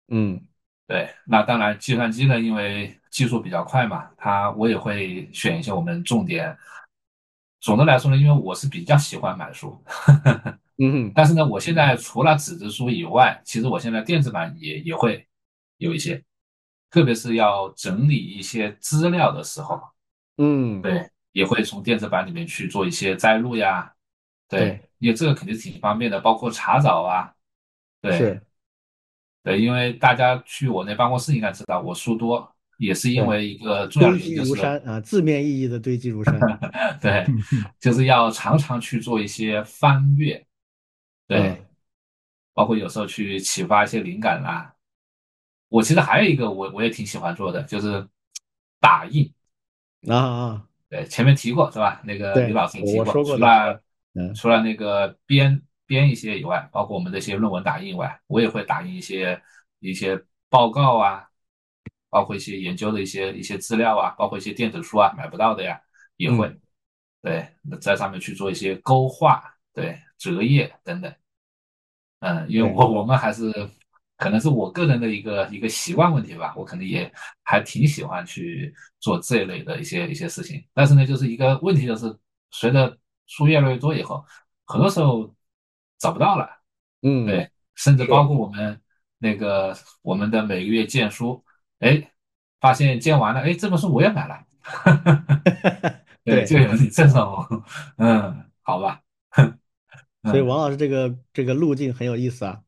[0.09, 0.39] 嗯，
[0.87, 6.57] 对，那当然计算机呢，因为技术比较快嘛，它我也会选一些我们重点。
[7.59, 9.81] 总的来说呢，因为我是比较喜欢买书，
[10.77, 15.27] 嗯，但是呢，我现在除了纸质书以外，其实我现在电子版也也会
[15.77, 16.23] 有一些。
[16.93, 19.81] 特别是要整理一些资料的时候，
[20.39, 23.89] 嗯，对，也会从电子版里面去做一些摘录呀，
[24.49, 27.33] 对，因为这个肯定是挺方便的，包括查找啊，
[28.01, 28.43] 对，是，
[29.43, 32.47] 对，因为大家去我那办公室应该知道，我书多
[32.77, 36.39] 也是因为一个重要的原因，就是啊，字面意义的堆积如山，
[37.01, 37.25] 对，
[37.79, 40.45] 就是要常常去做一些翻阅，
[41.27, 41.63] 对，
[42.53, 44.73] 包括有时候去启发一些灵感啦。
[45.69, 48.07] 我其实还有一个我我也挺喜欢做的，就是
[48.79, 49.31] 打印
[50.07, 52.01] 啊啊，对，前面提过是吧？
[52.03, 53.81] 那个李老师提过，除了
[54.35, 55.61] 除了那个编
[55.91, 59.41] 编一些以外，包括我们的一些论文打印以外，我也会打印一些
[59.79, 60.17] 一些
[60.49, 61.27] 报告啊，
[62.09, 65.81] 包括一些研究的一些一些资料啊，包括一些电子书啊，买不到的呀
[66.15, 66.49] 也会，
[67.21, 67.45] 对，
[67.81, 69.43] 在上面去做一些勾画，
[69.73, 71.13] 对，折页等等，
[72.19, 73.51] 嗯，因为我我们还是。
[74.21, 77.11] 可能是我个人的一个一个习惯问题吧，我可能也
[77.41, 80.63] 还挺喜欢去做这一类的一些一些事情。
[80.75, 82.15] 但是呢，就是一个问题，就是
[82.51, 82.95] 随着
[83.25, 84.23] 书越来越多以后，
[84.67, 85.33] 很多时候
[86.01, 86.49] 找不到了。
[87.03, 88.81] 嗯，对，甚至包括我们
[89.19, 91.43] 那个我们的每个月荐书，
[91.79, 92.11] 哎，
[92.59, 94.43] 发现荐完了，哎，这本书我也买了。
[96.25, 97.63] 对，就有你这种，
[97.97, 99.01] 嗯，好吧。
[100.23, 102.61] 所以王老师这个这个路径很有意思啊。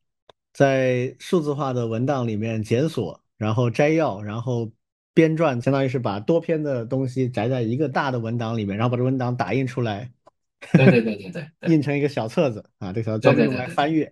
[0.54, 4.72] 在数字化的文档里面检索，然后摘要，然后
[5.12, 10.12] 编撰，相当于是把多篇的东西摘在一个大的文档里面，然后把这文档打印出来，
[10.74, 14.12] 对对对对对，印成一个小册子啊，这个专门用来翻阅。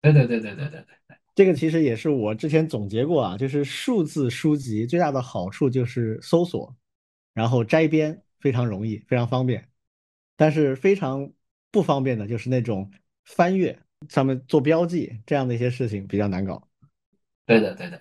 [0.00, 6.74] 对对对对对对对，这个其实也是我之前总结过啊，就是数字书籍最大的好处就是搜索，
[7.34, 9.68] 然后摘编非常容易，非常方便。
[10.36, 11.32] 但是非常
[11.72, 12.90] 不方便的就是那种
[13.24, 13.76] 翻阅
[14.08, 16.68] 上面做标记这样的一些事情比较难搞。
[17.44, 18.00] 对的对的。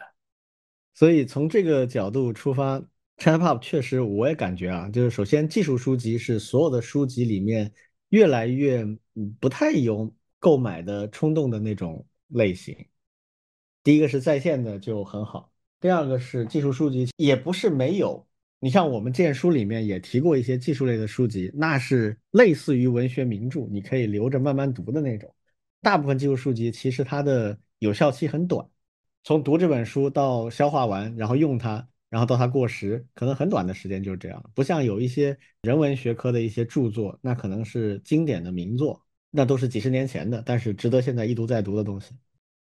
[0.94, 2.80] 所以从这个角度出发
[3.18, 7.72] ，ChinaPub 确实我也感觉啊，就是首先技术书籍是所有的书籍里面
[8.10, 8.86] 越来越
[9.40, 12.76] 不太有购买的冲动的那种类型。
[13.84, 18.26] 第一个是在线的就很好，第二个是技术书籍也不是没有。
[18.60, 25.34] 你像我们荐书里面也提过一些技术类的书籍，那是类似于文学名著，你可以留着慢慢读的那种。
[25.82, 28.68] 大部分技术书籍其实它的有效期很短。
[29.24, 34.52] 从读这本书到消化完，然后用它，然后到它过时，可能很短的时间就是这样。
[34.56, 42.16] 不像有一些人文学科的一些著作，那可能是经典的名作，那都是几十年前的，但是值得现在一读再读的东西。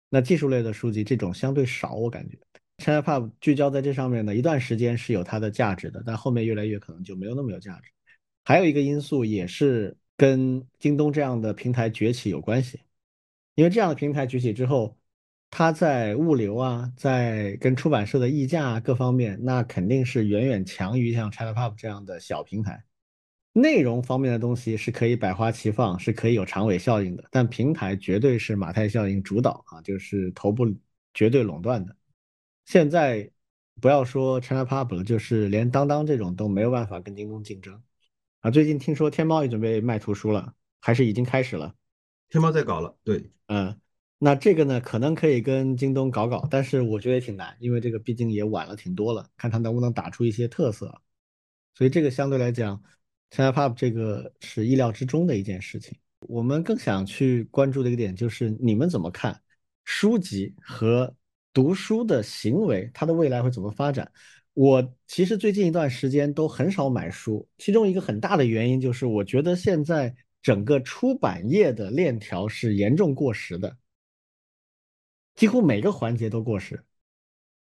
[0.09, 2.39] 那技术类的书籍这种相对少，我感觉。
[2.79, 7.91] ChinaPub 聚焦在这上面的一段时间是有它的价值的，但后面越来越可能就没有那么有价值。
[8.45, 12.81] 还有一个因素也是跟京东这样的平台崛起有关系，
[13.57, 14.97] 因为这样的平台崛起之后。
[15.55, 22.83] 它在物流啊，在跟出版社的议价各方面，那肯定是远远强于像 ChinaPub 这样的小平台。
[23.53, 30.67] 内容方面的东西是可以百花齐放，是可以有长尾效应的，但平台绝对是马太效应主导啊，就是头部
[31.13, 31.95] 绝对垄断的。
[32.65, 33.31] 现在
[33.79, 37.79] 不要说 ChinaPub 了，就是连当当这种都没有办法跟京东竞争
[38.41, 38.51] 啊。
[38.51, 41.75] 最近听说天猫也准备卖图书了，还是已经开始了？
[42.31, 43.79] 天猫在搞了，对，嗯。
[44.25, 51.03] 那这个呢，可能可以跟京东搞搞，但是我觉得也挺难，因为这个毕竟也晚了挺多了，看它能不能打出一些特色。
[51.75, 52.81] 所以这个相对来讲
[53.33, 55.99] ，ChinaPub 这个是意料之中的一件事情。
[56.29, 59.37] 我们更想去关注的一个点就是，你们怎么看
[59.85, 61.13] 书籍和
[61.53, 64.09] 读书的行为，它的未来会怎么发展？
[64.55, 73.77] 我其实最近一段时间都很少买书，其中一个很大的原因就是，我觉得现在整个出版业的链条是严重过时的。
[75.35, 76.85] 几乎每个环节都过时，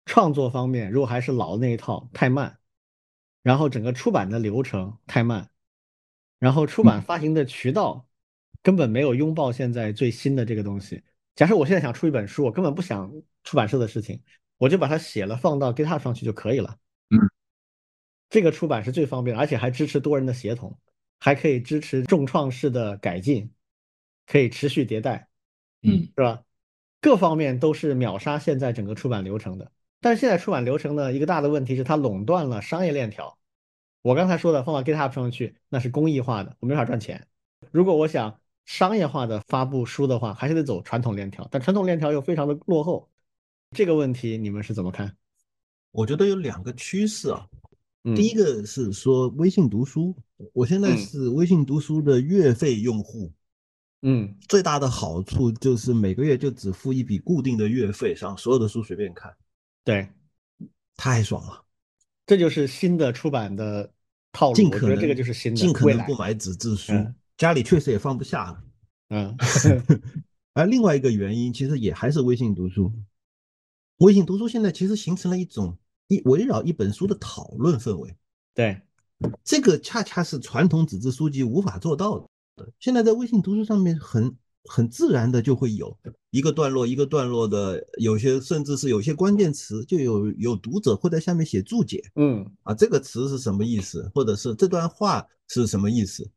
[0.05, 2.59] 创作方面如果还是老的那一套太慢，
[3.43, 5.51] 然后整个出版的流程太慢，
[6.39, 8.07] 然后出版发行的渠道
[8.63, 11.03] 根本没有拥抱现在最新的这个东西。
[11.35, 13.13] 假设我现在想出一本书，我根本不想
[13.45, 14.23] 出版社的事情，
[14.59, 16.77] 我就把它写了放到 GitHub 上去就可以了。
[17.11, 17.19] 嗯，
[18.29, 20.79] 这个出版是最方便，而且还支持多人的协同，
[21.19, 23.51] 还可以支持重创式的改进，
[24.27, 25.29] 可以持续迭代。
[25.83, 26.43] 嗯，是吧？
[27.03, 29.71] 各方面都是秒杀现在整个出版流程的，
[30.01, 33.37] 但是现在出版流程呢，一个大的问题是它垄断了商业链条。
[34.03, 37.27] 我刚才说的放到 GitHub 上去，那是公益化的，我没法赚钱。
[37.73, 43.11] 如果我想商业化的发布书的话，还是得走传统链条，但传统链条又非常的落后。
[43.77, 45.17] 这个问题你们是怎么看？
[45.91, 47.49] 我觉得有两个趋势啊，
[48.15, 50.15] 第一个是说微信读书，
[50.53, 53.33] 我现在是微信读书的月费用户。
[54.05, 59.33] 嗯，最大的好处就是每个月就只付一笔固定的月费，上所有的书随便看，
[59.85, 60.09] 对，
[60.97, 61.65] 太爽了。
[62.27, 63.89] 这就是新的出版的
[64.33, 66.93] 套路，尽可能这个就是新的，尽可能不买纸质书，
[67.37, 68.65] 家里确实也放不下了。
[69.11, 69.37] 嗯，
[70.55, 72.93] 而另外一个原因其实也还是微信读书，
[73.99, 78.17] 微信读书现在其实形成了一种一围绕一本书的讨论氛围。
[78.53, 78.83] 对，
[79.45, 82.27] 这个恰恰是传统纸质书籍无法做到的。
[82.79, 84.35] 现在在微信读书上面很
[84.65, 85.97] 很自然的就会有
[86.31, 92.45] 一个段落一个段落的，有些甚至是有些关键词，就有有读者会在下面写注解，嗯。
[92.63, 96.31] 啊这个词是什么意思，或者是这段话是什么意思，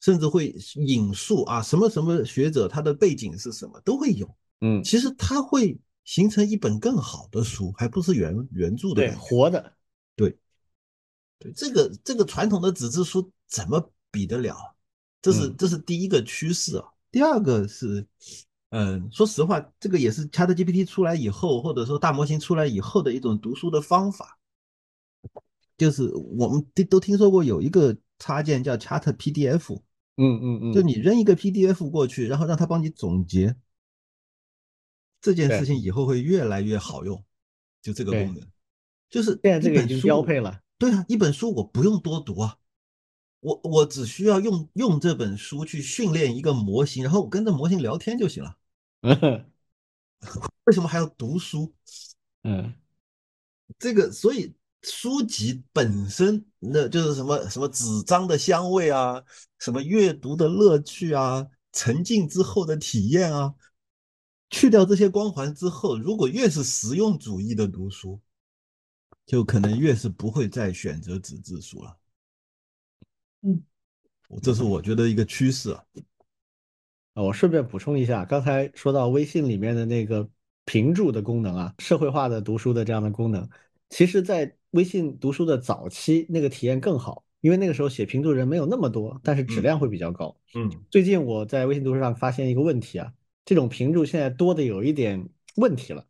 [0.00, 4.28] 甚至会引述啊什么什么学者他的背景是什么都会有，
[4.60, 9.72] 嗯，其实它会形成一本更好的书，还不是原原著的，对活的，
[10.16, 10.36] 对。
[11.38, 14.71] 对，这个这个传统的纸质书怎么比得了？
[15.22, 18.04] 这是这是第一个趋势啊，第二个是，
[18.70, 24.40] 嗯，说实话，这个也是 ChatGPT 出来以后，或者说大模型出来以后的一种读书的方法，
[25.78, 29.80] 就是我们都都听说过有一个插件叫 ChatPDF，
[30.16, 33.54] 嗯嗯嗯，就你扔一个 PDF 过去，然后让它帮你总结，
[35.20, 37.24] 这件事情以后会越来越好用，
[37.80, 38.44] 就这个功能，
[39.08, 42.58] 就是现在这个已经标配了，对啊，一本书我不用多读啊。
[43.42, 48.56] 我我只需要用用这本书去训练一个模型，然后我跟着模型聊天就行了。
[50.64, 51.74] 为什么还要读书？
[52.44, 52.72] 嗯，
[53.80, 59.20] 这个所以书籍本身那就是什么什么纸张的香味啊，
[59.58, 63.52] 什么阅读的乐趣啊，沉浸之后的体验啊，
[64.50, 68.20] 去掉这些光环之后，如果越是实用主义的读书，
[69.26, 71.98] 就可能越是不会再选择纸质书了。
[73.42, 73.62] 嗯，
[74.42, 75.84] 这是我觉得一个趋势啊。
[77.14, 80.26] 啊，我顺便补充一下，刚才说到微信里面的那个
[80.64, 83.46] 评注的功能啊，社会化的读书的这样的功能，
[83.90, 90.34] 其实，在微信读书的早期，那个体验更好，因为那个时候写评注人没有那么多，但是质量会比较高。
[90.54, 93.12] 嗯，最近我在微信读书上发现一个问题啊，
[93.44, 96.06] 这种评注现在多的有一点问题了，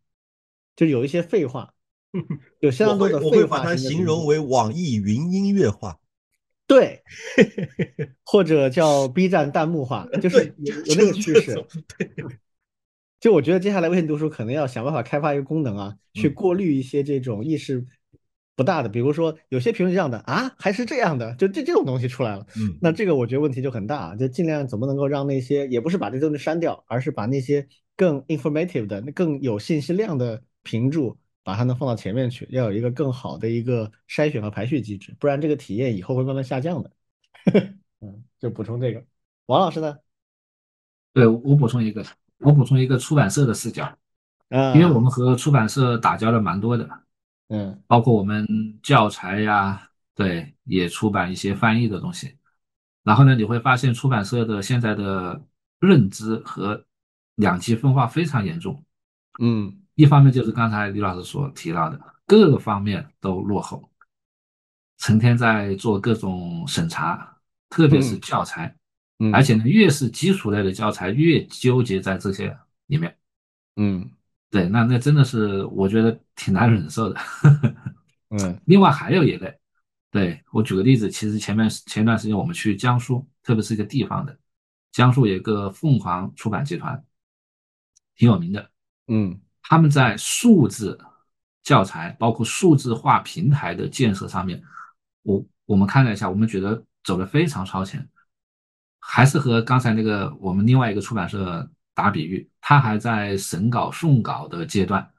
[0.77, 1.75] 就有一些废话，
[2.61, 3.27] 有相当多的废话。
[3.27, 5.99] 我会把它形容为网易云音乐化。
[6.67, 7.03] 对，
[8.25, 11.63] 或者叫 B 站弹幕化， 就是有有那个趋势。
[13.21, 17.87] 就我觉得接下来微信读书可能要想办法开发一个功能啊，去过滤一些这种意识
[18.57, 22.45] 不大的，比如说有些评论这样的啊，还是这样的，就这这种东西出来了。
[22.57, 27.65] 嗯，那这个我觉得问题就很大，就尽量怎么能够让那些也不是把这东西删掉，而是把那些
[27.97, 31.17] 更 informative 的、更有信息量的评注。
[31.45, 36.91] 把它能放到前面去，要有一个更好的一个筛选和排序机制，不然这个体验以后会慢慢下降的。
[38.01, 39.05] 嗯，就补充这个。
[39.47, 39.97] 王老师呢？
[41.13, 42.05] 对我补充一个，
[42.39, 43.99] 我补充一个出版社的视角。
[44.51, 46.89] 嗯，因为我们和出版社打交道蛮多的。
[47.49, 48.47] 嗯，包括我们
[48.83, 52.37] 教材呀，对，也出版一些翻译的东西。
[53.03, 55.45] 然后呢，你会发现出版社的现在的
[55.81, 56.87] 认知和
[57.35, 58.85] 两极分化非常严重。
[59.41, 59.82] 嗯。
[60.03, 63.89] 一方面就是刚才李老师所提到的，各个方面都落后，
[64.99, 67.37] 成天在做各种审查，
[67.69, 68.75] 特别是教材，
[69.21, 72.59] 嗯而且呢，越是基础类的教材，越纠结在这些
[72.89, 73.17] 里面。
[73.77, 74.11] 嗯，
[74.51, 77.21] 对，那那真的是我觉得挺难忍受的。
[78.31, 79.57] 嗯， 另外还有一类，
[80.11, 84.37] 对我举个例子，其实前面前段时间我们去江苏，特别是一个地方的，
[84.91, 87.05] 江苏有一个凤凰出版集团，
[88.17, 88.69] 挺有名的。
[89.07, 89.41] 嗯。
[89.73, 90.99] 他们在数字
[91.63, 94.63] 教材，包括数字化平台的建设上面，
[95.23, 98.07] 我我们看了一下，我们觉得走的非常超前，
[99.01, 105.11] 还是和刚才那个我们另外一个出版社打比喻，他还在审稿送稿的阶段，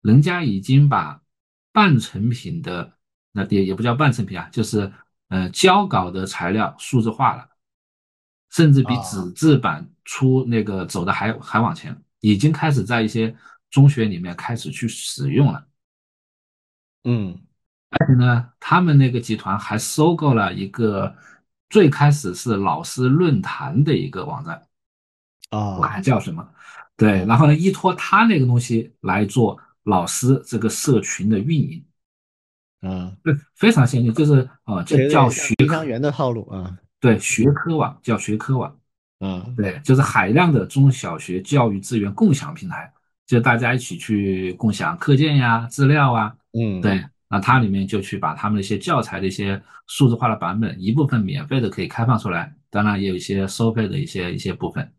[0.00, 1.20] 人家已经把
[1.70, 2.90] 半成品的
[3.32, 4.90] 那也也不叫半成品啊，就是
[5.28, 7.46] 呃交稿的材料数字化了，
[8.50, 13.36] 甚至比纸质版出那个走的还还往前，已经开始在一些。
[13.70, 15.66] 中学里面开始去使用了，
[17.04, 17.40] 嗯，
[17.90, 21.14] 而且呢，他们那个集团还收购了一个
[21.68, 24.66] 最开始是老师论坛的一个网站，
[25.50, 26.46] 啊，我看叫什么？
[26.96, 31.84] 对，然后呢，依托他那个东西来做老师这个社群的运营，
[32.82, 38.78] 嗯，对，非常先进，就是啊，这叫学科员的套路啊，对，学科网叫学科网，
[39.20, 42.92] 嗯，对，就是海量的中小学教育资源共享平台。
[43.30, 54.92] 就大家一起去共享课件呀、资料啊，嗯，对，那它里面就去把他们的一些教材的一些数字化的版本，一部分免费的可以开放出来，当然也有一些收费的一些一些部分，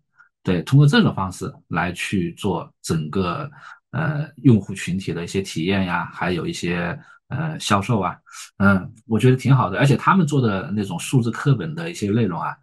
[0.44, 3.52] 对，通过这种方式来去做整个
[3.92, 6.98] 呃用户群体的一些体验呀，还有一些
[7.28, 8.18] 呃销售啊，
[8.60, 12.56] 嗯，我觉得挺好的，而且他们做的那种数字课本的一些内容啊，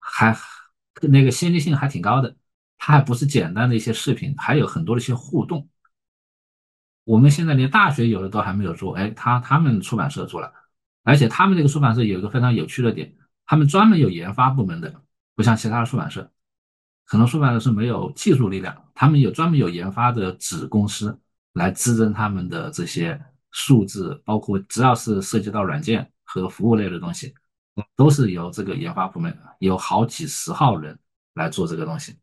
[0.00, 0.36] 还
[1.02, 2.34] 那个先进性还挺高的。
[2.86, 5.66] 它还不是简单的一些视频，还有很多的一些互动。
[7.04, 10.52] 我们现在连大学有的都还没有做，哎，他他们出版社做了，
[11.02, 13.10] 而且他们这个出版社有一个非常有趣的点，
[13.46, 15.00] 他们专门有研发部门的，
[15.34, 16.30] 不像其他的出版社，
[17.06, 21.18] 很多出版社是没有技术力量，他们有专门有研发的子公司
[21.54, 23.18] 来支撑他们的这些
[23.50, 27.32] 数字，包括只要是涉及到软件和服务类的东西，
[27.96, 30.98] 都是由这个研发部门有好几十号人
[31.32, 32.14] 来做这个东西。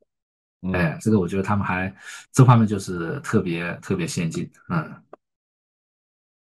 [0.74, 1.92] 哎，这个我觉得他们还
[2.32, 4.94] 这方面就是特别特别先进，嗯，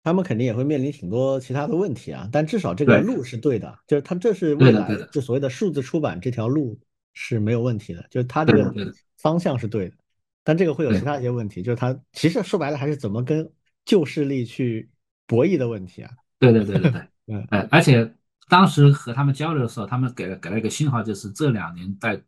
[0.05, 6.79] 他们肯定也会面临挺多其他的问题啊，但至少这个路是对的，就是他这是未来就所谓的数字出版这条路
[7.15, 8.73] 是没有问题的，就是他这个
[9.19, 9.97] 方向是对的，
[10.45, 13.51] 但这个会有其他一些问题，就是他其实说白了还是怎么跟
[13.85, 14.89] 旧势力去
[15.27, 16.11] 博弈的问题啊。
[16.39, 18.15] 对对对对 对，嗯，哎，而且
[18.49, 22.23] 当时和他们交流的时候，他们给了给了一个信号，就是这两年在。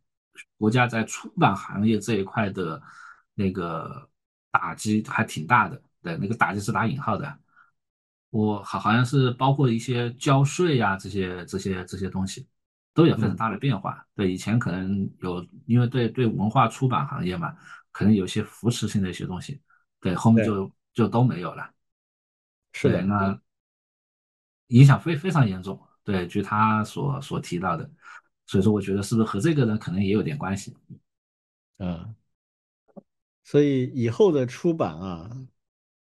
[0.57, 2.81] 国家在出版行业这一块的
[3.33, 4.09] 那个
[4.51, 7.39] 打击还挺大的，对，那个打击是打引号的。
[8.29, 12.47] 我好好像是包括一些交税呀，这些这些这些东西
[12.93, 14.05] 都有非常大的变化。
[14.15, 17.55] 对，以前可能有，因为对对文化出版行业嘛，
[17.91, 19.59] 可能有些扶持性的一些东西，
[19.99, 21.71] 对，后面就就都没有了。
[22.73, 23.41] 是的，那
[24.67, 25.81] 影响非非常严重。
[26.03, 27.89] 对，据他所所提到的，
[28.49, 30.75] 所以说我觉得是不是和这个呢，可能也有点关系。
[31.77, 32.15] 嗯，
[33.43, 35.47] 所以以后的出版啊，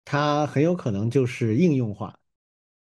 [0.05, 2.19] 它很有可能就是应用化，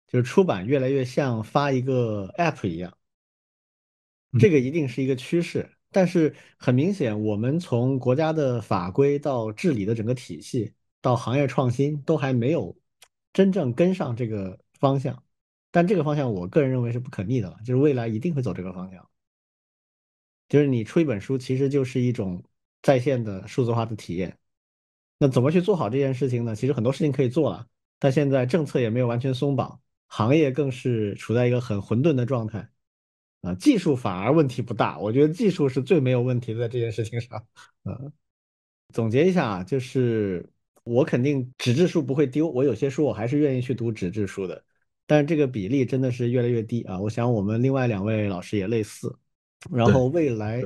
[0.07, 2.95] 就是出版越来越像发一个 App 一样，
[4.39, 5.70] 这个一定是一个趋势。
[5.91, 12.77] 但是很明显，我们从国家的法规到治理的整个体系，到行业创新，都还没有
[13.33, 15.23] 真正跟上这个方向。
[15.70, 19.09] 但这个方向，我个人认为是不可逆的了，就是未来一定会走这个方向。
[20.48, 22.43] 就是你出一本书，其实就是一种
[22.82, 24.36] 在线的数字化的体验。
[25.18, 26.55] 那怎么去做好这件事情呢？
[26.55, 27.66] 其实很多事情可以做了，
[27.98, 32.68] 但现在政策也没有完全松绑，行业更是处在一个很混沌的状态。
[33.43, 37.47] 啊，技术反而问题不大，我觉得技术是最没有问题的在这件事情上。
[37.85, 38.12] 嗯，
[38.93, 40.48] 总结一下啊，就是
[40.85, 44.64] 我肯定纸质书不会丢，我有些书我还是愿意去读纸质书的，
[45.06, 46.98] 但是这个比例真的是越来越低啊。
[47.01, 49.16] 我想我们另外两位老师也类似。
[49.70, 50.62] 然后未来，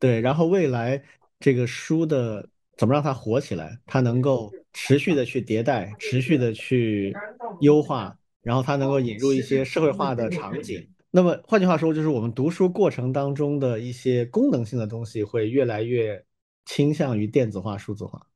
[0.00, 1.02] 对，然后未来
[1.40, 3.78] 这个书的怎么让它火起来？
[3.86, 7.14] 它能够持续的去迭代，持续的去
[7.60, 10.88] 优化，然后它能够引入一些社会化的场景。
[11.10, 16.24] 那么换句话说，就是我们读书过程当中的一些功能性的东西会越来越
[16.64, 18.26] 倾向于电子化、数字化，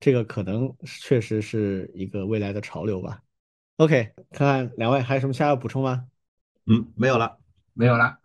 [0.00, 3.20] 这个可能确实是一个未来的潮流吧。
[3.76, 6.06] OK，看看两位还有什么需要补充吗？
[6.64, 7.36] 嗯，没有了，
[7.74, 8.18] 没有了。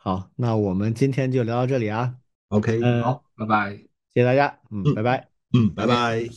[0.00, 2.14] 好，那我们今天就聊到这里啊。
[2.48, 3.76] OK，好，拜拜，
[4.14, 6.28] 谢谢大家，嗯，拜拜，嗯，拜拜。